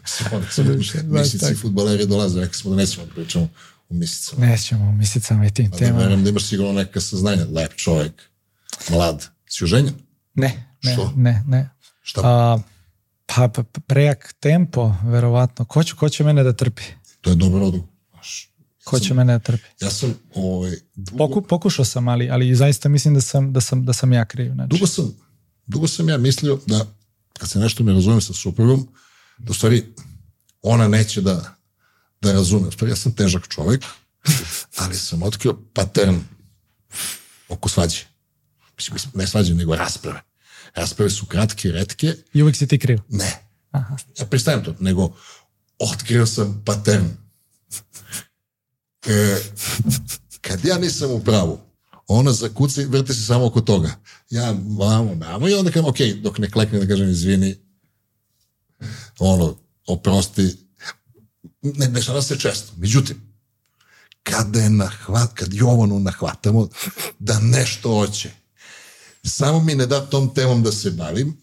[1.04, 1.58] baš Misici tako.
[1.58, 3.48] futboleri dolaze, rekli smo da nećemo da pričamo
[3.88, 4.46] u misicama.
[4.46, 5.98] Nećemo misliti samo i tim Da temama.
[5.98, 7.44] verujem da imaš sigurno neka saznanja.
[7.44, 8.22] Lep čovjek,
[8.90, 9.26] mlad.
[9.48, 9.94] Si oženjen?
[10.34, 11.12] Ne, ne, Što?
[11.16, 11.70] ne, ne.
[12.02, 12.20] Šta?
[12.24, 12.58] A,
[13.26, 15.64] pa, pa prejak tempo, verovatno.
[15.64, 16.82] Ko će, ko će mene da trpi?
[17.20, 17.88] To je dobro odgovor.
[18.84, 19.64] Ko će mene da trpi?
[19.80, 23.84] Ja sam, ovaj, dugo, Poku, pokušao sam, ali, ali zaista mislim da sam, da sam,
[23.84, 24.52] da sam ja kriv.
[24.54, 24.68] Znači.
[24.68, 25.14] dugo sam,
[25.66, 26.86] dugo sam ja mislio da
[27.38, 28.88] kad se nešto ne razumem sa suprugom,
[29.38, 29.84] da u stvari
[30.62, 31.54] ona neće da,
[32.20, 32.68] da razume.
[32.68, 33.84] U stvari ja sam težak čovjek,
[34.76, 36.20] ali sam otkrio pattern
[37.48, 38.04] oko svađe.
[38.76, 40.22] Mislim, ne svađe, nego rasprave.
[40.74, 42.98] Rasprave su kratke, retke, I uvijek si ti kriv.
[43.08, 43.44] ne.
[43.70, 43.96] Aha.
[44.18, 45.16] Ja pristajem to, nego
[45.78, 47.06] otkrio sam patern.
[49.06, 49.38] E,
[50.40, 51.60] kad ja nisam u pravu,
[52.06, 53.94] ona zakuci, vrti se samo oko toga.
[54.30, 57.56] Ja vamo, namo i onda kažem, ok, dok ne klekne da kažem izvini,
[59.18, 60.67] ono, oprosti,
[61.62, 62.72] ne dešava se često.
[62.76, 63.32] Međutim,
[64.22, 66.68] kada je nahvat, kad Jovanu nahvatamo
[67.18, 68.30] da nešto hoće,
[69.24, 71.36] samo mi ne da tom temom da se bavim,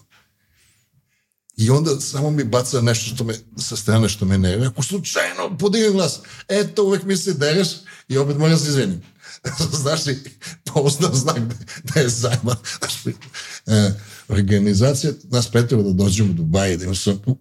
[1.57, 4.69] I onda samo mi baca nešto što me, sa strane što me nervira.
[4.69, 7.67] Ako slučajno podignem glas, eto, uvek mi se dereš
[8.07, 9.01] i opet moram se izvinim.
[9.81, 10.23] Znaš li,
[10.65, 11.55] pouzdan znak da,
[11.93, 12.55] da je zajma.
[12.79, 13.15] Znaš li,
[13.65, 13.91] e,
[14.27, 17.37] organizacija nas pretila da dođemo u Dubaj, da imamo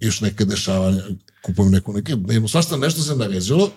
[0.00, 1.02] još neke dešavanja,
[1.42, 3.70] kupujem neku neke, imamo svašta nešto se naređalo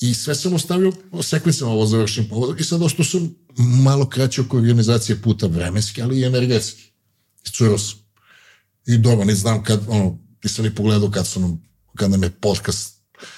[0.00, 0.92] i sve sam ostavio
[1.22, 6.20] sekvencama ovo završim povodak i sad ošto sam malo kraće oko organizacije puta vremenski, ali
[6.20, 6.82] i energetski.
[7.44, 7.98] Iscuro sam.
[8.86, 11.62] I dobro, ne znam kad, ono, nisam ni pogledao kad sam,
[11.96, 12.94] kad nam je podcast,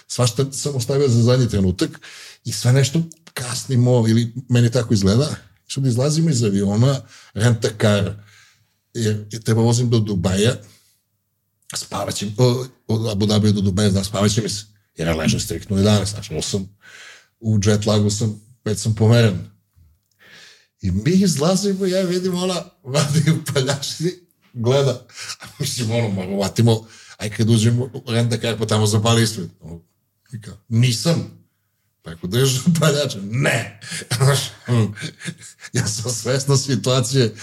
[0.06, 2.00] svašta sam ostavio za zadnji trenutak
[2.44, 3.02] i sve nešto
[3.34, 5.36] kasnimo, ili meni tako izgleda,
[5.68, 7.00] sad izlazimo iz aviona,
[7.34, 8.22] renta car,
[8.94, 10.56] jer treba vozim do Dubaja,
[11.74, 12.34] spavaćem,
[12.88, 14.64] od Abu Dhabi do Dubaja, znam, spavaće mi se,
[14.96, 16.76] jer ja ležem striktno 11, znači, sam
[17.40, 19.50] u jet lagu sam, već sam pomeren.
[20.80, 24.10] I mi izlazimo, ja vidim ona vadi u paljačni,
[24.52, 25.06] gleda,
[25.58, 26.86] mislim, ono, malo vatimo,
[27.16, 29.48] aj kad uđemo u renta car, pa tamo zapali ispred.
[29.60, 29.80] Ono,
[30.68, 31.46] nisam,
[32.06, 33.18] Tako drži paljača.
[33.22, 33.80] Ne!
[35.78, 37.34] ja sam svesna situacije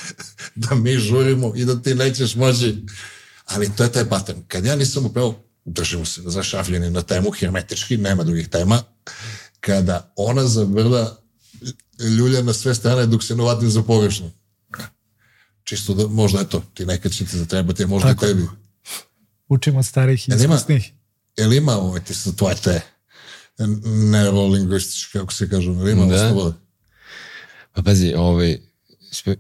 [0.56, 2.76] da mi žurimo i da ti nećeš moći.
[3.54, 4.40] Ali to je taj pattern.
[4.48, 8.84] Kad ja nisam upravo, držimo se zašafljeni na temu, hermetički, nema drugih tema,
[9.60, 11.20] kada ona zavrda
[12.18, 14.32] ljulja na sve strane dok se ne uvatim za pogrešno.
[15.64, 18.26] Čisto da, možda eto, ti nekad će ti zatrebati, a možda Tako.
[18.26, 18.48] tebi.
[19.50, 20.92] Učimo od starih i iskusnih.
[21.38, 22.82] Jel ima ovaj ti tvoje te
[24.12, 26.54] neurolingvistički, kako se kaže, ne ima da.
[27.72, 28.60] Pa pazi, ovaj,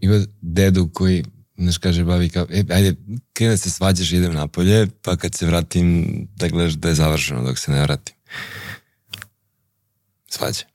[0.02, 1.26] ima dedu koji,
[1.58, 2.96] znaš, kaže, bavi kao, e, ajde,
[3.34, 7.44] kada da se svađaš, idem napolje, pa kad se vratim, da gledaš da je završeno
[7.44, 8.16] dok se ne vratim.
[10.30, 10.66] Svađa.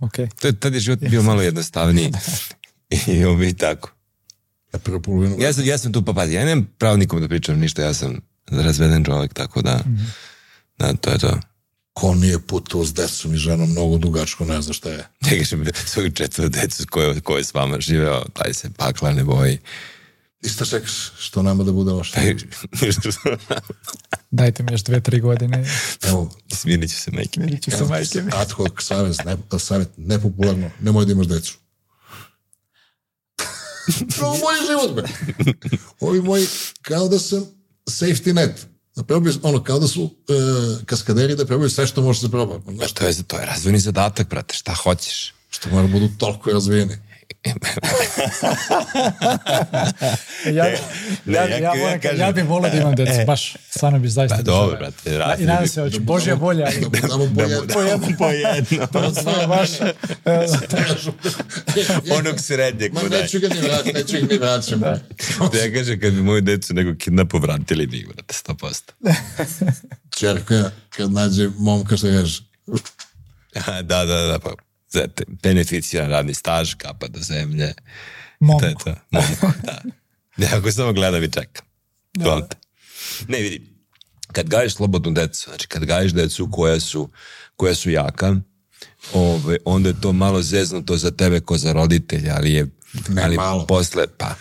[0.00, 0.14] Ok.
[0.40, 2.12] To je, tad je život bio malo jednostavniji.
[3.06, 3.90] I ovaj tako.
[4.72, 7.82] Ja, ja, sam, ja sam tu, pa pazi, ja nemam pravo nikom da pričam ništa,
[7.82, 10.10] ja sam razveden čovjek, tako da, mm -hmm.
[10.78, 11.40] da, to je to
[12.00, 15.08] ko nije putovao s decom i ženom mnogo dugačko, ne zna šta je.
[15.20, 19.58] Ne kažem, svoju četvrtu decu koje, koje s vama živeo, taj se pakla ne boji.
[20.42, 22.34] I šta čekaš što nama da bude loše?
[24.30, 25.64] Dajte mi još dve, tri godine.
[26.02, 27.40] Evo, Smirnit ću se majke.
[27.40, 28.22] Smirnit ću se majke.
[28.32, 31.58] Ad hoc savjet, ne, savjet, nepopularno, nemoj da imaš decu.
[34.22, 35.02] Ovo moj život, be.
[36.00, 36.46] Ovi moji,
[36.82, 37.44] kao da sam
[37.86, 38.67] safety net
[38.98, 40.34] da probaju, ono, kao da su e,
[40.86, 42.60] kaskaderi da probaju sve što može da proba.
[42.78, 45.34] Pa, to je, to je razvojni zadatak, brate, šta hoćeš?
[45.50, 46.98] Što mora da budu toliko razvijeni.
[50.44, 50.74] Ja, ja,
[51.26, 54.36] ja, ja, ja, kažem, ja bih volio da imam decu, e, baš, stvarno bi zaista.
[54.36, 56.70] Pa dobro, brate, I nadam se, hoću, Božja volja.
[56.80, 57.74] Da damo po jedno.
[57.74, 58.08] Po jedno.
[58.18, 58.86] Po jedno.
[58.86, 59.70] To sve baš.
[62.18, 62.92] Onog srednjeg.
[62.92, 64.74] Ma neću ga ni vratiti, neću ga ni vratiti.
[65.52, 68.82] Da ja kažem, kad bi moju decu nego kidnapo vratili bi, brate, 100%.
[70.10, 72.42] Čerka, kad nađe momka, što kaže?
[73.82, 74.67] da, da, da, pa
[75.42, 77.74] beneficiran radni staž, kapa do zemlje.
[78.40, 78.60] Momko.
[78.60, 78.94] To je to.
[79.10, 79.22] Da.
[80.38, 81.66] Ne, ako samo gledam i čekam.
[82.14, 82.48] Da.
[83.28, 83.78] Ne, vidi,
[84.32, 87.10] kad gajiš slobodnu decu, znači kad gajiš decu koja su,
[87.56, 88.36] koja su jaka,
[89.14, 92.66] ove, onda je to malo zeznuto za tebe ko za roditelja, ali je
[93.08, 93.66] ne, ali malo.
[93.66, 94.34] posle, pa,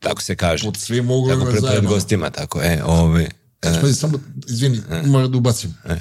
[0.00, 0.64] tako se kaže.
[0.64, 3.28] Pod svim uglovima tako, pred, gostima, tako, e, ove...
[3.62, 5.74] E, e, samo, izvini, e, moram da ubacim.
[5.88, 5.96] E.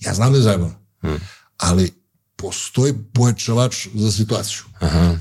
[0.00, 1.20] Ja znam da je zajebano, hmm.
[1.56, 2.03] ali
[2.36, 4.62] postoji pojačavač za situaciju.
[4.80, 5.18] Aha.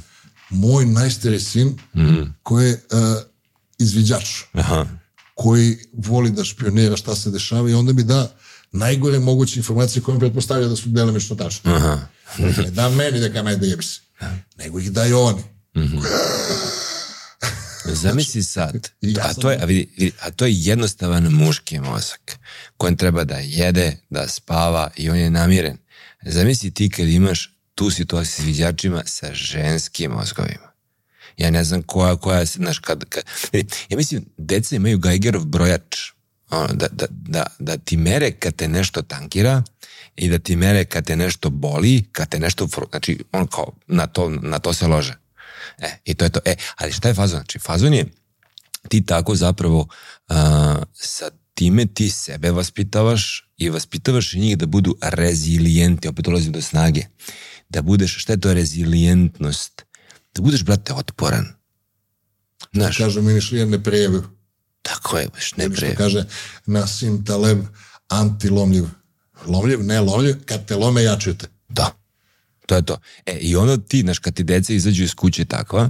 [0.49, 2.33] Moj najstari sin, mm.
[2.43, 3.23] koji je uh,
[3.79, 4.85] izviđač, Aha.
[5.35, 8.35] koji voli da špionira šta se dešava i onda mi da
[8.71, 11.75] najgore moguće informacije koje mi pretpostavlja da su delimično tačne.
[11.75, 11.99] Aha.
[12.37, 13.99] ne da meni da kam da jebi se,
[14.57, 15.43] nego ih daju oni.
[15.75, 16.03] Mm -hmm.
[17.85, 18.89] Zamisli sad,
[19.21, 22.39] a to, je, a, vidi, a to je jednostavan muški mozak
[22.77, 25.77] kojem treba da jede, da spava i on je namiren.
[26.25, 30.73] Zamisli ti kad imaš tu situaciju s viđačima sa ženskim mozgovima.
[31.37, 33.23] Ja ne znam koja, koja, znaš, kad, kad
[33.89, 35.97] ja mislim, deca imaju Geigerov brojač,
[36.49, 39.63] ono, da, da, da, da ti mere kad te nešto tankira
[40.15, 44.07] i da ti mere kad te nešto boli, kad te nešto, znači, on kao, na
[44.07, 45.17] to, na to se lože.
[45.79, 46.39] E, i to je to.
[46.45, 47.39] E, ali šta je fazon?
[47.39, 48.05] Znači, fazon je
[48.89, 50.35] ti tako zapravo uh,
[50.93, 56.61] sa time ti sebe vaspitavaš i vaspitavaš i njih da budu rezilijenti, opet dolazim do
[56.61, 57.05] snage,
[57.69, 59.85] da budeš, šta je to rezilijentnost?
[60.33, 61.45] Da budeš, brate, otporan.
[62.73, 64.23] Znaš, Kažu mi nišli ne prejevu.
[64.81, 65.97] Tako je, baš ne prejevu.
[65.97, 66.25] kaže
[66.65, 67.59] Nasim Taleb
[68.07, 68.85] antilomljiv.
[69.45, 71.47] Lomljiv, ne lomljiv, kad te lome jačaju te.
[71.69, 71.91] Da,
[72.65, 72.97] to je to.
[73.25, 75.89] E, i onda ti, znaš, kad ti deca izađu iz kuće takva,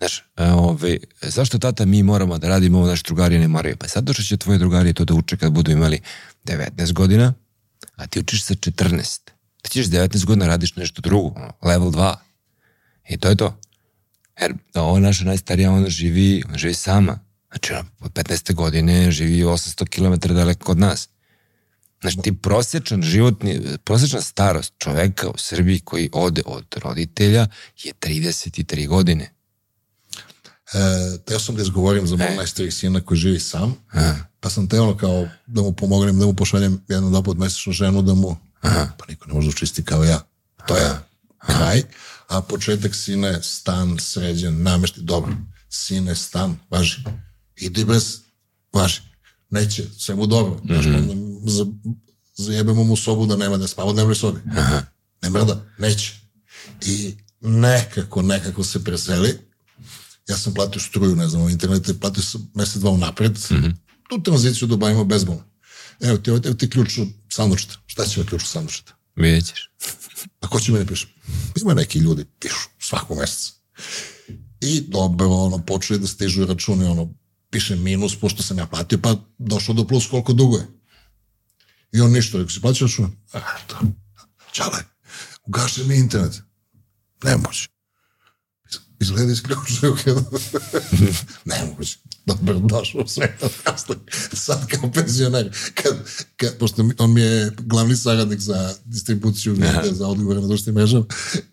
[0.00, 3.76] Znaš, e, ove, ovaj, zašto tata mi moramo da radimo ovo, naši drugari ne moraju?
[3.76, 6.00] Pa zato što će tvoje drugari to da uče kad budu imali
[6.44, 7.34] 19 godina,
[7.96, 9.18] a ti učiš sa 14.
[9.62, 12.14] Ti ćeš 19 godina radiš nešto drugo, level 2.
[13.08, 13.60] I to je to.
[14.40, 17.18] Jer ova naša najstarija, ona živi, ona živi sama.
[17.50, 18.54] Znači, od 15.
[18.54, 21.08] godine živi 800 km daleko od nas.
[22.00, 27.46] Znači, ti prosječan životni, prosječna starost čoveka u Srbiji koji ode od roditelja
[27.82, 29.39] je 33 godine.
[30.74, 32.36] E, teo sam da izgovorim za moj e.
[32.36, 34.14] najstarijih sina koji živi sam, Aha.
[34.40, 38.02] pa sam teo kao da mu pomognem, da mu pošaljem jednu dva pod mesečnu ženu
[38.02, 38.88] da mu, Aha.
[38.98, 40.20] pa niko ne može da čisti kao ja.
[40.68, 40.90] To je
[41.46, 41.82] kraj.
[42.28, 45.32] A početak sine, stan, sređen, namešti, dobro.
[45.68, 46.96] Sine, stan, važi.
[47.56, 48.18] Idi bez,
[48.72, 49.00] važi.
[49.50, 50.54] Neće, sve mu dobro.
[50.54, 50.82] Mm -hmm.
[50.82, 51.66] Znaš, za,
[52.36, 54.40] zajebemo mu sobu da nema da spava u dnevnoj sobi.
[54.50, 54.82] Aha.
[55.22, 56.14] Ne mrda, neće.
[56.86, 59.38] I nekako, nekako se preseli
[60.30, 63.74] ja sam platio struju, ne znam, u internetu, platio sam mesec dva unapred, mm -hmm.
[64.08, 65.44] tu tranziciju da obavimo bezbolno.
[66.00, 66.98] Evo ti, evo ti ključ
[67.28, 67.74] sandučeta.
[67.86, 68.92] Šta će ovaj ključ sandučeta?
[69.16, 69.70] Vidjet ćeš.
[70.40, 71.06] A ko će mene piše?
[71.62, 73.52] Ima neki ljudi, pišu svakog meseca.
[74.60, 77.14] I dobro, ono, počeli da stižu račune, ono,
[77.50, 80.66] piše minus, pošto sam ja platio, pa došlo do plus koliko dugo je.
[81.92, 83.16] I on ništa, rekao si plaćao račun?
[83.32, 83.76] A, to,
[84.52, 84.78] čale,
[85.46, 86.42] ugaši mi internet.
[87.24, 87.36] Ne
[89.00, 90.24] Изгледа изключително хеда.
[91.46, 91.96] не, може.
[92.26, 93.32] Да бърдаш освен
[94.34, 95.50] Сад като пенсионер.
[96.58, 101.02] Просто он ми е главни сарадник за дистрибуцию, за отговор на душни мрежа.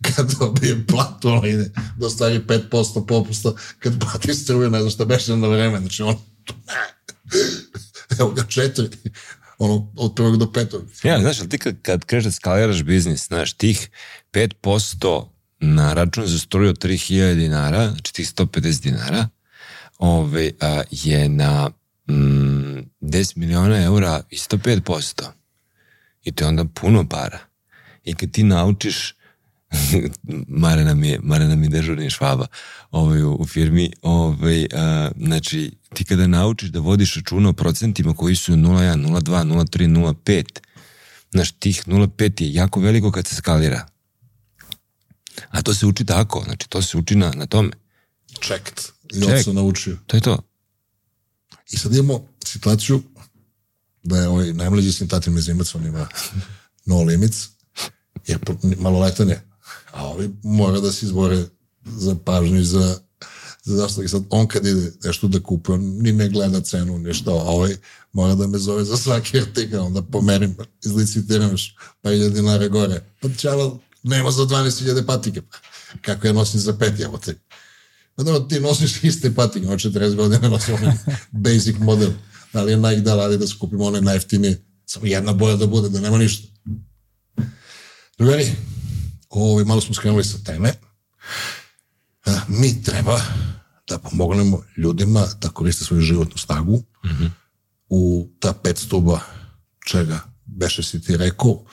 [0.02, 3.54] Като би е плат, он иде да 5% по-поста.
[3.80, 5.80] Като плати струя, не защо беше на време.
[5.80, 6.18] Значи он...
[8.20, 8.90] Evo ga četiri.
[9.58, 10.82] ono od prvog do petog.
[11.04, 12.82] Ja, znaš, ali ti kad, kad kažeš da skaliraš
[14.34, 15.26] 5%
[15.60, 19.30] na račun za struju od 3000 dinara, znači tih 150 dinara,
[19.98, 21.70] ove, a, je na
[22.10, 25.24] mm, 10 miliona eura i 105%.
[26.24, 27.40] I to je onda puno para.
[28.04, 29.14] I kad ti naučiš
[30.48, 32.48] Mare nam je, Mare nam je dežurni švaba
[32.92, 33.92] ovaj, u, u firmi.
[34.02, 39.44] Ovaj, a, znači, ti kada naučiš da vodiš računa o procentima koji su 0,1, 0,2,
[39.44, 40.60] 0,3, 0,5,
[41.32, 43.88] znaš, tih 0,5 je jako veliko kad se skalira.
[45.50, 47.72] A to se uči tako, znači to se uči na, na tome.
[48.42, 48.80] Checked.
[49.14, 49.44] I Check.
[49.44, 49.98] sam naučio.
[50.08, 50.44] To je to.
[51.72, 53.04] I sad imamo situaciju
[54.04, 56.08] da je ovaj najmlađi sin Tatin Mezimac, on ima
[56.86, 57.48] no limits,
[58.28, 58.38] je
[58.78, 59.44] maloletan je.
[59.92, 61.46] A ovi mora da se izbore
[61.86, 63.00] za pažnju i za
[63.68, 67.00] za zašto i sad on kad ide nešto da kupi, on ni ne gleda cenu,
[67.00, 67.76] ništa, a ovaj
[68.14, 70.56] mora da me zove za svaki artikal, onda pomerim,
[70.86, 73.02] izlicitiram još pa ilja dinara gore.
[73.22, 73.78] Pa čala,
[74.08, 75.42] nema za 12.000 patike.
[76.02, 77.36] Kako ja nosim za pet, evo te.
[78.16, 80.94] Pa dobro, ti nosiš iste patike, od 40 godina nosim onaj
[81.32, 82.10] basic model.
[82.54, 85.90] Da li je Nike da radi da skupimo one najeftinije, samo jedna boja da bude,
[85.90, 86.48] da nema ništa.
[88.18, 88.52] Drugari,
[89.30, 90.74] ovaj, malo smo skrenuli sa teme.
[92.48, 93.22] Mi treba
[93.88, 97.30] da pomognemo ljudima da koriste svoju životnu snagu mm -hmm.
[97.90, 99.20] u ta pet stuba
[99.88, 101.64] čega beše si ti rekao,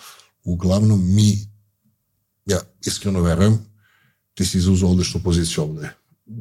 [0.44, 1.53] uglavnom mi
[2.46, 3.58] ja iskreno verujem,
[4.34, 5.90] ti si izuzao odličnu poziciju ovde.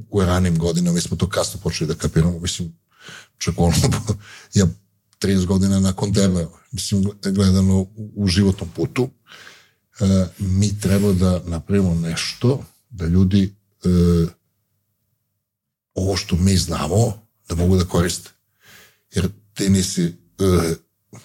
[0.09, 2.73] U ranim godinama, mi smo to kasno počeli da kapiramo, mislim,
[3.37, 3.75] čak ono,
[4.53, 4.67] ja
[5.21, 9.09] 30 godina nakon tebe, mislim, gledano u, životnom putu,
[9.99, 13.43] e, mi treba da napravimo nešto da ljudi
[13.83, 13.87] e,
[15.93, 18.29] ovo što mi znamo da mogu da koriste.
[19.11, 20.13] Jer ti nisi e,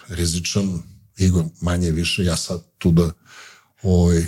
[0.09, 0.83] rizičan,
[1.17, 3.11] Igor manje više, ja sad tu da
[3.83, 4.27] ovaj,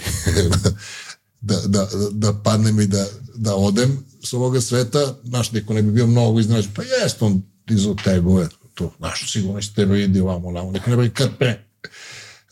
[1.41, 5.93] da, da, da padnem i da, da odem s ovoga sveta, znaš, neko ne bi
[5.93, 10.91] bio mnogo iznenađen, pa jest on izo tegove, to, znaš, sigurno steroidi ovamo, ovamo, neko
[10.91, 11.65] ne bi kad pre.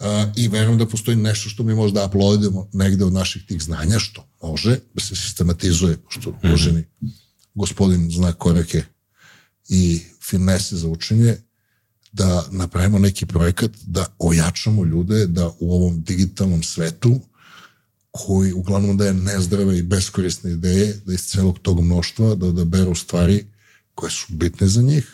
[0.00, 0.06] Uh,
[0.36, 4.28] I verujem da postoji nešto što mi možda uploadimo negde od naših tih znanja, što
[4.42, 6.48] može da se sistematizuje, pošto mhm.
[6.48, 6.84] uloženi
[7.54, 8.82] gospodin zna korake
[9.68, 11.36] i finese za učenje,
[12.12, 17.20] da napravimo neki projekat, da ojačamo ljude, da u ovom digitalnom svetu,
[18.10, 23.46] koji uglavnom daje nezdrave i beskorisne ideje, da iz celog tog mnoštva da odaberu stvari
[23.94, 25.12] koje su bitne za njih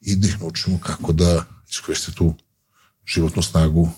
[0.00, 2.34] i da ih naučimo kako da iskoriste tu
[3.06, 3.90] životnu snagu.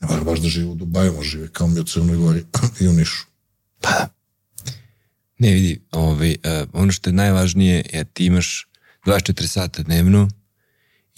[0.00, 2.44] Ne mora baš da žive u Dubaju, može žive kao mi u Crnoj Gori
[2.80, 3.26] i u Nišu.
[3.80, 4.08] Pa da.
[5.38, 8.68] Ne vidi, ovaj, uh, ono što je najvažnije je ti imaš
[9.06, 10.28] 24 sata dnevno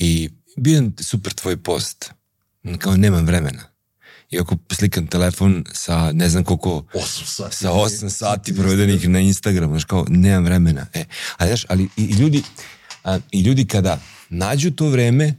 [0.00, 2.10] i bio super tvoj post.
[2.78, 3.62] Kao nemam vremena.
[4.30, 6.84] I ako slikam telefon sa ne znam koliko...
[6.94, 7.56] 8 sati.
[7.56, 10.86] Sa 8 sati provedenih na Instagramu, znaš kao, nemam vremena.
[10.94, 11.04] E,
[11.36, 12.42] ali, znaš, ali i, i ljudi,
[13.04, 15.34] a, i ljudi kada nađu to vreme,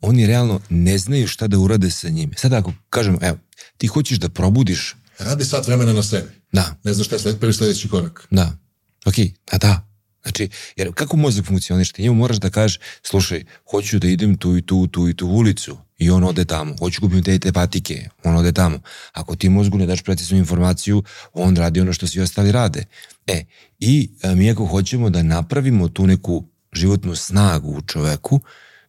[0.00, 2.36] oni realno ne znaju šta da urade sa njime.
[2.36, 3.38] Sada ako kažemo, evo,
[3.78, 4.96] ti hoćeš da probudiš...
[5.18, 6.28] Radi sat vremena na sebi.
[6.52, 6.76] Da.
[6.84, 8.28] Ne znaš šta je sled, prvi sledeći korak.
[8.30, 8.58] Da.
[9.04, 9.14] Ok,
[9.52, 9.91] da, da.
[10.22, 11.92] Znači, jer kako mozak funkcioniš?
[11.92, 15.26] Ti njemu moraš da kažeš, slušaj, hoću da idem tu i tu, tu i tu
[15.26, 16.74] ulicu i on ode tamo.
[16.78, 18.78] Hoću kupim te i te patike, on ode tamo.
[19.12, 22.84] Ako ti mozgu ne daš preciznu informaciju, on radi ono što svi ostali rade.
[23.26, 23.44] E,
[23.80, 28.40] i a, mi ako hoćemo da napravimo tu neku životnu snagu u čoveku,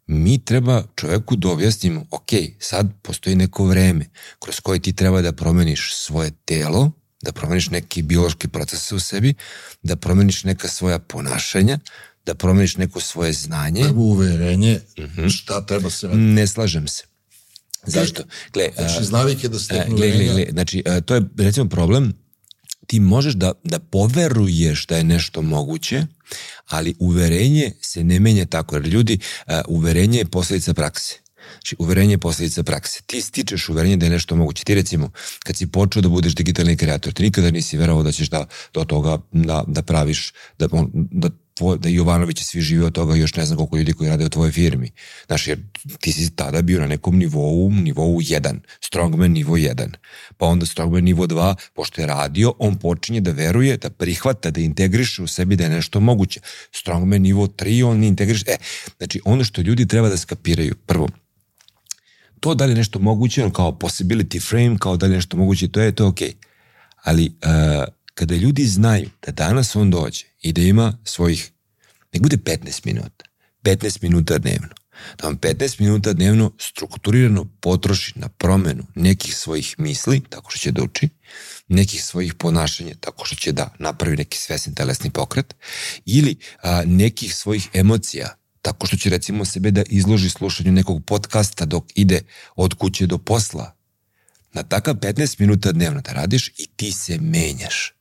[0.08, 2.30] mi treba čoveku da objasnimo, ok,
[2.60, 4.06] sad postoji neko vreme
[4.40, 6.92] kroz koje ti treba da promeniš svoje telo,
[7.24, 9.34] da promeniš neke biološke procese u sebi,
[9.84, 11.80] da promeniš neka svoja ponašanja,
[12.26, 13.82] da promeniš neko svoje znanje.
[13.84, 15.22] Prvo uverenje mm Mhm.
[15.22, 15.30] -hmm.
[15.38, 16.24] šta treba se raditi.
[16.24, 17.04] Ne slažem se.
[17.86, 18.24] Zašto?
[18.54, 22.14] Gle, Znači, a, iz navike da steknu gle, gle, gle, znači, to je recimo problem,
[22.88, 26.06] ti možeš da, da poveruješ da je nešto moguće,
[26.68, 29.20] ali uverenje se ne menja tako, jer ljudi,
[29.68, 31.23] uverenje je posledica prakse.
[31.54, 33.02] Znači, uverenje je posledica prakse.
[33.06, 34.64] Ti stičeš uverenje da je nešto moguće.
[34.64, 35.12] Ti recimo,
[35.46, 38.84] kad si počeo da budeš digitalni kreator, ti nikada nisi verovao da ćeš da, do
[38.84, 43.46] toga da, da praviš, da, da tvoj, da Jovanović svi žive od toga još ne
[43.46, 44.92] znam koliko ljudi koji rade u tvojoj firmi.
[45.28, 45.60] Znaš, jer
[46.00, 49.90] ti si tada bio na nekom nivou, nivou 1, strongman nivo 1.
[50.38, 54.62] Pa onda strongman nivo 2, pošto je radio, on počinje da veruje, da prihvata, da
[54.62, 56.40] integriše u sebi da je nešto moguće.
[56.72, 58.46] Strongman nivo 3, on integriše.
[58.48, 58.58] E,
[58.98, 61.08] znači, ono što ljudi treba da skapiraju, prvo,
[62.44, 65.38] to da li je nešto moguće, on kao possibility frame, kao da li je nešto
[65.38, 66.34] moguće, to je to okej.
[67.04, 67.84] Ali uh,
[68.14, 71.52] kada ljudi znaju da danas on dođe i da ima svojih,
[72.14, 73.26] nek bude 15 minuta,
[73.64, 74.68] 15 minuta dnevno,
[75.22, 80.72] da on 15 minuta dnevno strukturirano potroši na promenu nekih svojih misli, tako što će
[80.72, 81.10] da uči,
[81.68, 85.56] nekih svojih ponašanja, tako što će da napravi neki svesni telesni pokret,
[86.06, 91.66] ili a, nekih svojih emocija, tako što će recimo sebe da izloži slušanju nekog podcasta
[91.66, 92.22] dok ide
[92.56, 93.76] od kuće do posla.
[94.54, 97.94] Na takav 15 minuta dnevno da radiš i ti se menjaš.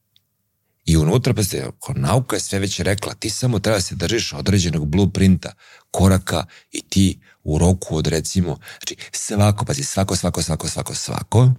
[0.84, 3.94] I unutra, pa ste, ako nauka je sve već rekla, ti samo treba da se
[3.94, 5.52] držiš određenog blueprinta,
[5.90, 11.52] koraka i ti u roku od recimo, znači svako, pazi, svako, svako, svako, svako, svako,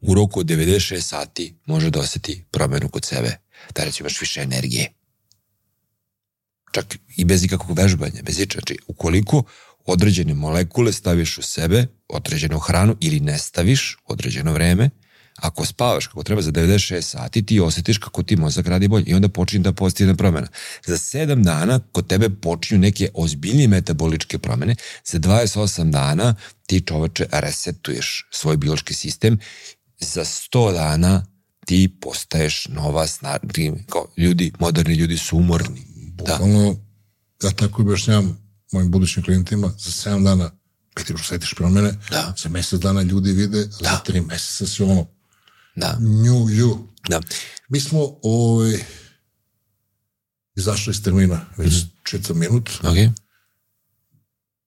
[0.00, 3.38] u roku od 96 sati može da oseti promenu kod sebe,
[3.74, 4.92] da recimo imaš više energije.
[6.74, 8.58] Čak i bez ikakvog vežbanja, bez iča.
[8.58, 9.42] Znači, ukoliko
[9.86, 14.90] određene molekule staviš u sebe, određenu hranu ili ne staviš određeno vreme,
[15.36, 19.14] ako spavaš kako treba za 96 sati, ti osjetiš kako ti mozak radi bolje i
[19.14, 20.46] onda počinje da postigne promena.
[20.86, 26.34] Za 7 dana kod tebe počinju neke ozbiljnije metaboličke promene, za 28 dana
[26.66, 29.38] ti čoveče resetuješ svoj biološki sistem,
[30.00, 31.26] za 100 dana
[31.66, 33.48] ti postaješ nova snaga,
[34.16, 35.93] ljudi, moderni ljudi su umorni.
[36.14, 36.32] Da.
[36.32, 36.76] Bukvalno,
[37.42, 38.38] ja tako objašnjavam
[38.72, 40.50] mojim budućim klijentima, za 7 dana
[41.06, 42.34] ti osjetiš promene, Da.
[42.42, 44.02] za mesec dana ljudi vide, za Da.
[44.06, 45.06] 3 meseca si ono,
[45.76, 46.88] Da, nju, ju.
[47.08, 47.20] da.
[47.68, 48.78] Mi smo ovaj,
[50.56, 51.86] izašli iz termina već Mhm.
[52.04, 52.70] četvr minut.
[52.82, 52.96] Ok.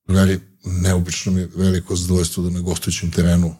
[0.05, 3.55] Drugari, neobično mi je veliko zadovoljstvo da na gostujućem terenu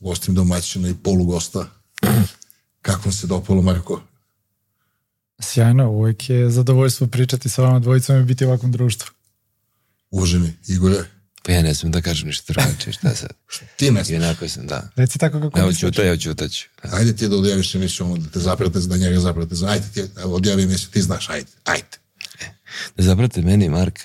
[0.00, 1.66] gostim domaćina i polugosta.
[2.82, 4.02] Kako vam se dopalo, Marko?
[5.40, 9.08] Sjajno, uvek je zadovoljstvo pričati sa vama dvojicom i biti u ovakvom društvu.
[10.10, 10.96] Uvaženi Igore,
[11.42, 13.30] Pa ja ne znam da kažem ništa drugačije, šta sad?
[13.76, 14.18] ti ne I znaš.
[14.18, 14.90] onako sam, da.
[14.96, 15.80] Reci tako kako Evo misliš.
[15.80, 16.66] ćuta, evo ćutaću.
[16.82, 16.96] Da.
[16.96, 19.54] Ajde ti da odjaviš emisiju, ono, da te zaprate, da njega zaprate.
[19.66, 21.98] Ajde ti, evo, odjavi emisiju, ti znaš, ajde, ajde.
[22.96, 24.02] Da zaprate meni Marka.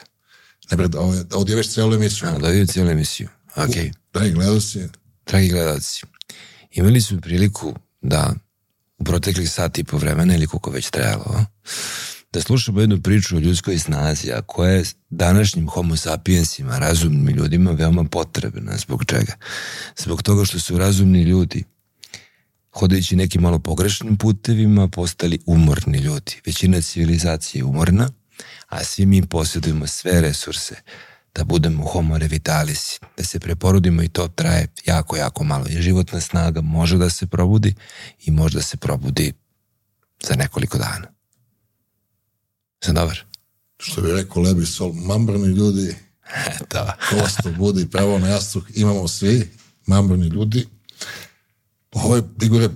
[0.71, 0.99] Ne bre, da,
[1.33, 2.29] odjaviš celu emisiju.
[2.29, 3.29] A, da vidim cijelu emisiju.
[3.55, 3.75] Ok.
[4.13, 4.87] Dragi gledao si,
[5.27, 6.01] Dragi gledalci,
[6.71, 8.33] imali smo priliku da
[8.99, 11.45] u proteklih sat i po vremena ili koliko već trajalo, a,
[12.33, 17.71] da slušamo jednu priču o ljudskoj snazi, a koja je današnjim homo sapiensima, razumnim ljudima,
[17.71, 18.77] veoma potrebna.
[18.77, 19.33] Zbog čega?
[19.97, 21.63] Zbog toga što su razumni ljudi
[22.71, 26.41] hodajući nekim malo pogrešnim putevima, postali umorni ljudi.
[26.45, 28.09] Većina civilizacije je umorna,
[28.67, 30.75] a svi mi posjedujemo sve resurse
[31.35, 35.65] da budemo homo revitalisi, da se preporodimo i to traje jako, jako malo.
[35.69, 37.75] I životna snaga može da se probudi
[38.25, 39.33] i može da se probudi
[40.23, 41.07] za nekoliko dana.
[42.83, 43.29] Sam dobar?
[43.79, 45.95] što bi rekao Lebi Sol, mambrani ljudi,
[46.71, 46.97] da.
[47.09, 49.49] kosto budi, pravo na jastuk, imamo svi,
[49.87, 50.67] mambrani ljudi.
[51.91, 52.69] Ovo je, Igore,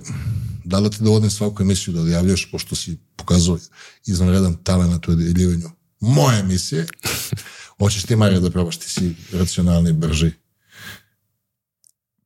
[0.64, 3.58] da li ti dovodim svaku emisiju da odjavljaš, pošto si pokazao
[4.06, 5.70] izvanredan talent u odjeljivanju
[6.00, 6.86] moje emisije.
[7.78, 10.30] Hoćeš ti, Marija, da probaš, ti si racionalni, brži.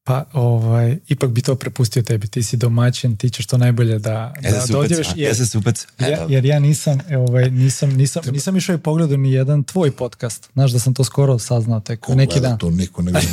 [0.09, 2.29] Pa, ovaj, ipak bi to prepustio tebi.
[2.29, 5.87] Ti si domaćin, ti ćeš to najbolje da, Ja da upec, Jer, upec.
[5.99, 9.91] ja, jer ja nisam, e, ovaj, nisam, nisam, nisam išao i pogledao ni jedan tvoj
[9.91, 10.49] podcast.
[10.53, 12.59] Znaš da sam to skoro saznao tek Ko neki dan.
[12.59, 13.27] To niko ne gleda.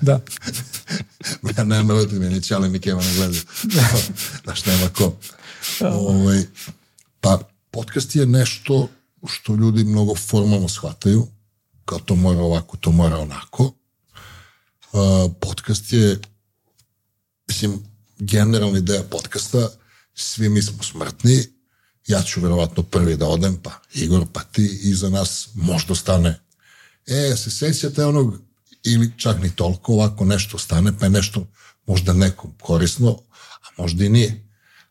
[0.00, 0.20] da.
[1.56, 3.42] ja nemam roditelja, ni Čale, ni Keva ne gledaju.
[4.44, 5.16] Znaš, nema ko.
[5.80, 6.42] Ovaj,
[7.20, 7.38] pa,
[7.70, 8.88] podcast je nešto
[9.28, 11.26] što ljudi mnogo formalno shvataju,
[11.84, 13.64] kao to mora ovako, to mora onako.
[13.64, 16.20] Uh, podcast je,
[17.48, 17.78] mislim,
[18.18, 19.68] generalna ideja podcasta,
[20.14, 21.44] svi mi smo smrtni,
[22.06, 26.40] ja ću verovatno prvi da odem, pa Igor, pa ti, iza nas možda stane.
[27.06, 28.38] E, se sećate onog,
[28.84, 31.46] ili čak ni toliko ovako nešto stane, pa je nešto
[31.86, 33.18] možda nekom korisno,
[33.62, 34.48] a možda i nije.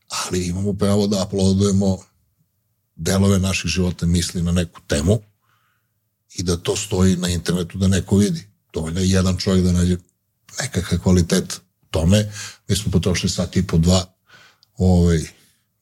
[0.07, 1.97] Ali imamo pravo da aplaudujemo
[2.95, 5.19] delove naših života misli na neku temu
[6.35, 8.47] i da to stoji na internetu da neko vidi.
[8.73, 9.97] Dovoljno je jedan čovjek da nađe
[10.61, 11.61] nekakav kvalitet
[11.91, 12.31] tome.
[12.67, 14.05] Mi smo potrošili sat i po dva
[14.77, 15.19] ovaj,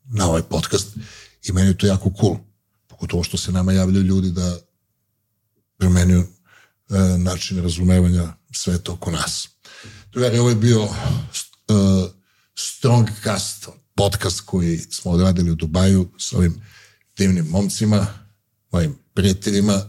[0.03, 0.87] na ovaj podcast
[1.43, 2.37] i meni je to jako cool.
[2.87, 4.57] Pogotovo što se nama javljaju ljudi da
[5.77, 6.27] promenju e,
[7.17, 9.49] način razumevanja sveta oko nas.
[10.11, 10.91] Drugari, ovo je bio uh,
[12.55, 16.61] Strongcast, podcast koji smo odradili u Dubaju s ovim
[17.17, 18.07] divnim momcima,
[18.71, 19.81] mojim prijateljima.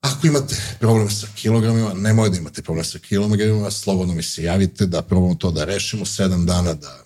[0.00, 4.86] Ako imate problem sa kilogramima, nemoj da imate problem sa kilogramima, slobodno mi se javite
[4.86, 7.04] da probamo to da rešimo, sedam dana da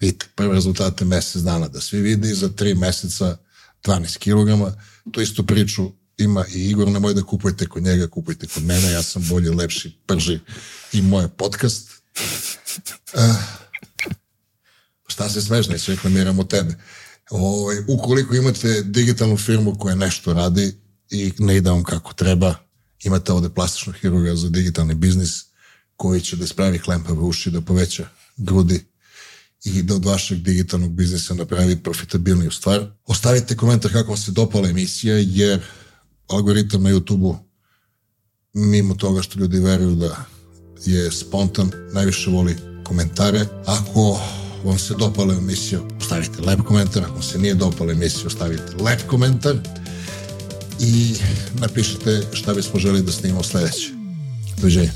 [0.00, 3.36] vidite prve rezultate mesec dana, da svi vidi za tri meseca
[3.84, 4.72] 12 kilograma.
[5.10, 9.02] Tu istu priču ima i Igor, nemoj da kupujete kod njega, kupujte kod mene, ja
[9.02, 10.38] sam bolji, lepši, prži
[10.92, 11.90] i moj podcast.
[13.14, 13.20] Uh,
[15.06, 16.74] šta se smeš, neće reklamiramo tebe.
[17.30, 20.74] Ovaj, ukoliko imate digitalnu firmu koja nešto radi
[21.10, 22.54] i ne ide vam kako treba,
[23.04, 25.44] imate ovde plastičnog hirurga za digitalni biznis
[25.96, 28.84] koji će da ispravi klempave uši, da poveća grudi
[29.64, 32.86] i da od vašeg digitalnog biznisa napravi profitabilniju stvar.
[33.06, 35.60] Ostavite komentar kako vam se dopala emisija, jer
[36.26, 37.36] algoritam na YouTube-u,
[38.52, 40.24] mimo toga što ljudi veruju da
[40.84, 43.46] je spontan, najviše voli komentare.
[43.66, 44.20] Ako
[44.66, 47.04] vam se dopala emisija, ostavite lep komentar.
[47.04, 49.56] Ako se nije dopala emisija, ostavite lep komentar
[50.80, 51.14] i
[51.60, 53.90] napišite šta bismo želi da snimamo sledeće.
[54.60, 54.90] Doviđenja.